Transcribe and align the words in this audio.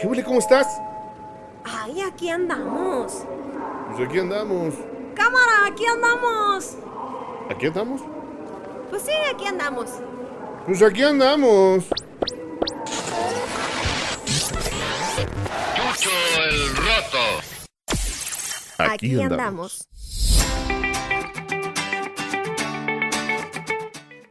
¿Qué 0.00 0.06
huele? 0.06 0.24
¿Cómo 0.24 0.38
estás? 0.38 0.66
Ay, 1.62 2.00
aquí 2.00 2.30
andamos. 2.30 3.26
Pues 3.90 4.08
aquí 4.08 4.18
andamos. 4.18 4.74
Cámara, 5.14 5.66
aquí 5.66 5.84
andamos. 5.84 6.76
¿Aquí 7.50 7.66
andamos? 7.66 8.00
Pues 8.88 9.02
sí, 9.02 9.12
aquí 9.30 9.44
andamos. 9.44 9.90
Pues 10.64 10.82
aquí 10.82 11.02
andamos. 11.02 11.84
Chucho 15.74 16.10
el 16.48 16.76
roto. 16.76 17.18
Aquí, 18.78 19.20
andamos. 19.20 19.86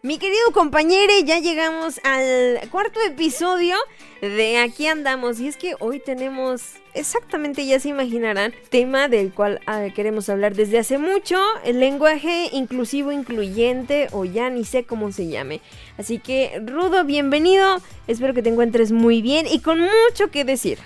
Mi 0.01 0.17
querido 0.17 0.51
compañero, 0.51 1.13
ya 1.23 1.37
llegamos 1.37 1.99
al 2.03 2.67
cuarto 2.71 2.99
episodio 3.01 3.75
de 4.21 4.57
Aquí 4.57 4.87
andamos. 4.87 5.39
Y 5.39 5.47
es 5.47 5.57
que 5.57 5.75
hoy 5.79 5.99
tenemos, 5.99 6.73
exactamente 6.93 7.65
ya 7.65 7.79
se 7.79 7.89
imaginarán, 7.89 8.53
tema 8.69 9.07
del 9.07 9.31
cual 9.31 9.61
ah, 9.65 9.87
queremos 9.95 10.29
hablar 10.29 10.55
desde 10.55 10.79
hace 10.79 10.97
mucho, 10.97 11.37
el 11.63 11.79
lenguaje 11.79 12.49
inclusivo, 12.53 13.11
incluyente 13.11 14.07
o 14.11 14.25
ya 14.25 14.49
ni 14.49 14.65
sé 14.65 14.83
cómo 14.83 15.11
se 15.11 15.27
llame. 15.27 15.61
Así 15.97 16.19
que, 16.19 16.61
Rudo, 16.65 17.05
bienvenido. 17.05 17.81
Espero 18.07 18.33
que 18.33 18.43
te 18.43 18.49
encuentres 18.49 18.91
muy 18.91 19.21
bien 19.21 19.45
y 19.47 19.59
con 19.59 19.79
mucho 19.79 20.31
que 20.31 20.43
decir. 20.43 20.79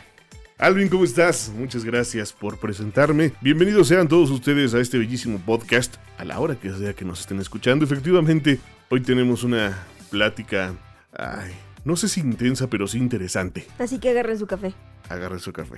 Alvin, 0.58 0.88
¿cómo 0.88 1.04
estás? 1.04 1.52
Muchas 1.58 1.84
gracias 1.84 2.32
por 2.32 2.58
presentarme. 2.58 3.34
Bienvenidos 3.42 3.88
sean 3.88 4.08
todos 4.08 4.30
ustedes 4.30 4.74
a 4.74 4.80
este 4.80 4.98
bellísimo 4.98 5.40
podcast, 5.40 5.96
a 6.18 6.24
la 6.24 6.40
hora 6.40 6.56
que 6.56 6.70
sea 6.70 6.94
que 6.94 7.04
nos 7.04 7.22
estén 7.22 7.40
escuchando. 7.40 7.84
Efectivamente, 7.84 8.60
hoy 8.90 9.02
tenemos 9.02 9.44
una 9.44 9.86
plática, 10.10 10.74
ay, 11.12 11.52
no 11.86 11.96
sé 11.96 12.08
si 12.08 12.22
intensa, 12.22 12.68
pero 12.68 12.88
sí 12.88 12.98
interesante. 12.98 13.66
Así 13.80 14.00
que 14.00 14.10
agarren 14.10 14.38
su 14.38 14.48
café. 14.48 14.74
Agarren 15.10 15.40
su 15.40 15.52
café. 15.54 15.78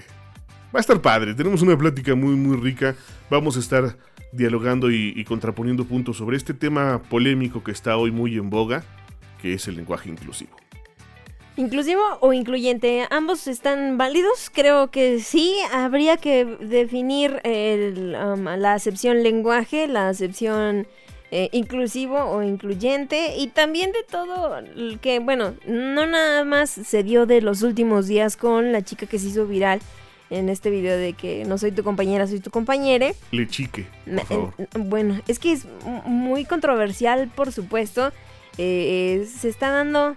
Va 0.73 0.79
a 0.79 0.81
estar 0.81 1.01
padre, 1.01 1.33
tenemos 1.33 1.61
una 1.61 1.77
plática 1.77 2.15
muy, 2.15 2.35
muy 2.35 2.57
rica. 2.57 2.95
Vamos 3.29 3.55
a 3.57 3.59
estar 3.59 3.97
dialogando 4.31 4.91
y, 4.91 5.13
y 5.15 5.23
contraponiendo 5.23 5.85
puntos 5.85 6.17
sobre 6.17 6.37
este 6.37 6.53
tema 6.53 7.01
polémico 7.01 7.63
que 7.63 7.71
está 7.71 7.97
hoy 7.97 8.11
muy 8.11 8.35
en 8.37 8.49
boga, 8.49 8.83
que 9.41 9.53
es 9.53 9.67
el 9.67 9.77
lenguaje 9.77 10.09
inclusivo. 10.09 10.55
¿Inclusivo 11.57 12.01
o 12.19 12.33
incluyente? 12.33 13.07
¿Ambos 13.09 13.47
están 13.47 13.97
válidos? 13.97 14.51
Creo 14.53 14.91
que 14.91 15.21
sí. 15.21 15.55
Habría 15.71 16.17
que 16.17 16.43
definir 16.43 17.39
el, 17.43 18.13
um, 18.15 18.43
la 18.43 18.73
acepción 18.73 19.23
lenguaje, 19.23 19.87
la 19.87 20.09
acepción 20.09 20.85
eh, 21.31 21.49
inclusivo 21.51 22.17
o 22.17 22.43
incluyente 22.43 23.35
y 23.37 23.47
también 23.47 23.91
de 23.91 24.03
todo 24.03 24.59
que, 25.01 25.19
bueno, 25.19 25.55
no 25.65 26.05
nada 26.05 26.43
más 26.43 26.69
se 26.69 27.03
dio 27.03 27.25
de 27.25 27.41
los 27.41 27.63
últimos 27.63 28.07
días 28.07 28.37
con 28.37 28.71
la 28.71 28.83
chica 28.83 29.07
que 29.07 29.17
se 29.17 29.27
hizo 29.29 29.47
viral 29.47 29.81
en 30.29 30.49
este 30.49 30.69
video 30.69 30.97
de 30.97 31.13
que 31.13 31.43
no 31.45 31.57
soy 31.57 31.71
tu 31.71 31.83
compañera, 31.83 32.27
soy 32.27 32.39
tu 32.39 32.51
compañere. 32.51 33.15
Le 33.31 33.47
chique, 33.47 33.87
por 34.05 34.25
favor. 34.25 34.53
Bueno, 34.77 35.21
es 35.27 35.39
que 35.39 35.51
es 35.51 35.65
muy 36.05 36.45
controversial, 36.45 37.29
por 37.35 37.51
supuesto. 37.51 38.07
Eh, 38.57 39.21
eh, 39.21 39.25
se 39.25 39.49
está 39.49 39.71
dando. 39.71 40.15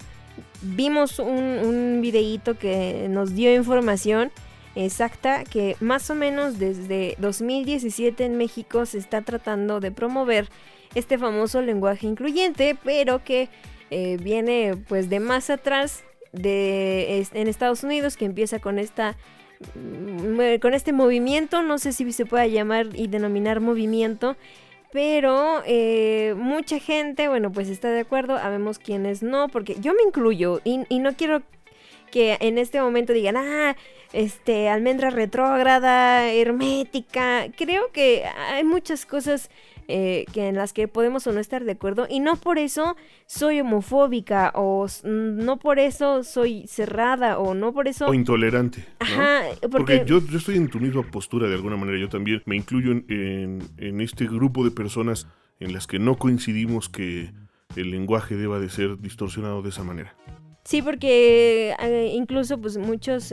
Vimos 0.60 1.18
un, 1.18 1.28
un 1.28 2.00
videíto 2.00 2.58
que 2.58 3.06
nos 3.08 3.34
dio 3.34 3.54
información 3.54 4.30
exacta 4.74 5.44
que 5.44 5.76
más 5.80 6.10
o 6.10 6.14
menos 6.14 6.58
desde 6.58 7.16
2017 7.18 8.24
en 8.24 8.36
México 8.36 8.86
se 8.86 8.98
está 8.98 9.22
tratando 9.22 9.80
de 9.80 9.90
promover 9.90 10.48
este 10.94 11.18
famoso 11.18 11.62
lenguaje 11.62 12.06
incluyente, 12.06 12.76
pero 12.84 13.22
que 13.24 13.48
eh, 13.90 14.18
viene 14.20 14.74
pues 14.88 15.08
de 15.08 15.20
más 15.20 15.50
atrás 15.50 16.04
de 16.32 17.26
en 17.32 17.48
Estados 17.48 17.82
Unidos 17.84 18.16
que 18.16 18.26
empieza 18.26 18.58
con 18.58 18.78
esta 18.78 19.16
mm, 19.74 20.58
con 20.60 20.74
este 20.74 20.92
movimiento, 20.92 21.62
no 21.62 21.78
sé 21.78 21.92
si 21.92 22.12
se 22.12 22.26
pueda 22.26 22.46
llamar 22.46 22.88
y 22.94 23.08
denominar 23.08 23.60
movimiento, 23.60 24.36
pero 24.92 25.62
eh, 25.66 26.34
mucha 26.36 26.78
gente, 26.78 27.28
bueno, 27.28 27.52
pues 27.52 27.68
está 27.68 27.90
de 27.90 28.00
acuerdo, 28.00 28.36
habemos 28.36 28.78
quienes 28.78 29.22
no, 29.22 29.48
porque 29.48 29.76
yo 29.80 29.94
me 29.94 30.02
incluyo 30.02 30.60
y, 30.64 30.80
y 30.88 30.98
no 30.98 31.14
quiero 31.14 31.42
que 32.10 32.38
en 32.40 32.58
este 32.58 32.80
momento 32.80 33.12
digan, 33.12 33.36
ah, 33.36 33.76
este, 34.12 34.68
almendra 34.68 35.10
retrógrada, 35.10 36.30
hermética. 36.30 37.46
Creo 37.56 37.92
que 37.92 38.24
hay 38.24 38.64
muchas 38.64 39.06
cosas 39.06 39.50
eh, 39.88 40.26
que 40.32 40.48
en 40.48 40.54
las 40.54 40.72
que 40.72 40.86
podemos 40.86 41.26
o 41.26 41.32
no 41.32 41.40
estar 41.40 41.64
de 41.64 41.72
acuerdo 41.72 42.06
y 42.08 42.20
no 42.20 42.36
por 42.36 42.58
eso 42.58 42.94
soy 43.26 43.60
homofóbica 43.60 44.52
o 44.54 44.84
s- 44.86 45.02
no 45.08 45.58
por 45.58 45.78
eso 45.78 46.22
soy 46.22 46.66
cerrada 46.68 47.38
o 47.38 47.54
no 47.54 47.72
por 47.72 47.88
eso... 47.88 48.06
O 48.06 48.14
intolerante. 48.14 48.84
¿no? 49.00 49.06
Ajá, 49.06 49.42
porque, 49.62 49.68
Porque 49.70 50.02
yo, 50.06 50.20
yo 50.24 50.38
estoy 50.38 50.56
en 50.56 50.68
tu 50.68 50.78
misma 50.78 51.02
postura 51.02 51.48
de 51.48 51.54
alguna 51.54 51.76
manera. 51.76 51.98
Yo 51.98 52.08
también 52.08 52.42
me 52.46 52.54
incluyo 52.56 52.92
en, 52.92 53.04
en- 53.08 53.62
en 53.78 54.00
este 54.00 54.26
grupo 54.26 54.62
de 54.64 54.70
personas 54.70 55.26
en 55.58 55.72
las 55.72 55.86
que 55.86 55.98
no 55.98 56.16
coincidimos 56.18 56.88
que 56.88 57.32
el 57.76 57.90
lenguaje 57.90 58.36
deba 58.36 58.58
de 58.60 58.68
ser 58.70 58.98
distorsionado 59.00 59.62
de 59.62 59.70
esa 59.70 59.82
manera. 59.84 60.14
Sí, 60.68 60.82
porque 60.82 61.74
eh, 61.80 62.12
incluso 62.14 62.60
pues 62.60 62.76
muchas 62.76 63.32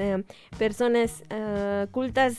personas 0.58 1.22
eh, 1.30 1.86
cultas, 1.92 2.38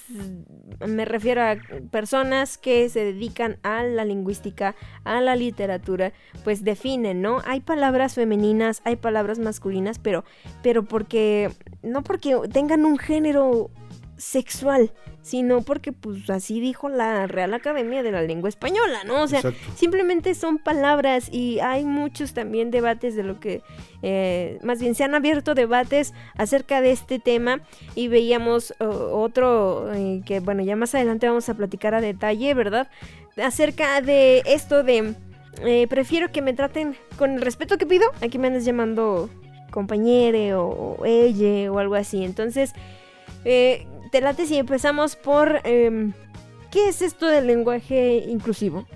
me 0.89 1.05
refiero 1.05 1.43
a 1.43 1.57
personas 1.91 2.57
que 2.57 2.89
se 2.89 3.05
dedican 3.05 3.59
a 3.63 3.83
la 3.83 4.07
lingüística, 4.07 4.75
a 5.05 5.21
la 5.21 5.37
literatura, 5.37 6.15
pues 6.45 6.65
definen, 6.65 7.21
¿no? 7.21 7.43
Hay 7.45 7.61
palabras 7.61 8.15
femeninas, 8.15 8.81
hay 8.85 8.97
palabras 8.97 9.39
masculinas, 9.39 9.99
pero, 9.99 10.25
pero 10.63 10.83
porque, 10.83 11.51
no 11.83 12.03
porque 12.03 12.35
tengan 12.51 12.87
un 12.87 12.97
género 12.97 13.69
sexual, 14.17 14.93
sino 15.21 15.63
porque 15.63 15.93
pues 15.93 16.29
así 16.31 16.61
dijo 16.61 16.89
la 16.89 17.27
Real 17.27 17.53
Academia 17.53 18.03
de 18.03 18.13
la 18.13 18.23
Lengua 18.23 18.49
Española, 18.49 19.05
¿no? 19.05 19.23
O 19.23 19.29
sea, 19.29 19.41
Exacto. 19.41 19.59
simplemente 19.75 20.35
son 20.35 20.59
palabras 20.59 21.29
y 21.31 21.59
hay 21.61 21.85
muchos 21.85 22.33
también 22.33 22.71
debates 22.71 23.15
de 23.15 23.23
lo 23.23 23.41
que, 23.41 23.63
eh, 24.03 24.59
más 24.63 24.81
bien 24.81 24.95
se 24.95 25.05
han 25.05 25.15
abierto 25.15 25.55
debates 25.55 26.15
acerca 26.37 26.81
de 26.81 26.93
este 26.93 27.19
tema 27.19 27.61
y 27.95 28.09
veíamos 28.09 28.75
uh, 28.81 28.85
otro 28.85 29.93
eh, 29.93 30.23
que, 30.25 30.41
bueno, 30.41 30.63
ya 30.63 30.77
más 30.77 30.95
adelante 30.95 31.29
vamos 31.29 31.49
a 31.49 31.55
platicar 31.55 31.95
a 31.95 32.01
detalle, 32.01 32.55
¿verdad? 32.55 32.89
Acerca 33.37 34.01
de 34.01 34.43
esto 34.47 34.83
de, 34.83 35.15
eh, 35.63 35.87
prefiero 35.89 36.33
que 36.33 36.41
me 36.41 36.55
traten 36.55 36.97
con 37.19 37.33
el 37.33 37.43
respeto 37.43 37.77
que 37.77 37.87
pido, 37.87 38.07
aquí 38.23 38.39
me 38.39 38.47
andas 38.47 38.65
llamando 38.65 39.29
compañere 39.71 40.55
o, 40.55 40.69
o 40.69 41.05
ella 41.05 41.71
o 41.71 41.79
algo 41.79 41.97
así, 41.97 42.25
entonces... 42.25 42.73
Eh, 43.45 43.87
te 44.11 44.21
late 44.21 44.47
si 44.47 44.57
empezamos 44.57 45.17
por 45.17 45.61
em, 45.65 46.13
¿qué 46.71 46.89
es 46.89 47.03
esto 47.03 47.27
del 47.27 47.47
lenguaje 47.47 48.25
inclusivo? 48.29 48.87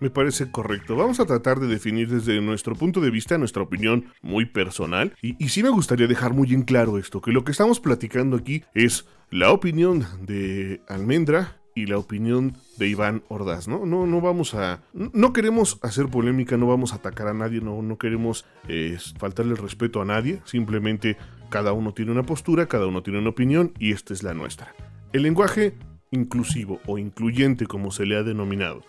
Me 0.00 0.08
parece 0.08 0.50
correcto. 0.50 0.96
Vamos 0.96 1.20
a 1.20 1.26
tratar 1.26 1.60
de 1.60 1.66
definir 1.66 2.08
desde 2.08 2.40
nuestro 2.40 2.74
punto 2.74 3.02
de 3.02 3.10
vista, 3.10 3.36
nuestra 3.36 3.62
opinión 3.62 4.06
muy 4.22 4.46
personal. 4.46 5.14
Y, 5.20 5.48
sí 5.50 5.62
me 5.62 5.68
gustaría 5.68 6.06
dejar 6.06 6.32
muy 6.32 6.54
en 6.54 6.62
claro 6.62 6.96
esto, 6.96 7.20
que 7.20 7.32
lo 7.32 7.44
que 7.44 7.52
estamos 7.52 7.80
platicando 7.80 8.36
aquí 8.36 8.64
es 8.74 9.06
la 9.30 9.52
opinión 9.52 10.06
de 10.22 10.80
Almendra 10.88 11.60
y 11.74 11.84
la 11.84 11.98
opinión 11.98 12.56
de 12.78 12.88
Iván 12.88 13.22
Ordaz, 13.28 13.68
¿no? 13.68 13.84
No, 13.84 14.06
no 14.06 14.22
vamos 14.22 14.54
a... 14.54 14.82
No 14.94 15.34
queremos 15.34 15.78
hacer 15.82 16.08
polémica, 16.08 16.56
no 16.56 16.66
vamos 16.66 16.94
a 16.94 16.96
atacar 16.96 17.28
a 17.28 17.34
nadie, 17.34 17.60
no, 17.60 17.82
no 17.82 17.98
queremos 17.98 18.46
eh, 18.68 18.96
faltarle 19.18 19.52
el 19.52 19.58
respeto 19.58 20.00
a 20.00 20.06
nadie, 20.06 20.40
simplemente 20.44 21.18
cada 21.50 21.72
uno 21.72 21.92
tiene 21.92 22.12
una 22.12 22.22
postura, 22.22 22.66
cada 22.66 22.86
uno 22.86 23.02
tiene 23.02 23.18
una 23.18 23.30
opinión 23.30 23.72
y 23.78 23.92
esta 23.92 24.14
es 24.14 24.22
la 24.22 24.34
nuestra. 24.34 24.74
El 25.12 25.22
lenguaje 25.22 25.74
inclusivo 26.10 26.80
o 26.86 26.98
incluyente 26.98 27.66
como 27.66 27.90
se 27.92 28.04
le 28.04 28.16
ha 28.16 28.22
denominado 28.24 28.82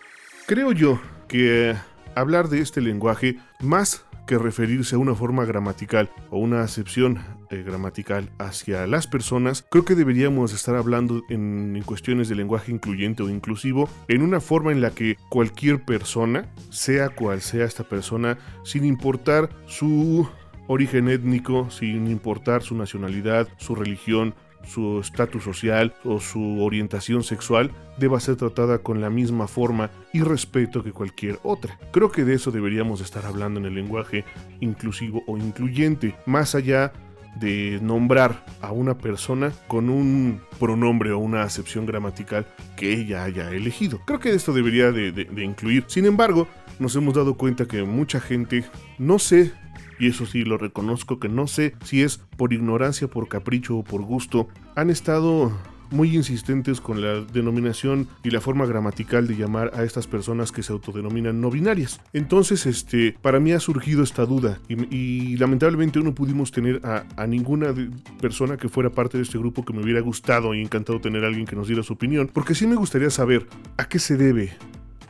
Creo 0.46 0.72
yo 0.72 1.00
que 1.28 1.76
hablar 2.16 2.48
de 2.48 2.60
este 2.60 2.80
lenguaje, 2.80 3.38
más 3.60 4.04
que 4.26 4.38
referirse 4.38 4.96
a 4.96 4.98
una 4.98 5.14
forma 5.14 5.44
gramatical 5.44 6.10
o 6.30 6.38
una 6.38 6.62
acepción 6.62 7.20
eh, 7.50 7.62
gramatical 7.62 8.30
hacia 8.38 8.86
las 8.86 9.06
personas, 9.06 9.64
creo 9.70 9.84
que 9.84 9.94
deberíamos 9.94 10.52
estar 10.52 10.74
hablando 10.74 11.22
en, 11.28 11.76
en 11.76 11.82
cuestiones 11.84 12.28
de 12.28 12.34
lenguaje 12.34 12.72
incluyente 12.72 13.22
o 13.22 13.28
inclusivo 13.28 13.88
en 14.08 14.22
una 14.22 14.40
forma 14.40 14.72
en 14.72 14.80
la 14.80 14.90
que 14.90 15.16
cualquier 15.28 15.84
persona, 15.84 16.52
sea 16.70 17.08
cual 17.08 17.40
sea 17.40 17.64
esta 17.64 17.84
persona, 17.84 18.36
sin 18.64 18.84
importar 18.84 19.48
su 19.66 20.28
origen 20.72 21.08
étnico, 21.08 21.70
sin 21.70 22.08
importar 22.08 22.62
su 22.62 22.74
nacionalidad, 22.74 23.48
su 23.58 23.74
religión, 23.74 24.34
su 24.64 25.00
estatus 25.00 25.42
social 25.42 25.94
o 26.04 26.20
su 26.20 26.62
orientación 26.62 27.22
sexual 27.22 27.70
deba 27.98 28.20
ser 28.20 28.36
tratada 28.36 28.78
con 28.78 29.00
la 29.00 29.10
misma 29.10 29.48
forma 29.48 29.90
y 30.12 30.20
respeto 30.22 30.82
que 30.82 30.92
cualquier 30.92 31.38
otra. 31.42 31.78
Creo 31.90 32.10
que 32.10 32.24
de 32.24 32.34
eso 32.34 32.50
deberíamos 32.50 33.00
estar 33.00 33.26
hablando 33.26 33.60
en 33.60 33.66
el 33.66 33.74
lenguaje 33.74 34.24
inclusivo 34.60 35.22
o 35.26 35.36
incluyente, 35.36 36.14
más 36.26 36.54
allá 36.54 36.92
de 37.36 37.78
nombrar 37.82 38.44
a 38.60 38.72
una 38.72 38.98
persona 38.98 39.52
con 39.66 39.88
un 39.88 40.42
pronombre 40.60 41.12
o 41.12 41.18
una 41.18 41.42
acepción 41.42 41.86
gramatical 41.86 42.46
que 42.76 42.92
ella 42.92 43.24
haya 43.24 43.50
elegido. 43.50 44.00
Creo 44.04 44.20
que 44.20 44.34
esto 44.34 44.52
debería 44.52 44.92
de, 44.92 45.12
de 45.12 45.44
incluir. 45.44 45.84
Sin 45.86 46.04
embargo, 46.04 46.46
nos 46.78 46.94
hemos 46.94 47.14
dado 47.14 47.34
cuenta 47.34 47.66
que 47.66 47.82
mucha 47.84 48.20
gente, 48.20 48.64
no 48.98 49.18
sé 49.18 49.52
y 50.02 50.08
eso 50.08 50.26
sí 50.26 50.42
lo 50.42 50.58
reconozco 50.58 51.20
que 51.20 51.28
no 51.28 51.46
sé 51.46 51.76
si 51.84 52.02
es 52.02 52.18
por 52.36 52.52
ignorancia, 52.52 53.06
por 53.06 53.28
capricho 53.28 53.76
o 53.76 53.84
por 53.84 54.02
gusto, 54.02 54.48
han 54.74 54.90
estado 54.90 55.52
muy 55.92 56.16
insistentes 56.16 56.80
con 56.80 57.00
la 57.00 57.20
denominación 57.20 58.08
y 58.24 58.30
la 58.30 58.40
forma 58.40 58.66
gramatical 58.66 59.28
de 59.28 59.36
llamar 59.36 59.70
a 59.74 59.84
estas 59.84 60.08
personas 60.08 60.50
que 60.50 60.64
se 60.64 60.72
autodenominan 60.72 61.40
no 61.40 61.50
binarias. 61.50 62.00
Entonces, 62.12 62.66
este, 62.66 63.16
para 63.22 63.38
mí 63.38 63.52
ha 63.52 63.60
surgido 63.60 64.02
esta 64.02 64.26
duda 64.26 64.58
y, 64.68 65.36
lamentablemente 65.36 66.00
no 66.00 66.16
pudimos 66.16 66.50
tener 66.50 66.80
a, 66.84 67.26
ninguna 67.28 67.72
persona 68.20 68.56
que 68.56 68.68
fuera 68.68 68.90
parte 68.90 69.18
de 69.18 69.22
este 69.22 69.38
grupo 69.38 69.64
que 69.64 69.72
me 69.72 69.82
hubiera 69.82 70.00
gustado 70.00 70.52
y 70.52 70.62
encantado 70.62 71.00
tener 71.00 71.22
a 71.22 71.28
alguien 71.28 71.46
que 71.46 71.54
nos 71.54 71.68
diera 71.68 71.84
su 71.84 71.92
opinión, 71.92 72.28
porque 72.32 72.56
sí 72.56 72.66
me 72.66 72.74
gustaría 72.74 73.10
saber 73.10 73.46
a 73.76 73.84
qué 73.84 74.00
se 74.00 74.16
debe 74.16 74.52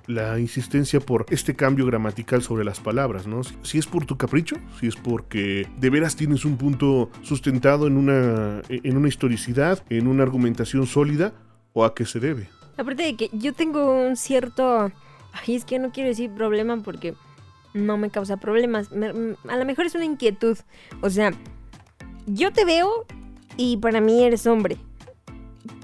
la 0.06 0.38
insistencia 0.38 1.00
por 1.00 1.26
este 1.30 1.54
cambio 1.54 1.86
gramatical 1.86 2.42
sobre 2.42 2.64
las 2.64 2.80
palabras, 2.80 3.26
¿no? 3.26 3.42
Si 3.62 3.78
es 3.78 3.86
por 3.86 4.04
tu 4.04 4.16
capricho, 4.16 4.56
si 4.80 4.86
es 4.86 4.96
porque 4.96 5.68
de 5.78 5.90
veras 5.90 6.16
tienes 6.16 6.44
un 6.44 6.56
punto 6.56 7.10
sustentado 7.22 7.86
en 7.86 7.96
una, 7.96 8.62
en 8.68 8.96
una 8.96 9.08
historicidad, 9.08 9.84
en 9.88 10.06
una 10.06 10.22
argumentación 10.22 10.86
sólida, 10.86 11.32
o 11.72 11.84
a 11.84 11.94
qué 11.94 12.04
se 12.04 12.20
debe. 12.20 12.48
Aparte 12.76 13.02
de 13.02 13.16
que 13.16 13.30
yo 13.32 13.52
tengo 13.52 14.06
un 14.06 14.16
cierto... 14.16 14.90
Ay, 15.32 15.54
es 15.54 15.64
que 15.64 15.78
no 15.78 15.92
quiero 15.92 16.10
decir 16.10 16.30
problema 16.30 16.76
porque 16.82 17.14
no 17.74 17.96
me 17.96 18.10
causa 18.10 18.36
problemas. 18.36 18.90
a 18.92 19.56
lo 19.56 19.64
mejor 19.64 19.86
es 19.86 19.94
una 19.94 20.04
inquietud. 20.04 20.58
O 21.00 21.10
sea, 21.10 21.32
yo 22.26 22.52
te 22.52 22.64
veo 22.64 23.06
y 23.56 23.78
para 23.78 24.00
mí 24.00 24.22
eres 24.22 24.46
hombre. 24.46 24.76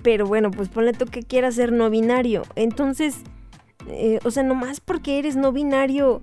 Pero 0.02 0.26
bueno, 0.26 0.50
pues 0.50 0.68
ponle 0.68 0.92
tú 0.92 1.06
que 1.06 1.22
quieras 1.22 1.54
ser 1.54 1.72
no 1.72 1.88
binario. 1.90 2.42
Entonces, 2.56 3.22
eh, 3.90 4.18
o 4.24 4.30
sea, 4.30 4.42
nomás 4.42 4.80
porque 4.80 5.18
eres 5.18 5.36
no 5.36 5.52
binario, 5.52 6.22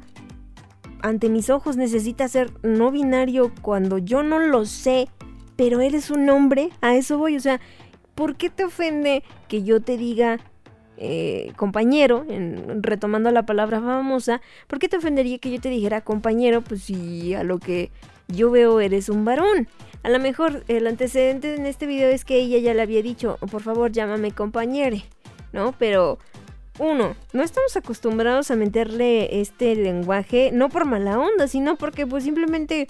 ante 1.01 1.29
mis 1.29 1.49
ojos 1.49 1.77
necesitas 1.77 2.31
ser 2.31 2.51
no 2.63 2.91
binario 2.91 3.51
cuando 3.61 3.97
yo 3.97 4.23
no 4.23 4.39
lo 4.39 4.65
sé, 4.65 5.07
pero 5.55 5.81
eres 5.81 6.09
un 6.09 6.29
hombre, 6.29 6.69
a 6.81 6.95
eso 6.95 7.17
voy, 7.17 7.37
o 7.37 7.39
sea, 7.39 7.61
¿por 8.15 8.35
qué 8.35 8.49
te 8.49 8.65
ofende 8.65 9.23
que 9.47 9.63
yo 9.63 9.81
te 9.81 9.97
diga 9.97 10.39
eh, 10.97 11.51
compañero, 11.57 12.25
en, 12.29 12.81
retomando 12.81 13.29
la 13.31 13.45
palabra 13.45 13.81
famosa, 13.81 14.41
¿por 14.67 14.79
qué 14.79 14.87
te 14.87 14.97
ofendería 14.97 15.37
que 15.39 15.51
yo 15.51 15.59
te 15.59 15.69
dijera 15.69 16.01
compañero? 16.01 16.61
Pues 16.61 16.83
si 16.83 17.33
a 17.33 17.43
lo 17.43 17.59
que 17.59 17.91
yo 18.27 18.49
veo 18.49 18.79
eres 18.79 19.09
un 19.09 19.25
varón. 19.25 19.67
A 20.03 20.09
lo 20.09 20.19
mejor 20.19 20.63
el 20.67 20.87
antecedente 20.87 21.55
en 21.55 21.65
este 21.65 21.85
video 21.85 22.09
es 22.09 22.23
que 22.25 22.37
ella 22.37 22.59
ya 22.59 22.73
le 22.73 22.81
había 22.81 23.01
dicho, 23.01 23.37
por 23.51 23.61
favor 23.61 23.91
llámame 23.91 24.31
compañere, 24.31 25.03
¿no? 25.51 25.73
Pero 25.77 26.19
uno, 26.77 27.15
no 27.33 27.43
estamos 27.43 27.75
acostumbrados 27.77 28.51
a 28.51 28.55
meterle 28.55 29.39
este 29.41 29.75
lenguaje, 29.75 30.51
no 30.51 30.69
por 30.69 30.85
mala 30.85 31.17
onda, 31.19 31.47
sino 31.47 31.77
porque 31.77 32.05
pues 32.05 32.23
simplemente 32.23 32.87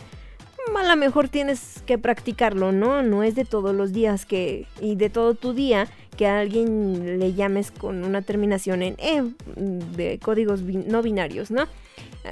a 0.76 0.84
lo 0.84 0.96
mejor 0.96 1.30
tienes 1.30 1.84
que 1.86 1.98
practicarlo, 1.98 2.72
¿no? 2.72 3.04
No 3.04 3.24
es 3.24 3.36
de 3.36 3.46
todos 3.46 3.76
los 3.76 3.94
días 3.94 4.26
que, 4.26 4.66
y 4.82 4.96
de 4.96 5.10
todo 5.10 5.36
tu 5.36 5.54
día, 5.54 5.88
que 6.18 6.26
a 6.28 6.40
alguien 6.40 7.20
le 7.20 7.34
llames 7.34 7.72
con 7.72 8.04
una 8.04 8.22
terminación 8.22 8.82
en 8.82 8.96
E, 8.98 9.22
de 9.56 10.20
códigos 10.20 10.62
no 10.64 11.02
binarios, 11.02 11.52
¿no? 11.52 11.68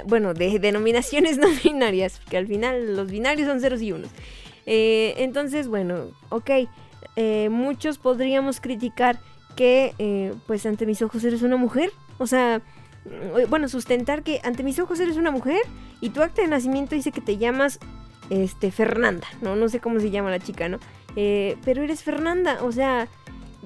Bueno, 0.06 0.34
de 0.34 0.58
denominaciones 0.60 1.38
no 1.38 1.48
binarias, 1.62 2.20
que 2.28 2.36
al 2.36 2.46
final 2.46 2.96
los 2.96 3.10
binarios 3.10 3.46
son 3.46 3.60
ceros 3.60 3.80
y 3.82 3.92
unos. 3.92 4.10
Eh, 4.66 5.14
entonces, 5.18 5.68
bueno, 5.68 6.10
ok, 6.30 6.50
eh, 7.16 7.48
muchos 7.50 7.98
podríamos 7.98 8.60
criticar 8.60 9.20
que 9.54 9.94
eh, 9.98 10.34
pues 10.46 10.66
ante 10.66 10.86
mis 10.86 11.02
ojos 11.02 11.24
eres 11.24 11.42
una 11.42 11.56
mujer. 11.56 11.90
O 12.18 12.26
sea, 12.26 12.60
mm, 13.04 13.48
bueno, 13.50 13.68
sustentar 13.68 14.22
que 14.22 14.40
ante 14.44 14.62
mis 14.62 14.78
ojos 14.78 15.00
eres 15.00 15.16
una 15.16 15.30
mujer 15.30 15.60
y 16.00 16.10
tu 16.10 16.22
acta 16.22 16.42
de 16.42 16.48
nacimiento 16.48 16.94
dice 16.94 17.12
que 17.12 17.20
te 17.20 17.36
llamas 17.36 17.78
este 18.30 18.70
Fernanda, 18.70 19.26
¿no? 19.42 19.56
No 19.56 19.68
sé 19.68 19.80
cómo 19.80 20.00
se 20.00 20.10
llama 20.10 20.30
la 20.30 20.38
chica, 20.38 20.68
¿no? 20.68 20.78
Eh, 21.16 21.56
pero 21.64 21.82
eres 21.82 22.02
Fernanda, 22.02 22.58
o 22.62 22.72
sea, 22.72 23.08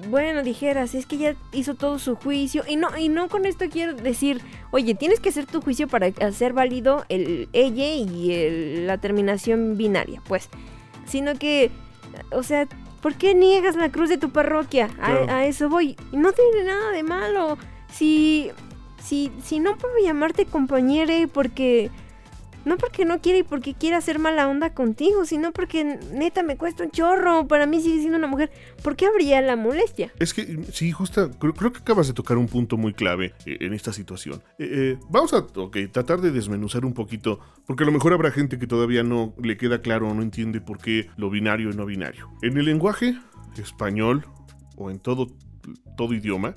bueno, 0.09 0.43
dijeras, 0.43 0.95
es 0.95 1.05
que 1.05 1.17
ya 1.17 1.35
hizo 1.51 1.75
todo 1.75 1.99
su 1.99 2.15
juicio 2.15 2.63
y 2.67 2.75
no 2.75 2.95
y 2.97 3.09
no 3.09 3.27
con 3.27 3.45
esto 3.45 3.65
quiero 3.69 3.93
decir, 3.93 4.41
oye, 4.71 4.95
tienes 4.95 5.19
que 5.19 5.29
hacer 5.29 5.45
tu 5.45 5.61
juicio 5.61 5.87
para 5.87 6.07
hacer 6.21 6.53
válido 6.53 7.05
el 7.09 7.49
ella 7.53 7.85
y 7.85 8.85
la 8.85 8.97
terminación 8.97 9.77
binaria, 9.77 10.21
pues, 10.27 10.49
sino 11.05 11.35
que 11.35 11.71
o 12.31 12.43
sea, 12.43 12.67
¿Por 13.01 13.15
qué 13.15 13.33
niegas 13.33 13.75
la 13.75 13.89
cruz 13.89 14.09
de 14.09 14.17
tu 14.17 14.29
parroquia? 14.31 14.89
A, 15.01 15.45
eso 15.45 15.69
voy. 15.69 15.95
Y 16.11 16.17
no 16.17 16.31
tiene 16.33 16.65
nada 16.65 16.91
de 16.91 17.03
malo. 17.03 17.57
Si, 17.91 18.51
si, 19.01 19.31
si 19.43 19.59
no 19.59 19.77
puedo 19.77 19.95
llamarte 20.03 20.45
compañere 20.45 21.27
porque... 21.27 21.89
No 22.65 22.77
porque 22.77 23.05
no 23.05 23.21
quiere 23.21 23.39
y 23.39 23.43
porque 23.43 23.73
quiera 23.73 23.97
hacer 23.97 24.19
mala 24.19 24.47
onda 24.47 24.73
contigo, 24.73 25.25
sino 25.25 25.51
porque 25.51 25.99
neta 26.13 26.43
me 26.43 26.57
cuesta 26.57 26.83
un 26.83 26.91
chorro. 26.91 27.47
Para 27.47 27.65
mí 27.65 27.81
sigue 27.81 27.99
siendo 27.99 28.17
una 28.17 28.27
mujer. 28.27 28.51
¿Por 28.83 28.95
qué 28.95 29.05
habría 29.05 29.41
la 29.41 29.55
molestia? 29.55 30.11
Es 30.19 30.33
que 30.33 30.59
sí, 30.71 30.91
justa, 30.91 31.29
creo, 31.39 31.71
que 31.71 31.79
acabas 31.79 32.07
de 32.07 32.13
tocar 32.13 32.37
un 32.37 32.47
punto 32.47 32.77
muy 32.77 32.93
clave 32.93 33.33
eh, 33.45 33.57
en 33.61 33.73
esta 33.73 33.93
situación. 33.93 34.41
Eh, 34.57 34.69
eh, 34.71 34.97
vamos 35.09 35.33
a 35.33 35.47
tratar 35.91 36.21
de 36.21 36.31
desmenuzar 36.31 36.85
un 36.85 36.93
poquito, 36.93 37.39
porque 37.65 37.83
a 37.83 37.85
lo 37.85 37.91
mejor 37.91 38.13
habrá 38.13 38.31
gente 38.31 38.59
que 38.59 38.67
todavía 38.67 39.03
no 39.03 39.33
le 39.41 39.57
queda 39.57 39.81
claro 39.81 40.09
o 40.09 40.13
no 40.13 40.21
entiende 40.21 40.61
por 40.61 40.79
qué 40.79 41.09
lo 41.17 41.29
binario 41.29 41.71
y 41.71 41.75
no 41.75 41.85
binario. 41.85 42.29
En 42.41 42.57
el 42.57 42.65
lenguaje 42.65 43.17
español 43.57 44.25
o 44.75 44.91
en 44.91 44.99
todo, 44.99 45.27
todo 45.97 46.13
idioma, 46.13 46.53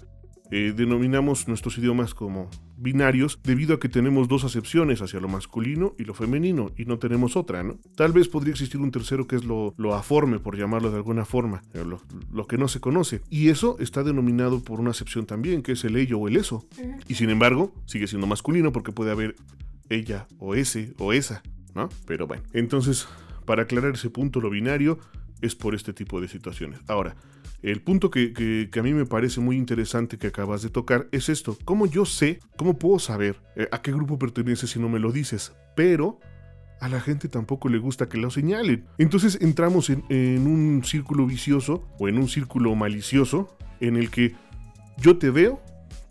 denominamos 0.51 1.49
nuestros 1.49 1.79
idiomas 1.79 2.13
como 2.13 2.51
binarios 2.83 3.39
debido 3.43 3.75
a 3.75 3.81
que 3.81 3.89
tenemos 3.89 4.29
dos 4.29 4.45
acepciones 4.45 5.01
hacia 5.01 5.21
lo 5.21 5.29
masculino 5.29 5.95
y 5.99 6.05
lo 6.05 6.15
femenino 6.15 6.73
y 6.77 6.85
no 6.85 6.99
tenemos 6.99 7.37
otra, 7.37 7.63
¿no? 7.63 7.79
Tal 7.97 8.13
vez 8.13 8.29
podría 8.29 8.53
existir 8.53 8.81
un 8.81 8.91
tercero 8.91 9.27
que 9.27 9.37
es 9.37 9.45
lo, 9.45 9.75
lo 9.79 9.95
aforme, 9.95 10.39
por 10.41 10.57
llamarlo 10.57 10.91
de 10.91 10.97
alguna 10.97 11.25
forma, 11.25 11.63
eh, 11.73 11.85
lo, 11.87 12.03
lo, 12.33 12.47
que 12.47 12.59
no 12.59 12.69
se 12.69 12.81
conoce. 12.81 13.23
Y 13.31 13.49
eso 13.49 13.77
está 13.79 14.03
denominado 14.03 14.61
por 14.61 14.81
una 14.81 14.91
acepción 14.91 15.27
también, 15.27 15.63
que 15.63 15.73
es 15.73 15.85
el 15.85 15.97
ello 15.97 16.19
o 16.19 16.29
el 16.29 16.37
eso. 16.37 16.67
Y 17.09 17.15
sin 17.15 17.31
embargo, 17.31 17.73
sigue 17.87 18.07
siendo 18.07 18.27
masculino 18.27 18.73
porque 18.73 18.93
puede 18.93 19.13
haber 19.13 19.37
ella 19.89 20.27
o 20.39 20.55
ese 20.55 20.95
o 20.99 21.13
esa, 21.13 21.43
¿no? 21.75 21.89
Pero 22.07 22.27
bueno, 22.27 22.43
entonces, 22.53 23.07
para 23.45 23.63
aclarar 23.63 23.95
ese 23.95 24.11
punto, 24.11 24.41
lo 24.41 24.51
binario 24.51 24.99
es 25.43 25.55
por 25.55 25.75
este 25.75 25.93
tipo 25.93 26.21
de 26.21 26.29
situaciones. 26.29 26.81
Ahora, 26.87 27.15
el 27.63 27.81
punto 27.81 28.11
que, 28.11 28.69
a 28.75 28.83
mí 28.83 28.93
me 28.93 29.07
parece 29.07 29.41
muy 29.41 29.57
interesante 29.57 30.19
que 30.19 30.29
acabas 30.29 30.63
de 30.63 30.71
tocar 30.71 31.09
es 31.13 31.29
esto. 31.29 31.57
¿Cómo 31.65 31.87
yo 31.87 32.05
sé, 32.05 32.41
cómo 32.57 32.79
puedo 32.79 32.99
saber 32.99 33.37
eh, 33.55 33.69
a 33.71 33.83
qué 33.83 33.93
grupo 33.93 34.19
pertenece 34.19 34.67
si 34.67 34.81
no 34.81 34.89
me 34.89 34.99
lo 34.99 35.13
dices? 35.13 35.53
Pero 35.77 36.19
a 36.81 36.89
la 36.89 37.01
gente 37.01 37.29
tampoco 37.29 37.69
le 37.69 37.79
gusta 37.79 38.09
que 38.09 38.19
lo 38.19 38.31
señalen. 38.31 38.87
Entonces 38.99 39.39
entramos 39.41 39.91
en, 39.91 40.05
en 40.09 40.47
un 40.47 40.83
círculo 40.85 41.27
vicioso 41.27 41.87
o 42.01 42.09
en 42.09 42.19
un 42.19 42.29
círculo 42.29 42.75
malicioso 42.75 43.57
en 43.81 43.97
el 43.97 44.11
que 44.11 44.35
yo 44.99 45.19
te 45.19 45.31
veo 45.31 45.63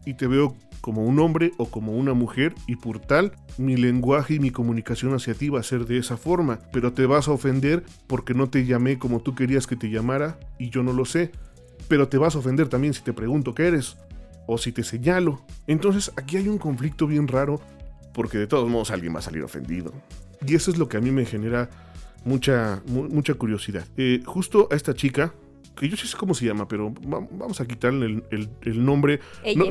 y 0.05 0.13
te 0.13 0.27
veo 0.27 0.55
como 0.81 1.05
un 1.05 1.19
hombre 1.19 1.51
o 1.57 1.69
como 1.69 1.93
una 1.93 2.13
mujer 2.13 2.53
y 2.67 2.75
por 2.75 3.00
tal 3.00 3.33
mi 3.57 3.77
lenguaje 3.77 4.35
y 4.35 4.39
mi 4.39 4.51
comunicación 4.51 5.13
hacia 5.13 5.33
ti 5.33 5.50
va 5.50 5.59
a 5.59 5.63
ser 5.63 5.85
de 5.85 5.97
esa 5.97 6.17
forma, 6.17 6.59
pero 6.73 6.91
te 6.93 7.05
vas 7.05 7.27
a 7.27 7.31
ofender 7.31 7.83
porque 8.07 8.33
no 8.33 8.50
te 8.50 8.65
llamé 8.65 8.97
como 8.97 9.21
tú 9.21 9.35
querías 9.35 9.67
que 9.67 9.75
te 9.75 9.89
llamara 9.89 10.39
y 10.57 10.69
yo 10.69 10.83
no 10.83 10.91
lo 10.91 11.05
sé, 11.05 11.31
pero 11.88 12.07
te 12.07 12.17
vas 12.17 12.35
a 12.35 12.39
ofender 12.39 12.67
también 12.67 12.93
si 12.93 13.03
te 13.03 13.13
pregunto 13.13 13.53
qué 13.53 13.67
eres 13.67 13.97
o 14.47 14.57
si 14.57 14.71
te 14.71 14.83
señalo. 14.83 15.41
Entonces 15.67 16.11
aquí 16.17 16.38
hay 16.38 16.47
un 16.47 16.57
conflicto 16.57 17.07
bien 17.07 17.27
raro 17.27 17.61
porque 18.13 18.38
de 18.38 18.47
todos 18.47 18.69
modos 18.69 18.91
alguien 18.91 19.15
va 19.15 19.19
a 19.19 19.23
salir 19.23 19.43
ofendido. 19.43 19.93
Y 20.45 20.55
eso 20.55 20.71
es 20.71 20.77
lo 20.77 20.89
que 20.89 20.97
a 20.97 21.01
mí 21.01 21.11
me 21.11 21.25
genera 21.25 21.69
mucha, 22.25 22.81
mucha 22.88 23.33
curiosidad. 23.35 23.85
Eh, 23.97 24.21
justo 24.25 24.67
a 24.71 24.75
esta 24.75 24.93
chica, 24.93 25.33
que 25.75 25.89
yo 25.89 25.97
sé 25.97 26.15
cómo 26.17 26.33
se 26.33 26.45
llama, 26.45 26.67
pero 26.67 26.93
vamos 27.01 27.61
a 27.61 27.67
quitarle 27.67 28.23
el, 28.31 28.85
nombre. 28.85 29.19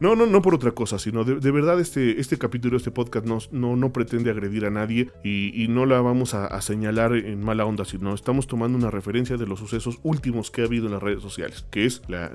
No, 0.00 0.16
no, 0.16 0.24
no, 0.24 0.40
por 0.40 0.54
otra 0.54 0.70
cosa, 0.70 0.98
sino 0.98 1.24
de, 1.24 1.50
verdad 1.50 1.78
este, 1.78 2.22
este 2.22 2.38
capítulo, 2.38 2.78
este 2.78 2.90
podcast 2.90 3.26
no, 3.26 3.38
no, 3.52 3.76
no 3.76 3.92
pretende 3.92 4.30
agredir 4.30 4.64
a 4.64 4.70
nadie 4.70 5.10
y, 5.22 5.66
no 5.68 5.84
la 5.84 6.00
vamos 6.00 6.32
a, 6.32 6.58
señalar 6.62 7.14
en 7.14 7.44
mala 7.44 7.66
onda, 7.66 7.84
sino 7.84 8.14
estamos 8.14 8.46
tomando 8.46 8.78
una 8.78 8.90
referencia 8.90 9.36
de 9.36 9.46
los 9.46 9.58
sucesos 9.58 9.98
últimos 10.02 10.50
que 10.50 10.62
ha 10.62 10.64
habido 10.64 10.86
en 10.86 10.92
las 10.92 11.02
redes 11.02 11.22
sociales, 11.22 11.66
que 11.70 11.84
es 11.84 12.00
la, 12.08 12.30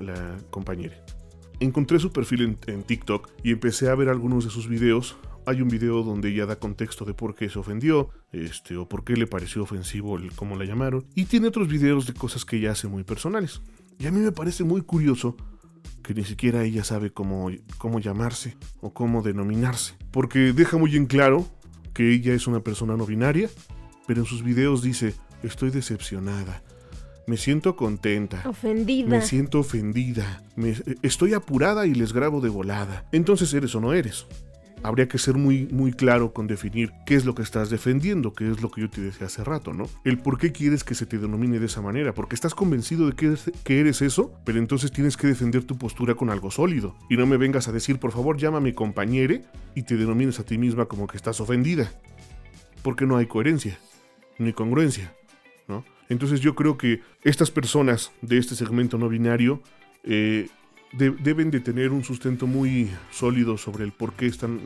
compañera. 0.50 0.96
Encontré 1.58 1.98
su 1.98 2.12
perfil 2.12 2.42
en, 2.42 2.58
en 2.68 2.84
TikTok 2.84 3.30
y 3.42 3.50
empecé 3.50 3.88
a 3.88 3.96
ver 3.96 4.10
algunos 4.10 4.44
de 4.44 4.50
sus 4.50 4.68
videos 4.68 5.16
hay 5.46 5.62
un 5.62 5.68
video 5.68 6.02
donde 6.02 6.30
ella 6.30 6.46
da 6.46 6.56
contexto 6.56 7.04
de 7.04 7.14
por 7.14 7.34
qué 7.34 7.48
se 7.48 7.58
ofendió, 7.58 8.10
este, 8.32 8.76
o 8.76 8.88
por 8.88 9.04
qué 9.04 9.16
le 9.16 9.26
pareció 9.26 9.62
ofensivo 9.62 10.16
el 10.16 10.32
cómo 10.32 10.56
la 10.56 10.64
llamaron. 10.64 11.06
Y 11.14 11.24
tiene 11.24 11.48
otros 11.48 11.68
videos 11.68 12.06
de 12.06 12.14
cosas 12.14 12.44
que 12.44 12.56
ella 12.56 12.72
hace 12.72 12.88
muy 12.88 13.04
personales. 13.04 13.62
Y 13.98 14.06
a 14.06 14.10
mí 14.10 14.20
me 14.20 14.32
parece 14.32 14.64
muy 14.64 14.82
curioso 14.82 15.36
que 16.02 16.14
ni 16.14 16.24
siquiera 16.24 16.64
ella 16.64 16.84
sabe 16.84 17.12
cómo, 17.12 17.50
cómo 17.78 18.00
llamarse 18.00 18.56
o 18.80 18.92
cómo 18.92 19.22
denominarse. 19.22 19.94
Porque 20.10 20.52
deja 20.52 20.76
muy 20.76 20.96
en 20.96 21.06
claro 21.06 21.46
que 21.94 22.12
ella 22.12 22.34
es 22.34 22.46
una 22.46 22.60
persona 22.60 22.96
no 22.96 23.06
binaria 23.06 23.48
pero 24.06 24.20
en 24.20 24.26
sus 24.26 24.42
videos 24.42 24.82
dice, 24.82 25.14
estoy 25.42 25.70
decepcionada, 25.70 26.62
me 27.26 27.36
siento 27.36 27.76
contenta. 27.76 28.42
Ofendida. 28.48 29.08
Me 29.08 29.20
siento 29.20 29.58
ofendida. 29.58 30.44
Me, 30.54 30.76
estoy 31.02 31.34
apurada 31.34 31.86
y 31.86 31.94
les 31.94 32.12
grabo 32.12 32.40
de 32.40 32.48
volada. 32.48 33.08
Entonces 33.10 33.52
eres 33.52 33.74
o 33.74 33.80
no 33.80 33.92
eres. 33.92 34.26
Habría 34.86 35.08
que 35.08 35.18
ser 35.18 35.34
muy, 35.34 35.66
muy 35.72 35.92
claro 35.92 36.32
con 36.32 36.46
definir 36.46 36.92
qué 37.06 37.16
es 37.16 37.24
lo 37.24 37.34
que 37.34 37.42
estás 37.42 37.70
defendiendo, 37.70 38.32
qué 38.32 38.48
es 38.48 38.62
lo 38.62 38.70
que 38.70 38.82
yo 38.82 38.88
te 38.88 39.00
decía 39.00 39.26
hace 39.26 39.42
rato, 39.42 39.74
¿no? 39.74 39.90
El 40.04 40.18
por 40.18 40.38
qué 40.38 40.52
quieres 40.52 40.84
que 40.84 40.94
se 40.94 41.06
te 41.06 41.18
denomine 41.18 41.58
de 41.58 41.66
esa 41.66 41.82
manera, 41.82 42.14
porque 42.14 42.36
estás 42.36 42.54
convencido 42.54 43.08
de 43.08 43.16
que 43.16 43.26
eres, 43.26 43.50
que 43.64 43.80
eres 43.80 44.00
eso, 44.00 44.32
pero 44.44 44.60
entonces 44.60 44.92
tienes 44.92 45.16
que 45.16 45.26
defender 45.26 45.64
tu 45.64 45.76
postura 45.76 46.14
con 46.14 46.30
algo 46.30 46.52
sólido. 46.52 46.94
Y 47.10 47.16
no 47.16 47.26
me 47.26 47.36
vengas 47.36 47.66
a 47.66 47.72
decir, 47.72 47.98
por 47.98 48.12
favor, 48.12 48.36
llámame 48.36 48.76
compañere 48.76 49.42
y 49.74 49.82
te 49.82 49.96
denomines 49.96 50.38
a 50.38 50.44
ti 50.44 50.56
misma 50.56 50.86
como 50.86 51.08
que 51.08 51.16
estás 51.16 51.40
ofendida. 51.40 51.90
Porque 52.84 53.06
no 53.06 53.16
hay 53.16 53.26
coherencia, 53.26 53.80
ni 54.38 54.52
congruencia, 54.52 55.12
¿no? 55.66 55.84
Entonces 56.08 56.38
yo 56.38 56.54
creo 56.54 56.78
que 56.78 57.00
estas 57.24 57.50
personas 57.50 58.12
de 58.22 58.38
este 58.38 58.54
segmento 58.54 58.98
no 58.98 59.08
binario 59.08 59.64
eh, 60.04 60.46
deben 60.92 61.50
de 61.50 61.60
tener 61.60 61.92
un 61.92 62.04
sustento 62.04 62.46
muy 62.46 62.90
sólido 63.10 63.58
sobre 63.58 63.84
el 63.84 63.92
por 63.92 64.14
qué 64.14 64.26
están 64.26 64.60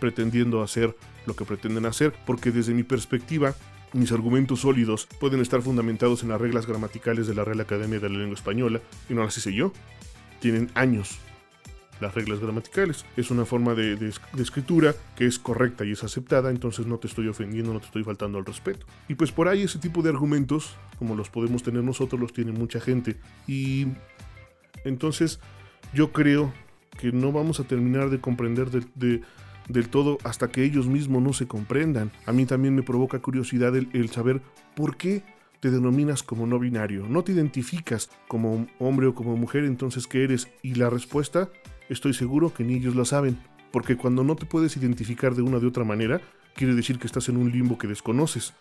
pretendiendo 0.00 0.62
hacer 0.62 0.96
lo 1.26 1.34
que 1.34 1.44
pretenden 1.44 1.86
hacer, 1.86 2.14
porque 2.26 2.50
desde 2.50 2.74
mi 2.74 2.82
perspectiva, 2.82 3.54
mis 3.92 4.12
argumentos 4.12 4.60
sólidos 4.60 5.06
pueden 5.20 5.40
estar 5.40 5.62
fundamentados 5.62 6.22
en 6.22 6.30
las 6.30 6.40
reglas 6.40 6.66
gramaticales 6.66 7.26
de 7.26 7.34
la 7.34 7.44
Real 7.44 7.60
Academia 7.60 8.00
de 8.00 8.08
la 8.08 8.18
Lengua 8.18 8.34
Española, 8.34 8.80
y 9.08 9.14
no 9.14 9.24
las 9.24 9.36
hice 9.36 9.52
yo. 9.52 9.72
Tienen 10.40 10.70
años 10.74 11.18
las 12.00 12.14
reglas 12.14 12.40
gramaticales. 12.40 13.04
Es 13.16 13.30
una 13.30 13.44
forma 13.44 13.74
de, 13.74 14.12
escritura 14.38 14.94
que 15.16 15.26
es 15.26 15.38
correcta 15.38 15.84
y 15.84 15.92
es 15.92 16.04
aceptada, 16.04 16.50
entonces 16.50 16.86
no 16.86 16.98
te 16.98 17.08
estoy 17.08 17.28
ofendiendo, 17.28 17.72
no 17.72 17.80
te 17.80 17.86
estoy 17.86 18.04
faltando 18.04 18.38
al 18.38 18.44
respeto. 18.44 18.86
Y 19.08 19.14
pues 19.14 19.32
por 19.32 19.48
ahí 19.48 19.62
ese 19.62 19.78
tipo 19.78 20.02
de 20.02 20.10
argumentos, 20.10 20.76
como 20.98 21.14
los 21.14 21.28
podemos 21.30 21.62
tener 21.62 21.82
nosotros, 21.82 22.20
los 22.20 22.32
tiene 22.32 22.52
mucha 22.52 22.80
gente. 22.80 23.16
Y 23.46 23.86
entonces 24.84 25.40
yo 25.92 26.12
creo 26.12 26.52
que 26.98 27.12
no 27.12 27.32
vamos 27.32 27.60
a 27.60 27.64
terminar 27.64 28.10
de 28.10 28.20
comprender 28.20 28.70
del 28.70 29.88
todo 29.88 30.18
hasta 30.24 30.48
que 30.48 30.64
ellos 30.64 30.86
mismos 30.86 31.22
no 31.22 31.32
se 31.32 31.46
comprendan. 31.46 32.10
A 32.26 32.32
mí 32.32 32.46
también 32.46 32.74
me 32.74 32.82
provoca 32.82 33.20
curiosidad 33.20 33.76
el, 33.76 33.88
el 33.92 34.10
saber 34.10 34.40
por 34.74 34.96
qué 34.96 35.22
te 35.60 35.70
denominas 35.70 36.22
como 36.22 36.46
no 36.46 36.58
binario, 36.58 37.06
no 37.08 37.24
te 37.24 37.32
identificas 37.32 38.10
como 38.28 38.68
hombre 38.78 39.08
o 39.08 39.14
como 39.14 39.36
mujer, 39.36 39.64
entonces 39.64 40.06
¿qué 40.06 40.24
eres? 40.24 40.48
Y 40.62 40.74
la 40.74 40.88
respuesta 40.88 41.48
estoy 41.88 42.14
seguro 42.14 42.52
que 42.54 42.64
ni 42.64 42.74
ellos 42.74 42.94
lo 42.94 43.04
saben, 43.04 43.38
porque 43.72 43.96
cuando 43.96 44.22
no 44.22 44.36
te 44.36 44.46
puedes 44.46 44.76
identificar 44.76 45.34
de 45.34 45.42
una 45.42 45.58
de 45.58 45.66
otra 45.66 45.84
manera, 45.84 46.20
quiere 46.54 46.74
decir 46.74 46.98
que 46.98 47.06
estás 47.06 47.28
en 47.28 47.36
un 47.36 47.50
limbo 47.50 47.78
que 47.78 47.88
desconoces. 47.88 48.54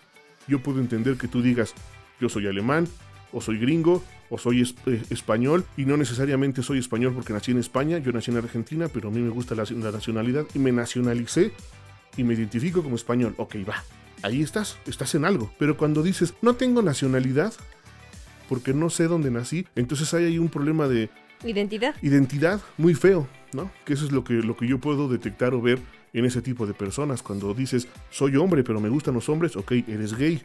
Yo 0.48 0.60
puedo 0.60 0.80
entender 0.80 1.18
que 1.18 1.28
tú 1.28 1.42
digas, 1.42 1.74
yo 2.20 2.30
soy 2.30 2.48
alemán, 2.48 2.88
o 3.32 3.42
soy 3.42 3.58
gringo, 3.58 4.04
o 4.30 4.38
soy 4.38 4.62
eh, 4.62 5.04
español, 5.10 5.66
y 5.76 5.86
no 5.86 5.98
necesariamente 5.98 6.64
soy 6.64 6.80
español 6.80 7.14
porque 7.14 7.34
nací 7.34 7.52
en 7.52 7.60
España, 7.60 7.98
yo 8.00 8.12
nací 8.12 8.32
en 8.32 8.38
Argentina, 8.38 8.88
pero 8.88 9.10
a 9.10 9.12
mí 9.12 9.20
me 9.20 9.30
gusta 9.30 9.56
la, 9.56 9.64
la 9.70 9.92
nacionalidad 9.92 10.46
y 10.54 10.60
me 10.60 10.72
nacionalicé 10.72 11.52
y 12.16 12.24
me 12.24 12.34
identifico 12.34 12.84
como 12.84 12.96
español. 12.96 13.36
Ok, 13.38 13.56
va, 13.68 13.84
ahí 14.24 14.42
estás, 14.42 14.78
estás 14.88 15.16
en 15.16 15.26
algo. 15.26 15.52
Pero 15.60 15.78
cuando 15.78 16.04
dices, 16.04 16.34
no 16.42 16.56
tengo 16.56 16.82
nacionalidad, 16.82 17.54
porque 18.50 18.74
no 18.74 18.90
sé 18.90 19.08
dónde 19.08 19.32
nací, 19.32 19.68
entonces 19.76 20.14
hay 20.14 20.26
ahí 20.26 20.40
un 20.40 20.50
problema 20.50 20.88
de 20.88 21.10
Identidad. 21.44 21.96
Identidad, 22.02 22.62
muy 22.78 22.96
feo, 22.96 23.28
¿no? 23.54 23.70
Que 23.86 23.94
eso 23.94 24.06
es 24.06 24.12
lo 24.12 24.24
que, 24.24 24.34
lo 24.34 24.58
que 24.58 24.68
yo 24.68 24.80
puedo 24.80 25.08
detectar 25.08 25.54
o 25.54 25.62
ver 25.62 25.80
en 26.14 26.26
ese 26.26 26.42
tipo 26.42 26.66
de 26.66 26.74
personas. 26.74 27.22
Cuando 27.22 27.54
dices, 27.54 27.88
soy 28.10 28.36
hombre, 28.38 28.64
pero 28.64 28.80
me 28.80 28.90
gustan 28.90 29.14
los 29.14 29.30
hombres, 29.30 29.56
ok, 29.56 29.72
eres 29.88 30.18
gay. 30.18 30.42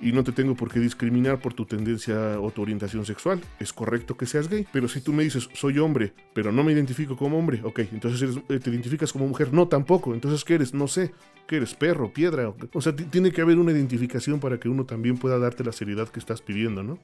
Y 0.00 0.12
no 0.12 0.24
te 0.24 0.32
tengo 0.32 0.54
por 0.54 0.72
qué 0.72 0.80
discriminar 0.80 1.40
por 1.40 1.52
tu 1.52 1.66
tendencia 1.66 2.40
o 2.40 2.50
tu 2.50 2.62
orientación 2.62 3.04
sexual. 3.04 3.40
Es 3.58 3.72
correcto 3.72 4.16
que 4.16 4.24
seas 4.24 4.48
gay. 4.48 4.66
Pero 4.72 4.88
si 4.88 5.02
tú 5.02 5.12
me 5.12 5.22
dices, 5.22 5.48
soy 5.52 5.78
hombre, 5.78 6.14
pero 6.32 6.52
no 6.52 6.64
me 6.64 6.72
identifico 6.72 7.16
como 7.16 7.38
hombre, 7.38 7.60
ok, 7.62 7.80
entonces 7.92 8.38
eh, 8.48 8.58
te 8.58 8.70
identificas 8.70 9.12
como 9.12 9.26
mujer. 9.26 9.52
No, 9.52 9.68
tampoco. 9.68 10.14
Entonces, 10.14 10.42
¿qué 10.44 10.54
eres? 10.54 10.72
No 10.72 10.88
sé. 10.88 11.12
¿Qué 11.46 11.56
eres? 11.56 11.74
Perro, 11.74 12.12
piedra. 12.12 12.52
O 12.72 12.80
sea, 12.80 12.96
tiene 12.96 13.30
que 13.30 13.42
haber 13.42 13.58
una 13.58 13.72
identificación 13.72 14.40
para 14.40 14.58
que 14.58 14.68
uno 14.68 14.86
también 14.86 15.18
pueda 15.18 15.38
darte 15.38 15.64
la 15.64 15.72
seriedad 15.72 16.08
que 16.08 16.20
estás 16.20 16.40
pidiendo, 16.40 16.82
¿no? 16.82 16.98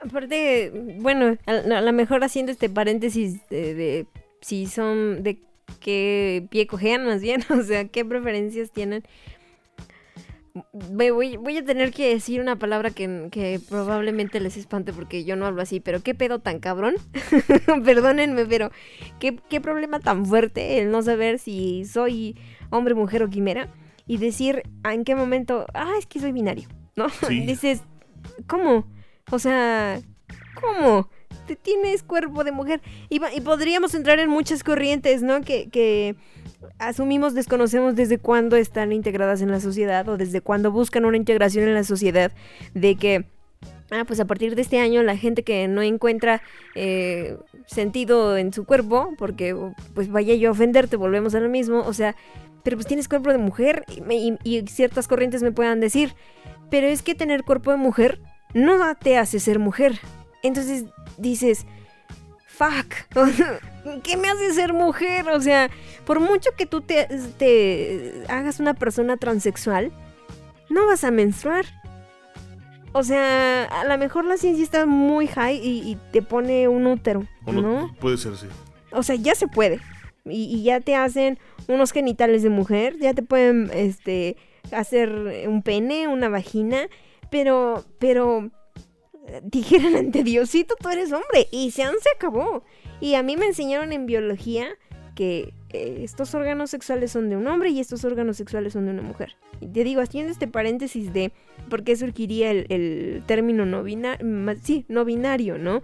Aparte, 0.00 0.72
bueno, 0.98 1.36
a, 1.46 1.80
lo 1.80 1.92
mejor 1.92 2.24
haciendo 2.24 2.52
este 2.52 2.70
paréntesis 2.70 3.46
de, 3.50 4.06
si 4.40 4.66
son 4.66 5.22
de 5.22 5.38
qué 5.80 6.46
pie 6.50 6.66
cojean 6.66 7.04
más 7.04 7.20
bien, 7.20 7.42
o 7.50 7.62
sea, 7.62 7.86
qué 7.88 8.04
preferencias 8.04 8.70
tienen. 8.70 9.02
Voy, 10.72 11.36
voy, 11.36 11.56
a 11.56 11.64
tener 11.64 11.92
que 11.92 12.08
decir 12.08 12.40
una 12.40 12.56
palabra 12.56 12.90
que, 12.90 13.60
probablemente 13.68 14.40
les 14.40 14.56
espante 14.56 14.92
porque 14.92 15.24
yo 15.24 15.36
no 15.36 15.46
hablo 15.46 15.62
así, 15.62 15.80
pero 15.80 16.02
qué 16.02 16.14
pedo 16.14 16.38
tan 16.38 16.58
cabrón. 16.58 16.94
Perdónenme, 17.84 18.46
pero 18.46 18.70
¿qué, 19.18 19.38
qué 19.48 19.60
problema 19.60 20.00
tan 20.00 20.26
fuerte 20.26 20.80
el 20.80 20.90
no 20.90 21.02
saber 21.02 21.38
si 21.38 21.84
soy 21.84 22.36
hombre, 22.70 22.94
mujer 22.94 23.22
o 23.22 23.28
quimera 23.28 23.68
y 24.06 24.16
decir 24.16 24.62
en 24.84 25.04
qué 25.04 25.14
momento, 25.14 25.66
ah, 25.74 25.92
es 25.98 26.06
que 26.06 26.20
soy 26.20 26.32
binario, 26.32 26.68
¿no? 26.96 27.06
Dices, 27.28 27.82
¿cómo? 28.46 28.86
O 29.30 29.38
sea, 29.38 30.00
¿cómo? 30.60 31.08
Te 31.46 31.56
tienes 31.56 32.02
cuerpo 32.02 32.44
de 32.44 32.52
mujer. 32.52 32.80
Y, 33.08 33.20
podríamos 33.40 33.94
entrar 33.94 34.18
en 34.18 34.30
muchas 34.30 34.64
corrientes, 34.64 35.22
¿no? 35.22 35.42
Que, 35.42 36.16
asumimos, 36.78 37.34
desconocemos 37.34 37.96
desde 37.96 38.18
cuándo 38.18 38.56
están 38.56 38.92
integradas 38.92 39.42
en 39.42 39.50
la 39.50 39.60
sociedad 39.60 40.08
o 40.08 40.16
desde 40.16 40.40
cuándo 40.40 40.70
buscan 40.70 41.04
una 41.04 41.16
integración 41.16 41.68
en 41.68 41.74
la 41.74 41.84
sociedad. 41.84 42.32
De 42.74 42.96
que, 42.96 43.24
ah, 43.90 44.04
pues 44.06 44.20
a 44.20 44.24
partir 44.24 44.54
de 44.54 44.62
este 44.62 44.78
año 44.78 45.02
la 45.02 45.16
gente 45.16 45.42
que 45.42 45.68
no 45.68 45.82
encuentra 45.82 46.42
eh, 46.74 47.36
sentido 47.66 48.36
en 48.36 48.52
su 48.52 48.64
cuerpo, 48.64 49.14
porque 49.18 49.56
pues 49.94 50.10
vaya 50.10 50.34
yo 50.34 50.48
a 50.50 50.52
ofenderte, 50.52 50.96
volvemos 50.96 51.34
a 51.34 51.40
lo 51.40 51.48
mismo. 51.48 51.80
O 51.80 51.92
sea, 51.92 52.16
pero 52.62 52.76
pues 52.76 52.86
tienes 52.86 53.08
cuerpo 53.08 53.30
de 53.30 53.38
mujer 53.38 53.84
y 54.44 54.66
ciertas 54.66 55.08
corrientes 55.08 55.42
me 55.42 55.52
puedan 55.52 55.80
decir, 55.80 56.14
pero 56.70 56.86
es 56.86 57.02
que 57.02 57.14
tener 57.14 57.44
cuerpo 57.44 57.70
de 57.70 57.78
mujer 57.78 58.20
no 58.54 58.78
te 58.96 59.16
hace 59.16 59.40
ser 59.40 59.58
mujer. 59.58 59.98
Entonces 60.42 60.84
dices, 61.18 61.66
fuck, 62.60 62.94
¿qué 64.02 64.16
me 64.18 64.28
hace 64.28 64.52
ser 64.52 64.74
mujer? 64.74 65.28
O 65.30 65.40
sea, 65.40 65.70
por 66.04 66.20
mucho 66.20 66.50
que 66.56 66.66
tú 66.66 66.82
te, 66.82 68.22
hagas 68.28 68.60
una 68.60 68.74
persona 68.74 69.16
transexual, 69.16 69.90
no 70.68 70.86
vas 70.86 71.04
a 71.04 71.10
menstruar. 71.10 71.64
O 72.92 73.02
sea, 73.02 73.64
a 73.64 73.84
lo 73.84 73.96
mejor 73.98 74.24
la 74.24 74.36
ciencia 74.36 74.64
está 74.64 74.84
muy 74.84 75.28
high 75.28 75.60
y, 75.62 75.96
te 76.12 76.22
pone 76.22 76.68
un 76.68 76.86
útero, 76.86 77.24
¿no? 77.46 77.94
Puede 78.00 78.18
ser, 78.18 78.36
sí. 78.36 78.46
O 78.90 79.02
sea, 79.02 79.14
ya 79.14 79.34
se 79.34 79.46
puede. 79.46 79.80
Y, 80.24 80.44
y, 80.54 80.64
ya 80.64 80.80
te 80.80 80.96
hacen 80.96 81.38
unos 81.68 81.92
genitales 81.92 82.42
de 82.42 82.50
mujer, 82.50 82.98
ya 82.98 83.14
te 83.14 83.22
pueden 83.22 83.70
este, 83.72 84.36
hacer 84.72 85.46
un 85.46 85.62
pene, 85.62 86.08
una 86.08 86.28
vagina 86.28 86.88
pero, 87.30 87.84
pero, 87.98 88.50
dijeron 89.42 89.96
ante 89.96 90.22
Diosito, 90.22 90.74
tú 90.80 90.88
eres 90.88 91.12
hombre. 91.12 91.48
Y 91.50 91.70
se 91.70 91.82
se 91.82 92.10
acabó. 92.14 92.64
Y 93.00 93.14
a 93.14 93.22
mí 93.22 93.36
me 93.36 93.46
enseñaron 93.46 93.92
en 93.92 94.06
biología 94.06 94.68
que 95.14 95.52
eh, 95.70 96.00
estos 96.02 96.34
órganos 96.34 96.70
sexuales 96.70 97.12
son 97.12 97.28
de 97.28 97.36
un 97.36 97.46
hombre 97.46 97.70
y 97.70 97.80
estos 97.80 98.04
órganos 98.04 98.36
sexuales 98.36 98.72
son 98.72 98.86
de 98.86 98.92
una 98.92 99.02
mujer. 99.02 99.36
Y 99.60 99.66
te 99.66 99.84
digo, 99.84 100.00
haciendo 100.00 100.32
este 100.32 100.48
paréntesis 100.48 101.12
de 101.12 101.32
por 101.68 101.84
qué 101.84 101.96
surgiría 101.96 102.50
el, 102.50 103.22
término 103.26 103.66
no 103.66 103.82
binario, 103.82 104.26
sí, 104.62 104.84
no 104.88 105.04
binario, 105.04 105.58
¿no? 105.58 105.82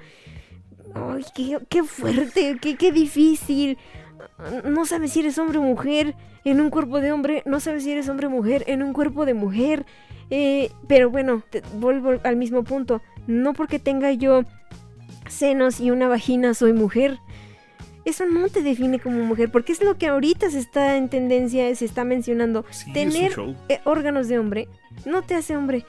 Ay, 0.95 1.25
qué, 1.69 1.83
fuerte, 1.83 2.57
qué, 2.61 2.77
qué 2.77 2.93
difícil. 2.93 3.77
No 4.65 4.87
sabes 4.87 5.13
si 5.13 5.21
eres 5.21 5.39
hombre 5.39 5.59
o 5.59 5.63
mujer 5.63 6.15
en 6.45 6.61
un 6.61 6.71
cuerpo 6.71 7.01
de 7.01 7.13
hombre, 7.13 7.43
no 7.45 7.61
sabes 7.61 7.85
si 7.85 7.93
eres 7.93 8.09
hombre 8.09 8.29
o 8.29 8.31
mujer 8.31 8.65
en 8.67 8.83
un 8.83 8.93
cuerpo 8.93 9.27
de 9.27 9.35
mujer. 9.35 9.85
Eh, 10.31 10.71
pero 10.89 11.11
bueno, 11.11 11.43
vuelvo 11.75 12.15
al 12.25 12.37
mismo 12.37 12.65
punto. 12.65 13.03
No 13.27 13.53
porque 13.53 13.79
tenga 13.79 14.13
yo 14.13 14.45
senos 15.29 15.81
y 15.81 15.91
una 15.91 16.09
vagina 16.09 16.55
soy 16.55 16.73
mujer. 16.73 17.19
Eso 18.05 18.25
no 18.25 18.49
te 18.49 18.63
define 18.63 19.01
como 19.01 19.25
mujer, 19.25 19.51
porque 19.51 19.73
es 19.73 19.83
lo 19.83 19.99
que 19.99 20.07
ahorita 20.07 20.49
se 20.49 20.61
está 20.61 20.97
en 20.97 21.09
tendencia, 21.09 21.75
se 21.75 21.85
está 21.85 22.05
mencionando. 22.05 22.65
Tener 22.93 23.33
eh, 23.69 23.81
órganos 23.85 24.29
de 24.29 24.39
hombre 24.39 24.69
no 25.05 25.23
te 25.23 25.35
hace 25.35 25.57
hombre. 25.57 25.85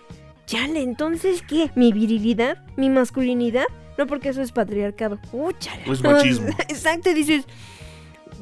Chale, 0.48 0.82
entonces, 0.82 1.44
¿qué? 1.48 1.70
¿Mi 1.76 1.92
virilidad? 1.92 2.66
¿Mi 2.76 2.90
masculinidad? 2.90 3.66
No, 3.98 4.08
porque 4.08 4.30
eso 4.30 4.42
es 4.42 4.52
patriarcado. 4.52 5.20
¡Uh, 5.32 5.52
chale! 5.60 5.84
Pues 5.86 6.02
machismo. 6.02 6.48
Exacto, 6.70 7.14
dices, 7.14 7.46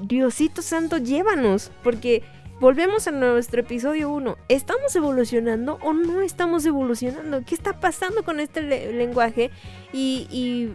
Diosito 0.02 0.62
Santo, 0.62 0.98
llévanos, 0.98 1.72
porque 1.84 2.24
Volvemos 2.59 3.05
a 3.07 3.12
nuestro 3.12 3.59
episodio 3.59 4.09
1. 4.09 4.38
¿Estamos 4.47 4.95
evolucionando 4.95 5.77
o 5.81 5.91
no 5.91 6.21
estamos 6.21 6.65
evolucionando? 6.65 7.43
¿Qué 7.45 7.53
está 7.53 7.81
pasando 7.81 8.24
con 8.24 8.39
este 8.39 8.62
lenguaje? 8.93 9.51
Y, 9.91 10.69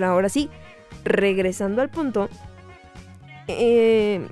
ahora 0.00 0.28
sí, 0.28 0.48
regresando 1.02 1.82
al 1.82 1.90
punto, 1.90 2.28
eh, 3.48 4.24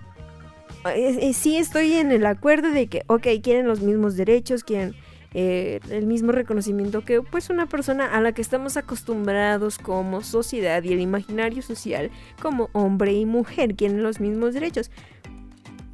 sí 1.33 1.57
estoy 1.57 1.95
en 1.95 2.13
el 2.13 2.27
acuerdo 2.27 2.71
de 2.71 2.87
que, 2.87 3.03
ok, 3.09 3.27
quieren 3.43 3.67
los 3.67 3.81
mismos 3.81 4.15
derechos, 4.15 4.63
quieren 4.63 4.95
eh, 5.37 5.81
el 5.91 6.07
mismo 6.07 6.31
reconocimiento 6.31 7.05
que 7.05 7.21
pues 7.21 7.51
una 7.51 7.67
persona 7.67 8.07
a 8.07 8.21
la 8.21 8.31
que 8.31 8.41
estamos 8.41 8.77
acostumbrados 8.77 9.79
como 9.79 10.23
sociedad 10.23 10.81
y 10.85 10.93
el 10.93 11.01
imaginario 11.01 11.61
social 11.61 12.13
como 12.41 12.71
hombre 12.73 13.15
y 13.15 13.27
mujer 13.27 13.75
tienen 13.75 14.05
los 14.05 14.21
mismos 14.21 14.55
derechos. 14.55 14.93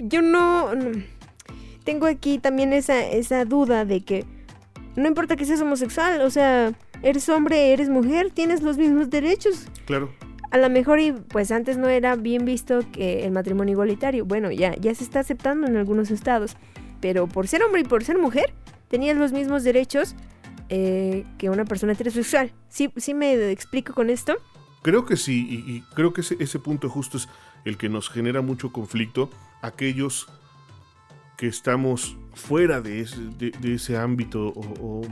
Yo 0.00 0.22
no, 0.22 0.74
no- 0.74 1.02
tengo 1.84 2.06
aquí 2.06 2.38
también 2.38 2.72
esa, 2.72 3.06
esa 3.06 3.44
duda 3.44 3.84
de 3.84 4.02
que 4.02 4.24
no 4.96 5.08
importa 5.08 5.36
que 5.36 5.44
seas 5.44 5.60
homosexual, 5.62 6.20
o 6.22 6.30
sea, 6.30 6.72
eres 7.02 7.28
hombre, 7.28 7.72
eres 7.72 7.88
mujer, 7.88 8.30
tienes 8.30 8.62
los 8.62 8.76
mismos 8.76 9.08
derechos. 9.10 9.66
Claro. 9.86 10.10
A 10.50 10.58
lo 10.58 10.68
mejor 10.68 10.98
y 11.00 11.12
pues 11.12 11.52
antes 11.52 11.78
no 11.78 11.88
era 11.88 12.16
bien 12.16 12.44
visto 12.44 12.80
que 12.92 13.24
el 13.24 13.30
matrimonio 13.30 13.72
igualitario. 13.72 14.24
Bueno, 14.24 14.50
ya, 14.50 14.74
ya 14.76 14.94
se 14.94 15.04
está 15.04 15.20
aceptando 15.20 15.66
en 15.68 15.76
algunos 15.76 16.10
estados. 16.10 16.56
Pero 17.00 17.28
por 17.28 17.46
ser 17.46 17.62
hombre 17.62 17.82
y 17.82 17.84
por 17.84 18.02
ser 18.04 18.18
mujer, 18.18 18.52
tenías 18.88 19.16
los 19.16 19.32
mismos 19.32 19.62
derechos 19.62 20.16
eh, 20.68 21.24
que 21.38 21.50
una 21.50 21.64
persona 21.64 21.92
heterosexual. 21.92 22.52
¿Sí, 22.68 22.90
¿Sí 22.96 23.14
me 23.14 23.50
explico 23.52 23.94
con 23.94 24.10
esto? 24.10 24.34
Creo 24.82 25.06
que 25.06 25.16
sí, 25.16 25.46
y, 25.48 25.72
y 25.76 25.80
creo 25.94 26.12
que 26.12 26.22
ese, 26.22 26.36
ese 26.40 26.58
punto 26.58 26.88
justo 26.90 27.16
es 27.16 27.28
el 27.64 27.76
que 27.76 27.88
nos 27.88 28.08
genera 28.08 28.42
mucho 28.42 28.72
conflicto. 28.72 29.30
Aquellos 29.62 30.28
que 31.36 31.46
estamos 31.46 32.16
fuera 32.34 32.80
de 32.80 33.00
ese, 33.00 33.18
de, 33.38 33.74
ese 33.74 33.96
ámbito 33.96 34.48
o, 34.54 35.02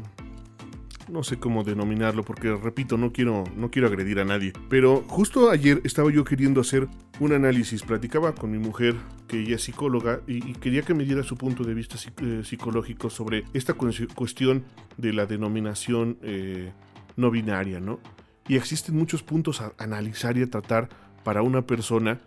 no 1.08 1.22
sé 1.22 1.38
cómo 1.38 1.64
denominarlo 1.64 2.22
porque 2.22 2.54
repito 2.54 2.98
no 2.98 3.12
quiero 3.12 3.44
no 3.56 3.70
quiero 3.70 3.88
agredir 3.88 4.20
a 4.20 4.26
nadie 4.26 4.52
pero 4.68 5.04
justo 5.08 5.50
ayer 5.50 5.80
estaba 5.84 6.12
yo 6.12 6.24
queriendo 6.24 6.60
hacer 6.60 6.86
un 7.18 7.32
análisis 7.32 7.82
platicaba 7.82 8.34
con 8.34 8.50
mi 8.50 8.58
mujer 8.58 8.94
que 9.26 9.40
ella 9.40 9.56
es 9.56 9.62
psicóloga 9.62 10.20
y, 10.26 10.52
quería 10.52 10.82
que 10.82 10.92
me 10.92 11.04
diera 11.04 11.22
su 11.22 11.36
punto 11.38 11.64
de 11.64 11.72
vista 11.72 11.96
eh, 12.20 12.42
psicológico 12.44 13.08
sobre 13.08 13.44
esta 13.54 13.74
cues- 13.74 14.12
cuestión 14.14 14.64
de 14.98 15.14
la 15.14 15.24
denominación 15.24 16.18
eh, 16.20 16.72
no 17.16 17.30
binaria 17.30 17.80
no 17.80 18.00
y 18.46 18.56
existen 18.56 18.94
muchos 18.96 19.22
puntos 19.22 19.62
a 19.62 19.72
analizar 19.78 20.36
y 20.36 20.42
a 20.42 20.50
tratar 20.50 20.90
para 21.24 21.40
una 21.40 21.62
persona 21.62 22.20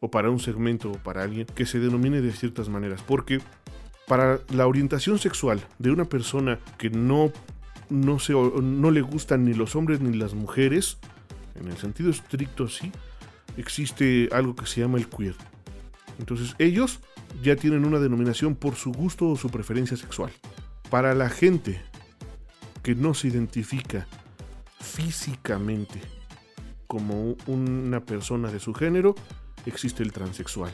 o 0.00 0.10
para 0.10 0.30
un 0.30 0.40
segmento 0.40 0.90
o 0.90 0.98
para 0.98 1.22
alguien 1.22 1.46
que 1.46 1.66
se 1.66 1.80
denomine 1.80 2.20
de 2.20 2.32
ciertas 2.32 2.68
maneras 2.68 3.02
porque 3.02 3.40
para 4.06 4.40
la 4.50 4.66
orientación 4.66 5.18
sexual 5.18 5.60
de 5.78 5.90
una 5.90 6.04
persona 6.06 6.58
que 6.78 6.90
no 6.90 7.32
no, 7.90 8.18
se, 8.18 8.32
no 8.32 8.90
le 8.90 9.00
gustan 9.00 9.44
ni 9.44 9.54
los 9.54 9.74
hombres 9.76 10.00
ni 10.00 10.16
las 10.16 10.34
mujeres, 10.34 10.98
en 11.54 11.68
el 11.68 11.76
sentido 11.76 12.10
estricto 12.10 12.68
sí, 12.68 12.92
existe 13.56 14.28
algo 14.32 14.54
que 14.54 14.66
se 14.66 14.80
llama 14.80 14.98
el 14.98 15.08
queer. 15.08 15.34
Entonces 16.18 16.54
ellos 16.58 17.00
ya 17.42 17.56
tienen 17.56 17.84
una 17.84 17.98
denominación 17.98 18.56
por 18.56 18.74
su 18.74 18.92
gusto 18.92 19.28
o 19.28 19.36
su 19.36 19.50
preferencia 19.50 19.96
sexual. 19.96 20.32
Para 20.90 21.14
la 21.14 21.28
gente 21.28 21.80
que 22.82 22.94
no 22.94 23.14
se 23.14 23.28
identifica 23.28 24.06
físicamente 24.80 26.00
como 26.86 27.36
una 27.46 28.00
persona 28.00 28.50
de 28.50 28.60
su 28.60 28.74
género, 28.74 29.14
existe 29.66 30.02
el 30.02 30.12
transexual. 30.12 30.72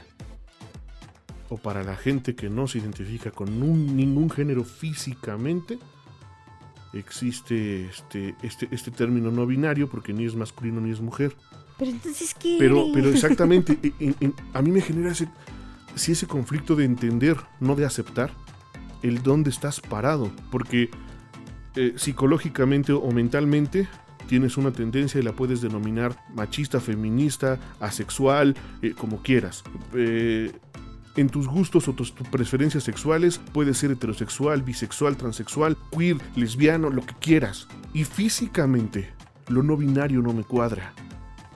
O 1.50 1.58
para 1.58 1.82
la 1.84 1.96
gente 1.96 2.34
que 2.34 2.48
no 2.48 2.66
se 2.66 2.78
identifica 2.78 3.30
con 3.30 3.62
un- 3.62 3.96
ningún 3.96 4.30
género 4.30 4.64
físicamente, 4.64 5.78
existe 6.92 7.86
este, 7.86 8.34
este, 8.42 8.68
este 8.70 8.90
término 8.90 9.30
no 9.30 9.46
binario 9.46 9.88
porque 9.88 10.12
ni 10.12 10.24
es 10.24 10.34
masculino 10.34 10.80
ni 10.80 10.90
es 10.90 11.00
mujer. 11.00 11.34
Pero 11.78 11.90
entonces, 11.90 12.34
¿qué? 12.34 12.56
Pero, 12.58 12.86
pero 12.94 13.08
exactamente, 13.10 13.78
e- 13.82 13.92
en- 13.98 14.16
en- 14.20 14.34
a 14.52 14.62
mí 14.62 14.70
me 14.70 14.80
genera 14.80 15.10
ese, 15.12 15.28
sí 15.94 16.12
ese 16.12 16.26
conflicto 16.26 16.76
de 16.76 16.84
entender, 16.84 17.36
no 17.60 17.74
de 17.74 17.84
aceptar, 17.84 18.32
el 19.02 19.22
dónde 19.22 19.50
estás 19.50 19.80
parado. 19.80 20.30
Porque 20.50 20.88
eh, 21.76 21.94
psicológicamente 21.96 22.92
o 22.92 23.10
mentalmente 23.10 23.88
tienes 24.26 24.56
una 24.56 24.72
tendencia 24.72 25.20
y 25.20 25.22
la 25.22 25.32
puedes 25.32 25.60
denominar 25.60 26.16
machista, 26.34 26.80
feminista, 26.80 27.58
asexual, 27.80 28.56
eh, 28.82 28.92
como 28.96 29.22
quieras. 29.22 29.62
Eh, 29.94 30.52
en 31.16 31.28
tus 31.28 31.46
gustos 31.46 31.86
o 31.88 31.92
tus, 31.92 32.14
tus 32.14 32.28
preferencias 32.28 32.82
sexuales 32.84 33.40
puedes 33.52 33.78
ser 33.78 33.92
heterosexual, 33.92 34.62
bisexual, 34.62 35.16
transexual, 35.16 35.76
queer, 35.96 36.16
lesbiano, 36.36 36.90
lo 36.90 37.06
que 37.06 37.14
quieras. 37.20 37.68
Y 37.92 38.04
físicamente, 38.04 39.10
lo 39.48 39.62
no 39.62 39.76
binario 39.76 40.22
no 40.22 40.32
me 40.32 40.42
cuadra. 40.42 40.92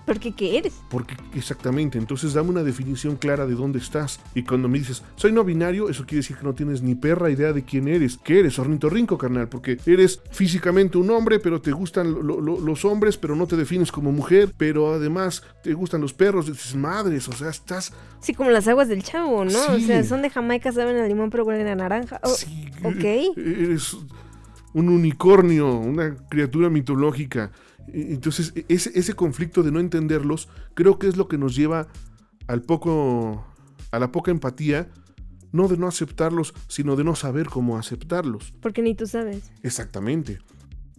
Porque 0.08 0.32
¿qué 0.32 0.58
eres? 0.58 0.72
Porque 0.90 1.14
exactamente, 1.34 1.98
entonces 1.98 2.32
dame 2.32 2.48
una 2.50 2.62
definición 2.64 3.16
clara 3.16 3.46
de 3.46 3.54
dónde 3.54 3.78
estás. 3.78 4.20
Y 4.34 4.42
cuando 4.42 4.66
me 4.68 4.78
dices, 4.78 5.02
soy 5.16 5.30
no 5.32 5.44
binario, 5.44 5.88
eso 5.88 6.04
quiere 6.06 6.22
decir 6.22 6.36
que 6.36 6.44
no 6.44 6.54
tienes 6.54 6.82
ni 6.82 6.94
perra 6.94 7.30
idea 7.30 7.52
de 7.52 7.62
quién 7.62 7.86
eres. 7.88 8.18
¿Qué 8.24 8.40
eres? 8.40 8.58
Ornitorrinco, 8.58 9.18
carnal. 9.18 9.48
Porque 9.48 9.78
eres 9.86 10.20
físicamente 10.30 10.96
un 10.98 11.10
hombre, 11.10 11.38
pero 11.38 11.60
te 11.60 11.72
gustan 11.72 12.10
lo- 12.26 12.40
lo- 12.40 12.58
los 12.58 12.84
hombres, 12.86 13.16
pero 13.18 13.36
no 13.36 13.46
te 13.46 13.56
defines 13.56 13.92
como 13.92 14.10
mujer. 14.10 14.52
Pero 14.56 14.94
además 14.94 15.42
te 15.62 15.74
gustan 15.74 16.00
los 16.00 16.14
perros. 16.14 16.46
Dices, 16.46 16.74
madres, 16.74 17.28
o 17.28 17.32
sea, 17.32 17.50
estás... 17.50 17.92
Sí, 18.20 18.32
como 18.34 18.50
las 18.50 18.66
aguas 18.66 18.88
del 18.88 19.02
chavo, 19.02 19.44
¿no? 19.44 19.58
O 19.74 19.78
sea, 19.78 20.02
son 20.04 20.22
de 20.22 20.30
Jamaica, 20.30 20.72
saben 20.72 20.96
a 20.96 21.06
limón, 21.06 21.28
pero 21.30 21.44
huelen 21.44 21.68
a 21.68 21.74
naranja. 21.74 22.18
Oh, 22.22 22.28
sí, 22.34 22.70
ok. 22.82 23.04
eh, 23.04 23.32
Eres 23.36 23.96
un 24.74 24.88
unicornio, 24.88 25.70
una 25.78 26.14
criatura 26.28 26.68
mitológica. 26.70 27.50
Entonces, 27.92 28.52
e- 28.54 28.64
ese, 28.68 28.90
ese 28.98 29.14
conflicto 29.14 29.62
de 29.62 29.72
no 29.72 29.80
entenderlos, 29.80 30.48
creo 30.74 30.98
que 30.98 31.08
es 31.08 31.16
lo 31.16 31.28
que 31.28 31.38
nos 31.38 31.54
lleva 31.56 31.88
al 32.46 32.62
poco. 32.62 33.46
a 33.90 33.98
la 33.98 34.12
poca 34.12 34.30
empatía. 34.30 34.88
No 35.50 35.66
de 35.66 35.78
no 35.78 35.86
aceptarlos, 35.88 36.52
sino 36.68 36.94
de 36.94 37.04
no 37.04 37.14
saber 37.14 37.46
cómo 37.46 37.78
aceptarlos. 37.78 38.52
Porque 38.60 38.82
ni 38.82 38.94
tú 38.94 39.06
sabes. 39.06 39.50
Exactamente. 39.62 40.40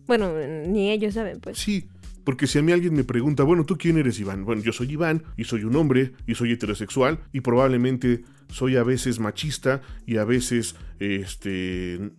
Bueno, 0.07 0.31
ni 0.65 0.89
ellos 0.89 1.13
saben, 1.13 1.39
pues. 1.39 1.59
Sí, 1.59 1.87
porque 2.23 2.47
si 2.47 2.57
a 2.57 2.63
mí 2.63 2.71
alguien 2.71 2.95
me 2.95 3.03
pregunta, 3.03 3.43
bueno, 3.43 3.63
¿tú 3.63 3.77
quién 3.77 3.99
eres, 3.99 4.19
Iván? 4.19 4.45
Bueno, 4.45 4.63
yo 4.63 4.73
soy 4.73 4.91
Iván 4.91 5.21
y 5.37 5.43
soy 5.43 5.65
un 5.65 5.75
hombre 5.75 6.13
y 6.25 6.33
soy 6.33 6.51
heterosexual 6.51 7.19
y 7.31 7.41
probablemente 7.41 8.23
soy 8.49 8.75
a 8.75 8.83
veces 8.83 9.19
machista 9.19 9.81
y 10.07 10.17
a 10.17 10.25
veces, 10.25 10.75
este, 10.97 12.11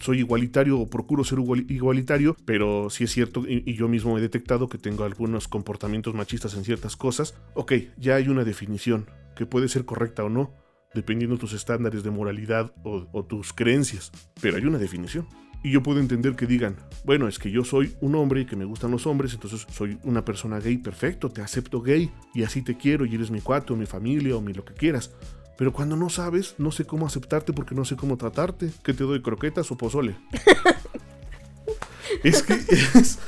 soy 0.00 0.18
igualitario 0.20 0.78
o 0.78 0.88
procuro 0.88 1.24
ser 1.24 1.38
igual- 1.38 1.66
igualitario, 1.68 2.36
pero 2.44 2.90
sí 2.90 3.04
es 3.04 3.12
cierto 3.12 3.44
y, 3.48 3.62
y 3.66 3.74
yo 3.74 3.88
mismo 3.88 4.16
he 4.18 4.20
detectado 4.20 4.68
que 4.68 4.78
tengo 4.78 5.04
algunos 5.04 5.48
comportamientos 5.48 6.14
machistas 6.14 6.54
en 6.54 6.64
ciertas 6.64 6.96
cosas. 6.96 7.34
Ok, 7.54 7.72
ya 7.96 8.16
hay 8.16 8.28
una 8.28 8.44
definición 8.44 9.06
que 9.36 9.46
puede 9.46 9.68
ser 9.68 9.84
correcta 9.84 10.24
o 10.24 10.28
no, 10.28 10.52
dependiendo 10.94 11.36
de 11.36 11.40
tus 11.40 11.52
estándares 11.52 12.02
de 12.02 12.10
moralidad 12.10 12.72
o, 12.82 13.06
o 13.12 13.24
tus 13.24 13.52
creencias, 13.52 14.10
pero 14.40 14.56
hay 14.56 14.64
una 14.64 14.78
definición. 14.78 15.26
Y 15.62 15.72
yo 15.72 15.82
puedo 15.82 15.98
entender 15.98 16.36
que 16.36 16.46
digan, 16.46 16.76
bueno, 17.04 17.26
es 17.26 17.40
que 17.40 17.50
yo 17.50 17.64
soy 17.64 17.92
un 18.00 18.14
hombre 18.14 18.42
y 18.42 18.46
que 18.46 18.54
me 18.54 18.64
gustan 18.64 18.92
los 18.92 19.08
hombres, 19.08 19.34
entonces 19.34 19.66
soy 19.72 19.98
una 20.04 20.24
persona 20.24 20.60
gay, 20.60 20.78
perfecto, 20.78 21.30
te 21.30 21.42
acepto 21.42 21.80
gay 21.82 22.12
y 22.32 22.44
así 22.44 22.62
te 22.62 22.76
quiero 22.76 23.04
y 23.06 23.14
eres 23.16 23.32
mi 23.32 23.40
cuate 23.40 23.72
o 23.72 23.76
mi 23.76 23.84
familia 23.84 24.36
o 24.36 24.40
mi 24.40 24.52
lo 24.52 24.64
que 24.64 24.74
quieras. 24.74 25.12
Pero 25.58 25.72
cuando 25.72 25.96
no 25.96 26.08
sabes, 26.08 26.54
no 26.56 26.70
sé 26.70 26.84
cómo 26.86 27.04
aceptarte 27.06 27.52
porque 27.52 27.74
no 27.74 27.84
sé 27.84 27.96
cómo 27.96 28.16
tratarte. 28.16 28.70
¿Qué 28.84 28.94
te 28.94 29.02
doy, 29.04 29.20
croquetas 29.20 29.70
o 29.72 29.76
pozole? 29.76 30.14
es 32.22 32.42
que 32.42 32.54
es, 32.54 33.18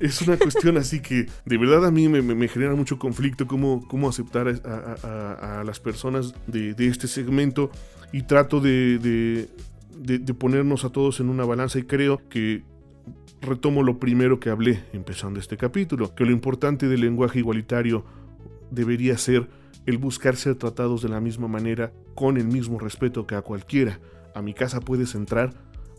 es 0.00 0.22
una 0.22 0.36
cuestión 0.36 0.76
así 0.76 1.00
que 1.00 1.26
de 1.44 1.58
verdad 1.58 1.84
a 1.86 1.90
mí 1.90 2.08
me, 2.08 2.22
me- 2.22 2.34
me 2.34 2.48
genera 2.48 2.74
mucho 2.74 2.98
conflicto 2.98 3.46
cómo, 3.46 3.86
cómo 3.88 4.08
aceptar 4.08 4.46
a, 4.48 4.52
a- 4.52 4.96
a- 5.02 5.60
a 5.60 5.64
las 5.64 5.80
personas 5.80 6.34
de, 6.46 6.74
de 6.74 6.86
este 6.88 7.08
segmento 7.08 7.70
y 8.12 8.22
trato 8.22 8.60
de, 8.60 8.98
de- 8.98 9.48
de- 9.96 10.18
de 10.18 10.34
ponernos 10.34 10.84
a 10.84 10.90
todos 10.90 11.18
en 11.20 11.28
una 11.28 11.44
balanza 11.44 11.78
y 11.78 11.82
creo 11.84 12.28
que 12.28 12.62
retomo 13.40 13.82
lo 13.82 13.98
primero 13.98 14.38
que 14.38 14.50
hablé 14.50 14.84
empezando 14.92 15.40
este 15.40 15.56
capítulo, 15.56 16.14
que 16.14 16.24
lo 16.24 16.30
importante 16.32 16.88
del 16.88 17.00
lenguaje 17.00 17.38
igualitario 17.38 18.04
debería 18.70 19.16
ser 19.18 19.48
el 19.88 19.96
buscar 19.98 20.36
ser 20.36 20.54
tratados 20.56 21.00
de 21.00 21.08
la 21.08 21.18
misma 21.18 21.48
manera, 21.48 21.92
con 22.14 22.36
el 22.36 22.44
mismo 22.46 22.78
respeto 22.78 23.26
que 23.26 23.34
a 23.34 23.40
cualquiera. 23.42 24.00
A 24.34 24.42
mi 24.42 24.52
casa 24.52 24.80
puedes 24.80 25.14
entrar, 25.14 25.54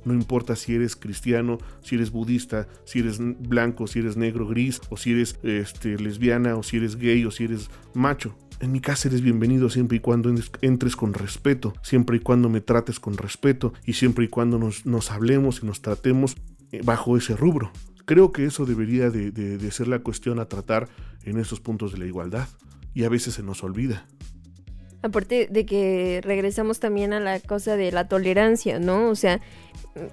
no 0.06 0.14
importa 0.14 0.56
si 0.56 0.76
eres 0.76 0.96
cristiano, 0.96 1.58
si 1.82 1.96
eres 1.96 2.12
budista, 2.12 2.68
si 2.86 3.00
eres 3.00 3.18
blanco, 3.20 3.88
si 3.88 3.98
eres 4.00 4.16
negro, 4.16 4.48
gris, 4.48 4.80
o 4.90 4.96
si 4.98 5.14
eres 5.14 5.40
este, 5.42 5.98
lesbiana, 5.98 6.56
o 6.56 6.62
si 6.62 6.78
eres 6.78 6.98
gay, 6.98 7.26
o 7.26 7.32
si 7.32 7.46
eres 7.46 7.72
macho. 7.96 8.38
En 8.60 8.72
mi 8.72 8.80
casa 8.80 9.08
eres 9.08 9.22
bienvenido 9.22 9.72
siempre 9.72 9.98
y 9.98 10.02
cuando 10.02 10.30
en- 10.30 10.44
entres 10.62 10.96
con 10.96 11.14
respeto, 11.16 11.74
siempre 11.82 12.18
y 12.18 12.20
cuando 12.20 12.48
me 12.48 12.62
trates 12.62 13.00
con 13.00 13.18
respeto, 13.18 13.74
y 13.86 13.94
siempre 13.94 14.26
y 14.26 14.28
cuando 14.28 14.60
nos, 14.60 15.12
hablemos 15.12 15.62
y 15.64 15.66
nos 15.66 15.82
tratemos 15.82 16.36
eh, 16.72 16.82
bajo 16.84 17.18
ese 17.18 17.36
rubro. 17.36 17.72
Creo 18.06 18.32
que 18.32 18.46
eso 18.46 18.68
debería 18.68 19.10
de, 19.10 19.32
de- 19.32 19.58
de 19.58 19.72
ser 19.72 19.88
la 19.88 20.00
cuestión 20.00 20.38
a 20.40 20.46
tratar 20.46 20.88
en 21.24 21.40
estos 21.40 21.60
puntos 21.60 21.92
de 21.92 21.98
la 21.98 22.06
igualdad. 22.06 22.48
Y 22.94 23.04
a 23.04 23.10
veces 23.10 23.36
se 23.36 23.44
nos 23.44 23.64
olvida. 23.64 24.06
Aparte 25.02 25.48
de 25.50 25.66
que 25.66 26.20
regresamos 26.24 26.80
también 26.80 27.14
a 27.14 27.20
la 27.20 27.40
cosa 27.40 27.78
de 27.78 27.92
la 27.92 28.08
tolerancia, 28.08 28.80
¿no? 28.80 29.10
O 29.10 29.16
sea, 29.16 29.40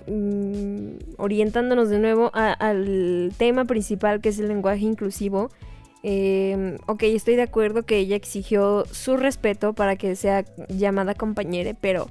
mm, 0.07 1.17
orientándonos 1.17 1.89
de 1.89 1.99
nuevo 1.99 2.31
al 2.35 3.33
tema 3.37 3.65
principal 3.65 4.21
que 4.21 4.29
es 4.29 4.39
el 4.39 4.49
lenguaje 4.49 4.85
inclusivo. 4.85 5.51
eh, 6.03 6.79
ok, 6.87 7.03
estoy 7.03 7.35
de 7.35 7.43
acuerdo 7.43 7.85
que 7.85 7.99
ella 7.99 8.15
exigió 8.15 8.85
su 8.93 9.17
respeto 9.17 9.73
para 9.73 9.97
que 9.97 10.15
sea 10.15 10.45
llamada 10.69 11.15
compañera, 11.15 11.75
pero 11.81 12.09